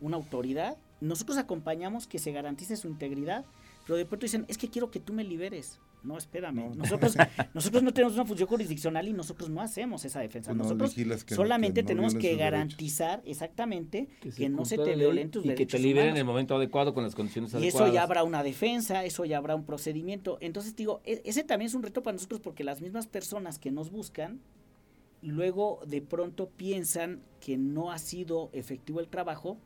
una 0.00 0.16
autoridad, 0.16 0.76
nosotros 1.00 1.38
acompañamos 1.38 2.06
que 2.06 2.18
se 2.18 2.32
garantice 2.32 2.76
su 2.76 2.88
integridad, 2.88 3.44
pero 3.86 3.96
de 3.96 4.04
pronto 4.06 4.24
dicen, 4.24 4.44
es 4.48 4.58
que 4.58 4.68
quiero 4.68 4.90
que 4.90 5.00
tú 5.00 5.12
me 5.12 5.24
liberes. 5.24 5.80
No, 6.02 6.16
espérame. 6.16 6.74
Nosotros, 6.76 7.14
nosotros 7.54 7.82
no 7.82 7.92
tenemos 7.92 8.14
una 8.14 8.24
función 8.24 8.48
jurisdiccional 8.48 9.06
y 9.08 9.12
nosotros 9.12 9.50
no 9.50 9.60
hacemos 9.60 10.04
esa 10.04 10.20
defensa. 10.20 10.54
Nosotros 10.54 10.94
solamente 11.26 11.82
tenemos 11.82 12.14
que 12.14 12.36
garantizar 12.36 13.22
exactamente 13.26 14.08
que, 14.36 14.48
no 14.48 14.64
se 14.64 14.78
te 14.78 14.96
violen 14.96 15.30
tus 15.30 15.44
y 15.44 15.54
que 15.54 15.66
te 15.66 15.78
liberen 15.78 16.10
en 16.10 16.16
el 16.18 16.24
momento 16.24 16.56
adecuado 16.56 16.94
con 16.94 17.04
las 17.04 17.14
condiciones 17.14 17.54
adecuadas. 17.54 17.74
Y 17.74 17.76
eso 17.76 17.94
ya 17.94 18.02
habrá 18.02 18.24
una 18.24 18.42
defensa, 18.42 19.04
eso 19.04 19.24
ya 19.24 19.36
habrá 19.36 19.54
un 19.54 19.64
procedimiento. 19.64 20.38
Entonces 20.40 20.74
digo, 20.74 21.02
e, 21.04 21.20
ese 21.24 21.44
también 21.44 21.66
es 21.66 21.74
un 21.74 21.82
reto 21.82 22.02
para 22.02 22.14
nosotros 22.14 22.40
porque 22.40 22.64
las 22.64 22.80
mismas 22.80 23.06
personas 23.06 23.58
que 23.58 23.70
nos 23.70 23.90
buscan 23.90 24.40
luego 25.22 25.80
de 25.86 26.00
pronto 26.00 26.48
piensan 26.48 27.20
que 27.40 27.58
no 27.58 27.92
ha 27.92 27.98
sido 27.98 28.48
efectivo 28.54 29.00
el 29.00 29.08
trabajo 29.08 29.58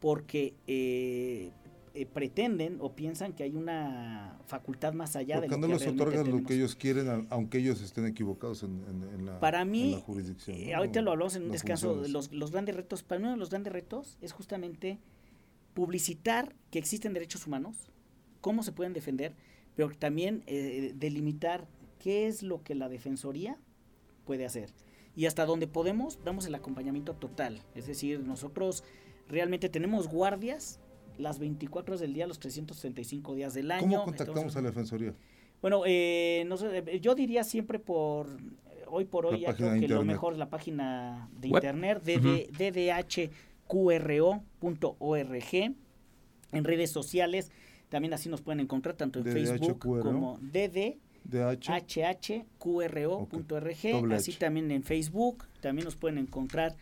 porque 0.00 0.54
eh, 0.66 1.52
eh, 1.92 2.06
pretenden 2.06 2.78
o 2.80 2.94
piensan 2.94 3.32
que 3.32 3.42
hay 3.42 3.56
una 3.56 4.38
facultad 4.46 4.92
más 4.92 5.16
allá 5.16 5.40
de 5.40 5.48
lo 5.48 5.54
que 5.56 5.60
no 5.60 5.66
les 5.66 5.86
otorgan 5.86 6.30
lo 6.30 6.44
que 6.44 6.54
ellos 6.54 6.76
quieren, 6.76 7.26
aunque 7.30 7.58
ellos 7.58 7.82
estén 7.82 8.06
equivocados 8.06 8.62
en, 8.62 9.26
la, 9.26 9.40
para 9.40 9.64
mí, 9.64 10.00
jurisdicción. 10.06 10.56
Eh, 10.56 10.74
ahorita 10.74 11.02
lo 11.02 11.10
hablamos 11.10 11.34
en 11.36 11.44
un 11.44 11.50
descanso, 11.50 12.02
los, 12.08 12.32
los 12.32 12.52
grandes 12.52 12.76
retos, 12.76 13.02
para 13.02 13.20
mí 13.20 13.38
los 13.38 13.50
grandes 13.50 13.72
retos 13.72 14.18
es 14.20 14.32
justamente 14.32 14.98
publicitar 15.74 16.54
que 16.70 16.78
existen 16.78 17.12
derechos 17.12 17.46
humanos, 17.46 17.90
cómo 18.40 18.62
se 18.62 18.70
pueden 18.70 18.92
defender, 18.92 19.34
pero 19.74 19.90
también 19.90 20.42
eh, 20.46 20.92
delimitar 20.94 21.66
qué 21.98 22.26
es 22.26 22.42
lo 22.42 22.62
que 22.62 22.74
la 22.74 22.88
Defensoría 22.88 23.58
puede 24.24 24.46
hacer. 24.46 24.70
Y 25.16 25.26
hasta 25.26 25.44
donde 25.44 25.66
podemos, 25.66 26.18
damos 26.24 26.46
el 26.46 26.54
acompañamiento 26.54 27.14
total. 27.14 27.62
Es 27.74 27.86
decir, 27.86 28.20
nosotros 28.20 28.84
realmente 29.30 29.68
tenemos 29.68 30.08
guardias 30.08 30.80
las 31.16 31.38
24 31.38 31.92
horas 31.92 32.00
del 32.00 32.14
día, 32.14 32.26
los 32.26 32.38
365 32.38 33.34
días 33.34 33.54
del 33.54 33.70
año. 33.70 34.00
¿Cómo 34.00 34.04
contactamos 34.04 34.56
a 34.56 34.62
la 34.62 34.68
Defensoría? 34.68 35.14
Bueno, 35.60 35.82
eh, 35.86 36.44
no 36.46 36.56
sé, 36.56 36.78
eh, 36.78 37.00
yo 37.00 37.14
diría 37.14 37.44
siempre 37.44 37.78
por, 37.78 38.28
hoy 38.86 39.04
por 39.04 39.26
hoy, 39.26 39.40
ya 39.40 39.54
creo 39.54 39.78
que 39.78 39.88
lo 39.88 40.04
mejor 40.04 40.32
es 40.32 40.38
la 40.38 40.48
página 40.48 41.28
de 41.38 41.48
internet, 41.48 42.02
ddhqro.org, 42.02 43.28
en 46.52 46.64
redes 46.64 46.90
sociales, 46.90 47.52
también 47.90 48.14
así 48.14 48.30
nos 48.30 48.40
pueden 48.40 48.60
encontrar, 48.60 48.96
tanto 48.96 49.18
en 49.18 49.26
Facebook 49.26 49.78
como 49.78 50.38
ddhqro.org, 50.40 50.94
así 54.14 54.32
también 54.32 54.70
en 54.70 54.82
Facebook, 54.82 55.44
también 55.60 55.84
nos 55.84 55.96
pueden 55.96 56.16
encontrar 56.16 56.74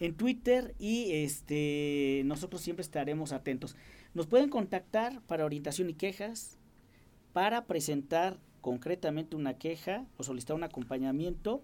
en 0.00 0.14
Twitter 0.14 0.74
y 0.78 1.12
este 1.12 2.22
nosotros 2.24 2.62
siempre 2.62 2.82
estaremos 2.82 3.32
atentos. 3.32 3.76
Nos 4.14 4.26
pueden 4.26 4.48
contactar 4.48 5.20
para 5.22 5.44
orientación 5.44 5.88
y 5.90 5.94
quejas, 5.94 6.58
para 7.32 7.66
presentar 7.66 8.40
concretamente 8.60 9.36
una 9.36 9.54
queja 9.54 10.06
o 10.16 10.24
solicitar 10.24 10.56
un 10.56 10.64
acompañamiento 10.64 11.62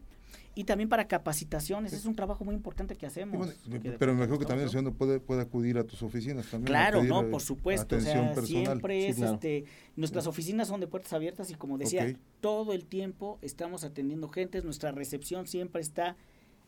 y 0.54 0.64
también 0.64 0.88
para 0.88 1.06
capacitaciones. 1.06 1.92
Es 1.92 2.06
un 2.06 2.14
trabajo 2.14 2.44
muy 2.44 2.54
importante 2.54 2.96
que 2.96 3.06
hacemos. 3.06 3.54
pero 3.98 4.12
me 4.12 4.18
imagino 4.18 4.38
que 4.38 4.46
también 4.46 4.64
el 4.64 4.70
ciudadano 4.70 4.96
puede, 4.96 5.20
puede 5.20 5.42
acudir 5.42 5.76
a 5.78 5.84
tus 5.84 6.02
oficinas 6.02 6.46
también. 6.46 6.66
Claro, 6.66 7.02
no, 7.04 7.22
eh, 7.22 7.24
por 7.24 7.42
supuesto. 7.42 7.96
O 7.96 8.00
sea, 8.00 8.34
siempre 8.42 9.08
es, 9.08 9.20
este, 9.20 9.64
nuestras 9.96 10.26
oficinas 10.26 10.68
son 10.68 10.80
de 10.80 10.86
puertas 10.86 11.12
abiertas 11.12 11.50
y 11.50 11.54
como 11.54 11.78
decía, 11.78 12.16
todo 12.40 12.72
el 12.72 12.86
tiempo 12.86 13.38
estamos 13.42 13.84
atendiendo 13.84 14.28
gente, 14.28 14.62
nuestra 14.62 14.92
recepción 14.92 15.46
siempre 15.46 15.82
está 15.82 16.16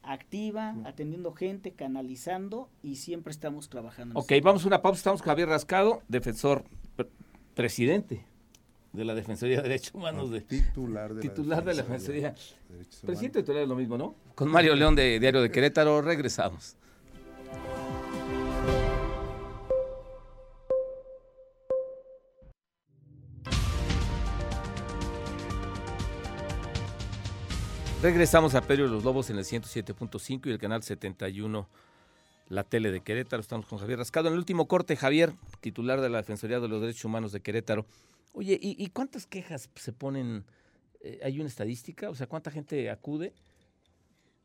activa, 0.08 0.74
atendiendo 0.84 1.32
gente, 1.32 1.72
canalizando 1.72 2.68
y 2.82 2.96
siempre 2.96 3.30
estamos 3.30 3.68
trabajando. 3.68 4.18
Ok, 4.18 4.32
vamos 4.42 4.64
a 4.64 4.66
una 4.66 4.82
pausa. 4.82 4.98
Estamos 4.98 5.22
con 5.22 5.30
Javier 5.30 5.48
Rascado, 5.48 6.02
defensor, 6.08 6.64
presidente 7.54 8.24
de 8.92 9.04
la 9.04 9.14
Defensoría 9.14 9.58
de 9.58 9.64
Derechos 9.64 9.94
Humanos. 9.94 10.30
de, 10.30 10.40
titular 10.40 11.14
de 11.14 11.20
titular 11.20 11.64
la, 11.64 11.70
de 11.70 11.76
la 11.76 11.82
Defensoría. 11.82 12.34
presidente 13.04 13.40
titular 13.40 13.62
es 13.62 13.68
lo 13.68 13.76
mismo, 13.76 13.98
¿no? 13.98 14.14
Con 14.34 14.50
Mario 14.50 14.74
León 14.74 14.94
de 14.94 15.20
Diario 15.20 15.42
de 15.42 15.50
Querétaro, 15.50 16.00
regresamos. 16.00 16.76
Regresamos 28.00 28.54
a 28.54 28.60
Perio 28.60 28.86
Los 28.86 29.02
Lobos 29.02 29.28
en 29.28 29.38
el 29.38 29.44
107.5 29.44 30.46
y 30.46 30.50
el 30.50 30.58
canal 30.60 30.84
71, 30.84 31.68
la 32.48 32.62
tele 32.62 32.92
de 32.92 33.00
Querétaro. 33.00 33.40
Estamos 33.40 33.66
con 33.66 33.80
Javier 33.80 33.98
Rascado. 33.98 34.28
En 34.28 34.34
el 34.34 34.38
último 34.38 34.68
corte, 34.68 34.94
Javier, 34.94 35.32
titular 35.60 36.00
de 36.00 36.08
la 36.08 36.18
Defensoría 36.18 36.60
de 36.60 36.68
los 36.68 36.80
Derechos 36.80 37.04
Humanos 37.04 37.32
de 37.32 37.40
Querétaro. 37.40 37.86
Oye, 38.34 38.56
¿y, 38.62 38.88
cuántas 38.90 39.26
quejas 39.26 39.68
se 39.74 39.92
ponen? 39.92 40.44
Eh, 41.00 41.18
¿Hay 41.24 41.40
una 41.40 41.48
estadística? 41.48 42.08
O 42.08 42.14
sea, 42.14 42.28
¿cuánta 42.28 42.52
gente 42.52 42.88
acude? 42.88 43.32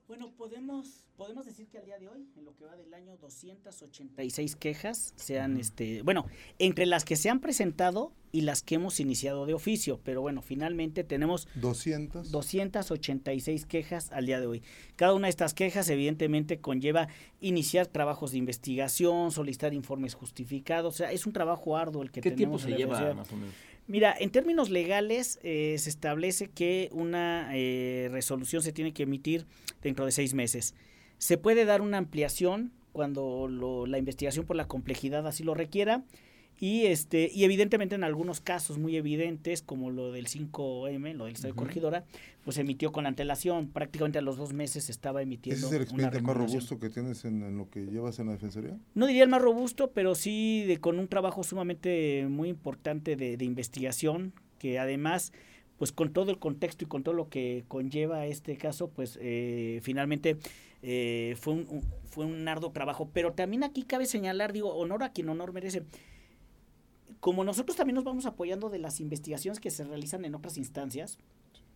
Bueno, 0.08 0.32
podemos, 0.36 1.06
podemos 1.16 1.46
decir 1.46 1.68
que 1.70 1.78
al 1.78 1.86
día 1.86 1.98
de 1.98 2.10
hoy, 2.10 2.28
en 2.36 2.44
lo 2.44 2.54
que 2.56 2.66
va 2.66 2.76
del 2.76 2.94
año, 2.94 3.16
286 3.18 4.56
quejas 4.58 5.14
se 5.16 5.40
han, 5.40 5.58
este, 5.58 6.02
bueno, 6.02 6.26
entre 6.60 6.86
las 6.86 7.06
que 7.06 7.16
se 7.16 7.30
han 7.30 7.40
presentado 7.40 8.12
y 8.34 8.42
las 8.42 8.64
que 8.64 8.76
hemos 8.76 9.00
iniciado 9.00 9.46
de 9.46 9.54
oficio, 9.54 10.02
pero 10.04 10.22
bueno, 10.22 10.42
finalmente 10.42 11.06
tenemos 11.06 11.48
200. 11.56 12.32
286 12.32 13.66
quejas 13.66 14.12
al 14.12 14.26
día 14.26 14.42
de 14.42 14.48
hoy. 14.48 14.64
Cada 14.98 15.14
una 15.14 15.28
de 15.28 15.32
estas 15.32 15.54
quejas 15.54 15.88
evidentemente 15.90 16.60
conlleva 16.60 17.08
iniciar 17.40 17.88
trabajos 17.88 18.32
de 18.32 18.40
investigación, 18.40 19.32
solicitar 19.32 19.74
informes 19.74 20.16
justificados, 20.16 20.96
o 20.96 20.98
sea, 20.98 21.12
es 21.14 21.26
un 21.26 21.32
trabajo 21.32 21.78
arduo 21.78 22.04
el 22.04 22.12
que 22.12 22.20
¿Qué 22.20 22.32
tenemos. 22.32 22.64
¿Qué 22.64 22.68
tiempo 22.68 22.96
se 22.96 23.00
lleva 23.00 23.14
más 23.14 23.32
o 23.32 23.38
menos? 23.38 23.54
Mira, 23.86 24.16
en 24.18 24.30
términos 24.30 24.70
legales 24.70 25.40
eh, 25.44 25.76
se 25.78 25.90
establece 25.90 26.48
que 26.48 26.90
una 26.94 27.50
eh, 27.54 28.08
resolución 28.12 28.64
se 28.64 28.72
tiene 28.72 28.94
que 28.94 29.04
emitir 29.04 29.46
dentro 29.82 30.06
de 30.06 30.12
seis 30.12 30.34
meses. 30.34 30.74
Se 31.18 31.38
puede 31.38 31.66
dar 31.66 31.82
una 31.82 31.98
ampliación 31.98 32.72
cuando 32.94 33.48
la 33.88 33.98
investigación 33.98 34.46
por 34.46 34.56
la 34.56 34.68
complejidad 34.68 35.28
así 35.28 35.44
lo 35.44 35.54
requiera 35.54 36.04
y 36.64 36.86
este 36.86 37.30
y 37.34 37.44
evidentemente 37.44 37.94
en 37.96 38.06
algunos 38.06 38.40
casos 38.40 38.78
muy 38.78 38.96
evidentes 38.96 39.62
como 39.62 39.92
lo 39.92 40.14
del 40.14 40.28
5M, 40.28 41.14
lo 41.14 41.26
del 41.26 41.34
Estado 41.34 41.54
de 41.54 41.58
Corregidora, 41.58 42.06
pues 42.46 42.58
emitió 42.58 42.94
con 42.94 43.06
antelación, 43.06 43.68
prácticamente 43.68 44.20
a 44.20 44.22
los 44.22 44.38
dos 44.38 44.54
meses 44.54 44.90
estaba 44.90 45.22
emitiendo. 45.22 45.58
¿Ese 45.58 45.68
es 45.68 45.74
el 45.74 45.82
expediente 45.82 46.22
más 46.22 46.38
robusto 46.38 46.80
que 46.80 46.90
tienes 46.90 47.26
en, 47.26 47.58
lo 47.58 47.70
que 47.70 47.88
llevas 47.88 48.18
en 48.20 48.28
la 48.28 48.32
Defensoría? 48.32 48.78
No 48.96 49.08
diría 49.08 49.24
el 49.24 49.30
más 49.30 49.42
robusto, 49.42 49.92
pero 49.92 50.16
sí 50.16 50.64
de, 50.66 50.78
con 50.78 51.00
un 51.00 51.10
trabajo 51.10 51.44
sumamente 51.44 52.28
muy 52.30 52.48
importante 52.48 53.18
de, 53.18 53.36
de 53.36 53.44
investigación, 53.44 54.32
que 54.58 54.80
además 54.80 55.34
pues 55.78 55.92
con 55.92 56.14
todo 56.14 56.32
el 56.32 56.40
contexto 56.40 56.86
y 56.86 56.88
con 56.88 57.04
todo 57.04 57.14
lo 57.14 57.28
que 57.28 57.66
conlleva 57.68 58.26
este 58.26 58.56
caso, 58.56 58.90
pues 58.90 59.20
eh, 59.22 59.82
finalmente 59.84 60.38
eh, 60.82 61.36
fue, 61.40 61.54
un, 61.56 61.84
fue 62.06 62.26
un 62.26 62.48
arduo 62.48 62.72
trabajo. 62.72 63.10
Pero 63.12 63.34
también 63.34 63.66
aquí 63.66 63.84
cabe 63.84 64.06
señalar, 64.06 64.54
digo, 64.54 64.74
honor 64.76 65.04
a 65.04 65.12
quien 65.12 65.28
honor 65.28 65.52
merece 65.52 65.84
como 67.24 67.46
nosotros 67.46 67.78
también 67.78 67.96
nos 67.96 68.04
vamos 68.04 68.26
apoyando 68.26 68.70
de 68.70 68.80
las 68.80 69.00
investigaciones 69.00 69.62
que 69.62 69.72
se 69.72 69.86
realizan 69.86 70.26
en 70.26 70.36
otras 70.36 70.58
instancias, 70.58 71.20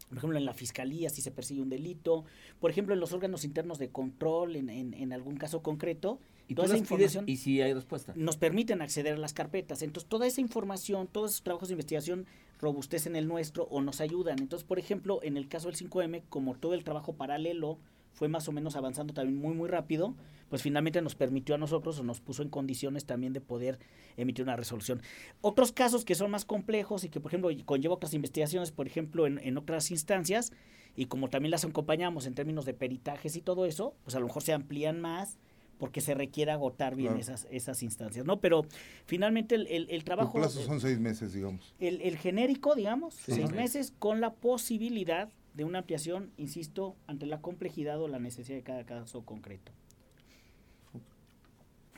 por 0.09 0.17
ejemplo, 0.17 0.37
en 0.37 0.43
la 0.43 0.53
fiscalía, 0.53 1.09
si 1.09 1.21
se 1.21 1.31
persigue 1.31 1.61
un 1.61 1.69
delito, 1.69 2.25
por 2.59 2.69
ejemplo, 2.69 2.93
en 2.93 2.99
los 2.99 3.13
órganos 3.13 3.45
internos 3.45 3.79
de 3.79 3.87
control, 3.87 4.57
en, 4.57 4.69
en, 4.69 5.13
algún 5.13 5.37
caso 5.37 5.61
concreto, 5.61 6.19
¿Y 6.49 6.55
toda 6.55 6.67
esa 6.67 6.77
información. 6.77 7.23
¿Y 7.29 7.37
si 7.37 7.61
hay 7.61 7.73
respuesta? 7.73 8.11
Nos 8.17 8.35
permiten 8.35 8.81
acceder 8.81 9.13
a 9.13 9.17
las 9.17 9.31
carpetas. 9.31 9.83
Entonces, 9.83 10.09
toda 10.09 10.27
esa 10.27 10.41
información, 10.41 11.07
todos 11.07 11.31
esos 11.31 11.43
trabajos 11.43 11.69
de 11.69 11.75
investigación 11.75 12.25
robustecen 12.59 13.15
el 13.15 13.29
nuestro 13.29 13.69
o 13.71 13.79
nos 13.81 14.01
ayudan. 14.01 14.39
Entonces, 14.39 14.67
por 14.67 14.79
ejemplo, 14.79 15.21
en 15.23 15.37
el 15.37 15.47
caso 15.47 15.69
del 15.69 15.77
5M, 15.77 16.23
como 16.27 16.55
todo 16.55 16.73
el 16.73 16.83
trabajo 16.83 17.13
paralelo 17.13 17.77
fue 18.17 18.27
más 18.27 18.47
o 18.47 18.51
menos 18.51 18.75
avanzando 18.75 19.13
también 19.13 19.39
muy, 19.39 19.53
muy 19.53 19.69
rápido, 19.69 20.15
pues 20.49 20.63
finalmente 20.63 20.99
nos 21.03 21.13
permitió 21.13 21.53
a 21.53 21.59
nosotros 21.59 21.99
o 21.99 22.03
nos 22.03 22.19
puso 22.19 22.41
en 22.41 22.49
condiciones 22.49 23.05
también 23.05 23.31
de 23.31 23.41
poder 23.41 23.77
emitir 24.17 24.43
una 24.43 24.55
resolución. 24.55 25.03
Otros 25.41 25.71
casos 25.71 26.03
que 26.03 26.15
son 26.15 26.31
más 26.31 26.43
complejos 26.43 27.03
y 27.03 27.09
que, 27.09 27.19
por 27.19 27.29
ejemplo, 27.29 27.51
conlleva 27.65 27.93
otras 27.93 28.15
investigaciones, 28.15 28.71
por 28.71 28.87
ejemplo, 28.87 29.27
en, 29.27 29.37
en 29.37 29.55
otras 29.55 29.91
instancias, 29.91 30.51
y 30.95 31.05
como 31.05 31.29
también 31.29 31.51
las 31.51 31.63
acompañamos 31.63 32.25
en 32.25 32.33
términos 32.33 32.65
de 32.65 32.73
peritajes 32.73 33.35
y 33.35 33.41
todo 33.41 33.67
eso, 33.67 33.93
pues 34.03 34.15
a 34.15 34.19
lo 34.19 34.25
mejor 34.25 34.41
se 34.41 34.53
amplían 34.53 34.99
más 34.99 35.37
porque 35.77 36.01
se 36.01 36.15
requiere 36.15 36.51
agotar 36.51 36.95
bien 36.95 37.17
esas, 37.17 37.47
esas 37.51 37.83
instancias, 37.83 38.25
¿no? 38.25 38.39
Pero 38.39 38.65
finalmente 39.05 39.53
el, 39.53 39.67
el, 39.67 40.03
trabajo... 40.03 40.39
Los 40.39 40.53
son 40.53 40.81
seis 40.81 40.99
meses, 40.99 41.33
digamos. 41.33 41.75
El, 41.77 42.01
el 42.01 42.17
genérico, 42.17 42.73
digamos, 42.73 43.13
seis 43.13 43.51
meses 43.51 43.93
con 43.99 44.19
la 44.19 44.33
posibilidad 44.33 45.29
de 45.57 45.65
una 45.65 45.79
ampliación, 45.79 46.31
insisto, 46.37 46.95
ante 47.07 47.25
la 47.25 47.41
complejidad 47.41 47.99
o 47.99 48.07
la 48.07 48.19
necesidad 48.19 48.57
de 48.57 48.63
cada 48.63 48.85
caso 48.85 49.25
concreto. 49.25 49.71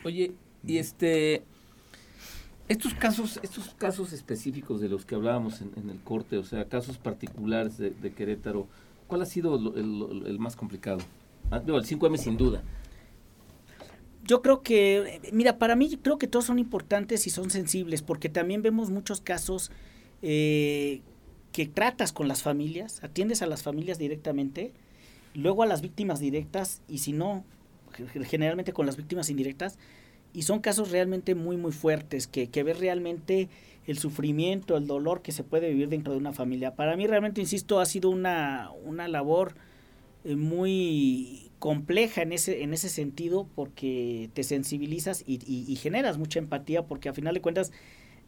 Oye, 0.05 0.32
y 0.66 0.78
este 0.78 1.43
estos 2.70 2.93
casos, 2.93 3.38
estos 3.43 3.74
casos 3.76 4.14
específicos 4.14 4.80
de 4.80 4.88
los 4.88 5.05
que 5.05 5.16
hablábamos 5.16 5.62
en, 5.62 5.89
el 5.89 5.99
corte, 5.99 6.38
o 6.38 6.43
sea, 6.43 6.70
casos 6.70 6.97
particulares 6.97 7.78
de, 7.78 8.14
Querétaro, 8.14 8.68
¿cuál 9.07 9.24
ha 9.24 9.26
sido 9.26 9.55
el, 9.76 10.39
más 10.39 10.55
complicado? 10.55 10.99
Ah, 11.51 11.62
el 11.66 11.84
5M 11.84 12.18
sin 12.18 12.38
duda. 12.38 12.64
Yo 14.24 14.41
creo 14.41 14.62
que, 14.62 15.20
mira, 15.34 15.57
para 15.57 15.76
mí 15.76 15.97
creo 16.01 16.18
que 16.18 16.28
todos 16.28 16.45
son 16.45 16.60
importantes 16.60 17.28
y 17.28 17.30
son 17.30 17.49
sensibles, 17.49 18.03
porque 18.03 18.30
también 18.30 18.62
vemos 18.62 18.89
muchos 18.89 19.20
casos 19.20 19.72
eh, 20.22 21.01
que 21.52 21.66
tratas 21.66 22.12
con 22.14 22.28
las 22.28 22.43
familias, 22.43 23.04
atiendes 23.04 23.41
a 23.41 23.47
las 23.47 23.64
familias 23.64 23.97
directamente, 23.97 24.72
luego 25.34 25.64
a 25.64 25.66
las 25.66 25.82
víctimas 25.82 26.20
directas, 26.20 26.82
y 26.88 27.00
si 27.00 27.14
no, 27.14 27.43
generalmente 28.26 28.74
con 28.74 28.86
las 28.86 28.97
víctimas 28.97 29.30
indirectas, 29.30 29.78
y 30.34 30.43
son 30.43 30.60
casos 30.60 30.91
realmente 30.91 31.36
muy, 31.36 31.58
muy 31.58 31.72
fuertes, 31.72 32.28
que, 32.28 32.50
que 32.50 32.64
ves 32.64 32.80
realmente 32.80 33.50
el 33.88 33.97
sufrimiento, 33.97 34.78
el 34.78 34.86
dolor 34.86 35.22
que 35.22 35.32
se 35.32 35.43
puede 35.43 35.70
vivir 35.70 35.89
dentro 35.89 36.14
de 36.14 36.20
una 36.20 36.34
familia. 36.34 36.76
Para 36.76 36.95
mí 36.95 37.08
realmente, 37.08 37.41
insisto, 37.41 37.80
ha 37.80 37.86
sido 37.86 38.12
una, 38.12 38.70
una 38.86 39.08
labor 39.08 39.56
eh, 40.24 40.36
muy 40.36 41.50
compleja 41.58 42.22
en 42.22 42.32
ese, 42.32 42.62
en 42.64 42.74
ese 42.74 42.89
sentido 42.89 43.47
porque 43.56 44.30
te 44.34 44.43
sensibilizas 44.43 45.24
y, 45.26 45.39
y, 45.45 45.76
generas 45.76 46.18
mucha 46.18 46.39
empatía 46.39 46.86
porque 46.86 47.10
a 47.10 47.14
final 47.14 47.34
de 47.34 47.41
cuentas 47.41 47.72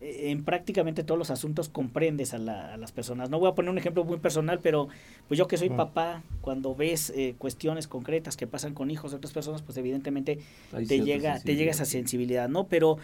en 0.02 0.44
prácticamente 0.44 1.04
todos 1.04 1.18
los 1.18 1.30
asuntos 1.30 1.70
comprendes 1.70 2.34
a, 2.34 2.40
la, 2.40 2.74
a, 2.74 2.78
las 2.78 2.92
personas. 2.92 3.30
No 3.30 3.40
voy 3.40 3.50
a 3.50 3.54
poner 3.54 3.70
un 3.70 3.78
ejemplo 3.78 4.04
muy 4.04 4.18
personal, 4.18 4.60
pero 4.62 4.88
pues 5.28 5.38
yo 5.38 5.48
que 5.48 5.58
soy 5.58 5.70
papá, 5.70 6.24
cuando 6.42 6.76
ves 6.76 7.12
eh, 7.16 7.36
cuestiones 7.38 7.88
concretas 7.88 8.36
que 8.36 8.48
pasan 8.48 8.74
con 8.74 8.90
hijos 8.90 9.12
de 9.12 9.18
otras 9.18 9.32
personas, 9.32 9.62
pues 9.62 9.78
evidentemente 9.78 10.40
te 10.88 11.02
llega, 11.02 11.40
te 11.40 11.56
llega 11.56 11.72
esa 11.72 11.86
sensibilidad, 11.86 12.50
¿no? 12.50 12.68
Pero 12.68 12.98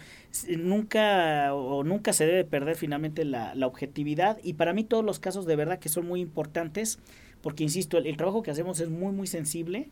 nunca 0.56 1.54
o 1.54 1.84
nunca 1.84 2.12
se 2.12 2.26
debe 2.26 2.44
perder 2.44 2.74
finalmente 2.76 3.24
la, 3.24 3.54
la 3.54 3.66
objetividad 3.68 4.38
y 4.42 4.54
para 4.54 4.72
mí 4.72 4.82
todos 4.82 5.04
los 5.04 5.20
casos 5.20 5.46
de 5.46 5.54
verdad 5.54 5.78
que 5.78 5.88
son 5.88 6.06
muy 6.06 6.20
importantes 6.20 6.98
porque 7.42 7.62
insisto, 7.62 7.98
el, 7.98 8.06
el 8.06 8.16
trabajo 8.16 8.42
que 8.42 8.50
hacemos 8.50 8.80
es 8.80 8.88
muy, 8.88 9.12
muy 9.12 9.26
sensible 9.26 9.88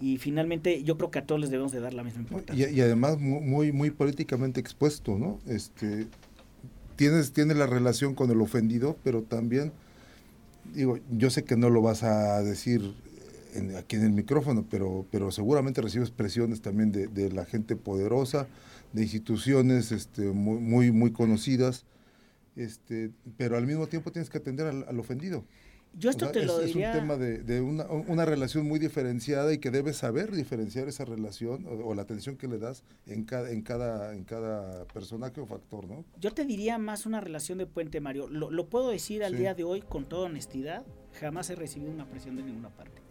y 0.00 0.16
finalmente 0.16 0.82
yo 0.82 0.96
creo 0.96 1.10
que 1.10 1.18
a 1.18 1.26
todos 1.26 1.40
les 1.40 1.50
debemos 1.50 1.72
de 1.72 1.80
dar 1.80 1.92
la 1.92 2.02
misma 2.02 2.22
importancia. 2.22 2.70
Y, 2.70 2.74
y 2.74 2.80
además 2.80 3.18
muy, 3.18 3.72
muy 3.72 3.90
políticamente 3.90 4.60
expuesto, 4.60 5.18
¿no? 5.18 5.38
Este, 5.46 6.06
tienes, 7.00 7.32
tienes 7.32 7.56
la 7.56 7.66
relación 7.66 8.14
con 8.14 8.30
el 8.30 8.42
ofendido, 8.42 8.94
pero 9.02 9.22
también, 9.22 9.72
digo, 10.74 10.98
yo 11.10 11.30
sé 11.30 11.44
que 11.44 11.56
no 11.56 11.70
lo 11.70 11.80
vas 11.80 12.02
a 12.02 12.42
decir 12.42 12.92
aquí 13.78 13.96
en 13.96 14.02
el 14.02 14.12
micrófono, 14.12 14.66
pero, 14.70 15.06
pero 15.10 15.30
seguramente 15.30 15.80
recibes 15.80 16.10
presiones 16.10 16.60
también 16.60 16.92
de, 16.92 17.06
de 17.06 17.32
la 17.32 17.46
gente 17.46 17.74
poderosa, 17.74 18.48
de 18.92 19.00
instituciones 19.00 19.92
este, 19.92 20.26
muy, 20.26 20.58
muy, 20.58 20.92
muy 20.92 21.10
conocidas, 21.10 21.86
este, 22.54 23.12
pero 23.38 23.56
al 23.56 23.66
mismo 23.66 23.86
tiempo 23.86 24.12
tienes 24.12 24.28
que 24.28 24.36
atender 24.36 24.66
al 24.66 25.00
ofendido. 25.00 25.42
Yo 25.94 26.10
esto 26.10 26.26
o 26.26 26.28
sea, 26.28 26.32
te 26.32 26.40
es, 26.40 26.46
lo 26.46 26.60
es 26.60 26.66
diría... 26.66 26.92
un 26.92 26.98
tema 26.98 27.16
de, 27.16 27.38
de 27.38 27.60
una, 27.60 27.84
una, 27.86 28.24
relación 28.24 28.66
muy 28.66 28.78
diferenciada 28.78 29.52
y 29.52 29.58
que 29.58 29.70
debes 29.70 29.96
saber 29.96 30.30
diferenciar 30.30 30.88
esa 30.88 31.04
relación 31.04 31.66
o, 31.66 31.88
o, 31.88 31.94
la 31.94 32.02
atención 32.02 32.36
que 32.36 32.46
le 32.46 32.58
das 32.58 32.84
en 33.06 33.24
cada, 33.24 33.50
en 33.50 33.62
cada, 33.62 34.14
en 34.14 34.24
cada 34.24 34.84
personaje 34.86 35.40
o 35.40 35.46
factor, 35.46 35.88
¿no? 35.88 36.04
Yo 36.20 36.32
te 36.32 36.44
diría 36.44 36.78
más 36.78 37.06
una 37.06 37.20
relación 37.20 37.58
de 37.58 37.66
puente, 37.66 38.00
Mario. 38.00 38.28
Lo, 38.28 38.50
lo 38.50 38.68
puedo 38.68 38.90
decir 38.90 39.24
al 39.24 39.32
sí. 39.32 39.38
día 39.38 39.54
de 39.54 39.64
hoy 39.64 39.82
con 39.82 40.04
toda 40.08 40.26
honestidad, 40.26 40.84
jamás 41.20 41.50
he 41.50 41.56
recibido 41.56 41.90
una 41.90 42.08
presión 42.08 42.36
de 42.36 42.44
ninguna 42.44 42.70
parte. 42.70 43.02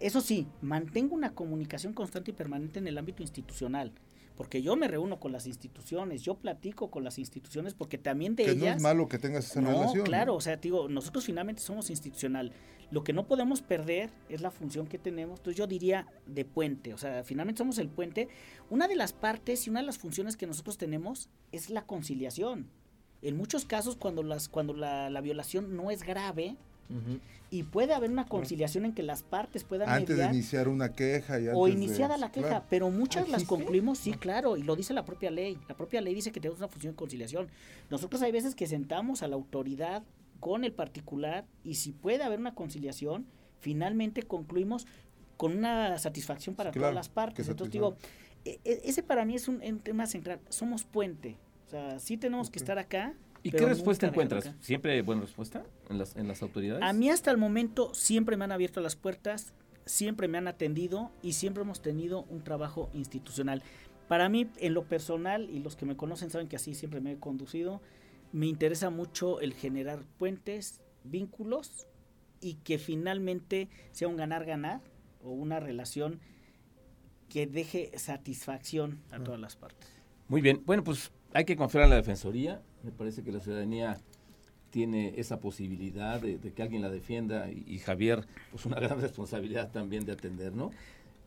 Eso 0.00 0.20
sí, 0.20 0.48
mantengo 0.62 1.14
una 1.14 1.34
comunicación 1.34 1.92
constante 1.92 2.32
y 2.32 2.34
permanente 2.34 2.78
en 2.80 2.88
el 2.88 2.98
ámbito 2.98 3.22
institucional 3.22 3.92
porque 4.36 4.62
yo 4.62 4.76
me 4.76 4.88
reúno 4.88 5.20
con 5.20 5.32
las 5.32 5.46
instituciones, 5.46 6.22
yo 6.22 6.34
platico 6.34 6.90
con 6.90 7.04
las 7.04 7.18
instituciones, 7.18 7.74
porque 7.74 7.98
también 7.98 8.34
de 8.34 8.44
que 8.44 8.50
ellas... 8.52 8.62
no 8.62 8.76
es 8.76 8.82
malo 8.82 9.08
que 9.08 9.18
tengas 9.18 9.50
esa 9.50 9.60
no, 9.60 9.70
relación. 9.70 10.04
claro, 10.04 10.32
¿no? 10.32 10.38
o 10.38 10.40
sea, 10.40 10.56
digo, 10.56 10.88
nosotros 10.88 11.24
finalmente 11.24 11.62
somos 11.62 11.90
institucional. 11.90 12.52
Lo 12.90 13.04
que 13.04 13.12
no 13.12 13.26
podemos 13.26 13.62
perder 13.62 14.10
es 14.28 14.42
la 14.42 14.50
función 14.50 14.86
que 14.86 14.98
tenemos, 14.98 15.40
entonces 15.40 15.56
yo 15.56 15.66
diría 15.66 16.06
de 16.26 16.44
puente, 16.44 16.92
o 16.92 16.98
sea, 16.98 17.24
finalmente 17.24 17.58
somos 17.58 17.78
el 17.78 17.88
puente. 17.88 18.28
Una 18.68 18.88
de 18.88 18.96
las 18.96 19.12
partes 19.12 19.66
y 19.66 19.70
una 19.70 19.80
de 19.80 19.86
las 19.86 19.98
funciones 19.98 20.36
que 20.36 20.46
nosotros 20.46 20.76
tenemos 20.76 21.30
es 21.52 21.70
la 21.70 21.86
conciliación. 21.86 22.68
En 23.22 23.36
muchos 23.36 23.64
casos, 23.64 23.96
cuando, 23.96 24.22
las, 24.22 24.48
cuando 24.48 24.74
la, 24.74 25.08
la 25.08 25.20
violación 25.20 25.76
no 25.76 25.90
es 25.90 26.02
grave, 26.02 26.56
Uh 26.88 26.94
-huh. 26.94 27.20
Y 27.50 27.64
puede 27.64 27.92
haber 27.92 28.10
una 28.10 28.24
conciliación 28.24 28.86
en 28.86 28.94
que 28.94 29.02
las 29.02 29.22
partes 29.22 29.62
puedan 29.62 29.88
antes 29.88 30.16
mediar, 30.16 30.30
de 30.30 30.36
iniciar 30.36 30.68
una 30.68 30.94
queja 30.94 31.38
y 31.38 31.48
o 31.48 31.68
iniciada 31.68 32.14
de, 32.14 32.20
la 32.20 32.32
queja, 32.32 32.48
claro. 32.48 32.64
pero 32.70 32.90
muchas 32.90 33.28
las 33.28 33.44
concluimos, 33.44 33.98
sí, 33.98 34.12
claro, 34.12 34.56
y 34.56 34.62
lo 34.62 34.74
dice 34.74 34.94
la 34.94 35.04
propia 35.04 35.30
ley. 35.30 35.58
La 35.68 35.76
propia 35.76 36.00
ley 36.00 36.14
dice 36.14 36.32
que 36.32 36.40
tenemos 36.40 36.60
una 36.60 36.68
función 36.68 36.94
de 36.94 36.96
conciliación. 36.96 37.48
Nosotros 37.90 38.22
hay 38.22 38.32
veces 38.32 38.54
que 38.54 38.66
sentamos 38.66 39.22
a 39.22 39.28
la 39.28 39.34
autoridad 39.34 40.02
con 40.40 40.64
el 40.64 40.72
particular 40.72 41.44
y 41.62 41.74
si 41.74 41.92
puede 41.92 42.22
haber 42.24 42.40
una 42.40 42.54
conciliación, 42.54 43.26
finalmente 43.60 44.22
concluimos 44.22 44.86
con 45.36 45.56
una 45.56 45.98
satisfacción 45.98 46.54
para 46.54 46.70
claro, 46.70 46.84
todas 46.84 46.94
las 46.94 47.08
partes. 47.08 47.48
Entonces 47.48 47.72
digo, 47.72 47.96
e, 48.44 48.58
ese 48.64 49.02
para 49.02 49.24
mí 49.24 49.34
es 49.34 49.48
un, 49.48 49.62
un, 49.62 49.78
tema 49.80 50.06
central. 50.06 50.40
Somos 50.48 50.84
puente. 50.84 51.36
O 51.66 51.70
sea, 51.70 51.98
sí 51.98 52.16
tenemos 52.16 52.48
okay. 52.48 52.54
que 52.54 52.58
estar 52.58 52.78
acá, 52.78 53.14
¿Y 53.42 53.50
qué 53.50 53.66
respuesta 53.66 54.06
encuentras? 54.06 54.52
¿Siempre 54.60 55.00
buena 55.02 55.22
respuesta 55.22 55.64
en 55.90 55.98
las, 55.98 56.16
en 56.16 56.28
las 56.28 56.42
autoridades? 56.42 56.82
A 56.82 56.92
mí 56.92 57.10
hasta 57.10 57.30
el 57.30 57.38
momento 57.38 57.92
siempre 57.94 58.36
me 58.36 58.44
han 58.44 58.52
abierto 58.52 58.80
las 58.80 58.96
puertas, 58.96 59.52
siempre 59.84 60.28
me 60.28 60.38
han 60.38 60.48
atendido 60.48 61.10
y 61.22 61.32
siempre 61.32 61.62
hemos 61.62 61.82
tenido 61.82 62.24
un 62.30 62.42
trabajo 62.42 62.90
institucional. 62.94 63.62
Para 64.08 64.28
mí, 64.28 64.48
en 64.58 64.74
lo 64.74 64.84
personal, 64.84 65.48
y 65.50 65.60
los 65.60 65.76
que 65.76 65.86
me 65.86 65.96
conocen 65.96 66.30
saben 66.30 66.48
que 66.48 66.56
así 66.56 66.74
siempre 66.74 67.00
me 67.00 67.12
he 67.12 67.18
conducido, 67.18 67.80
me 68.32 68.46
interesa 68.46 68.90
mucho 68.90 69.40
el 69.40 69.54
generar 69.54 70.04
puentes, 70.18 70.80
vínculos 71.04 71.86
y 72.40 72.54
que 72.54 72.78
finalmente 72.78 73.68
sea 73.92 74.08
un 74.08 74.16
ganar-ganar 74.16 74.80
o 75.22 75.30
una 75.30 75.60
relación 75.60 76.20
que 77.28 77.46
deje 77.46 77.90
satisfacción 77.96 79.00
a 79.10 79.22
todas 79.22 79.40
las 79.40 79.56
partes. 79.56 79.88
Muy 80.28 80.40
bien, 80.40 80.62
bueno, 80.66 80.84
pues 80.84 81.10
hay 81.32 81.44
que 81.44 81.56
confiar 81.56 81.84
en 81.84 81.90
la 81.90 81.96
Defensoría. 81.96 82.60
Me 82.84 82.90
parece 82.90 83.22
que 83.22 83.32
la 83.32 83.40
ciudadanía 83.40 83.98
tiene 84.70 85.14
esa 85.18 85.38
posibilidad 85.38 86.20
de, 86.20 86.38
de 86.38 86.52
que 86.52 86.62
alguien 86.62 86.82
la 86.82 86.90
defienda 86.90 87.50
y, 87.50 87.64
y, 87.66 87.78
Javier, 87.78 88.24
pues 88.50 88.64
una 88.66 88.80
gran 88.80 89.00
responsabilidad 89.00 89.70
también 89.70 90.04
de 90.04 90.12
atender, 90.12 90.54
¿no? 90.54 90.70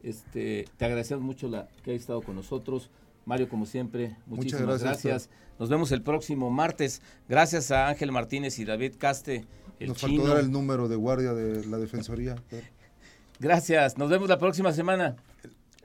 Este, 0.04 0.66
te 0.78 0.86
agradecemos 0.86 1.24
mucho 1.24 1.48
la, 1.48 1.68
que 1.84 1.92
hayas 1.92 2.02
estado 2.02 2.22
con 2.22 2.36
nosotros. 2.36 2.90
Mario, 3.26 3.50
como 3.50 3.66
siempre, 3.66 4.16
muchísimas 4.28 4.62
Muchas 4.66 4.82
gracias. 4.84 5.04
gracias. 5.04 5.30
Nos 5.58 5.70
vemos 5.70 5.92
el 5.92 6.02
próximo 6.02 6.50
martes. 6.52 7.02
Gracias 7.30 7.72
a 7.72 7.88
Ángel 7.88 8.12
Martínez 8.12 8.60
y 8.60 8.66
David 8.66 8.96
Caste. 8.98 9.46
El 9.80 9.90
Nos 9.90 9.98
chino. 9.98 10.22
faltó 10.22 10.36
dar 10.36 10.44
el 10.44 10.52
número 10.52 10.88
de 10.88 10.96
guardia 10.96 11.34
de 11.34 11.66
la 11.66 11.78
Defensoría. 11.78 12.36
Gracias. 13.40 13.98
Nos 13.98 14.10
vemos 14.10 14.30
la 14.30 14.38
próxima 14.38 14.72
semana. 14.74 15.16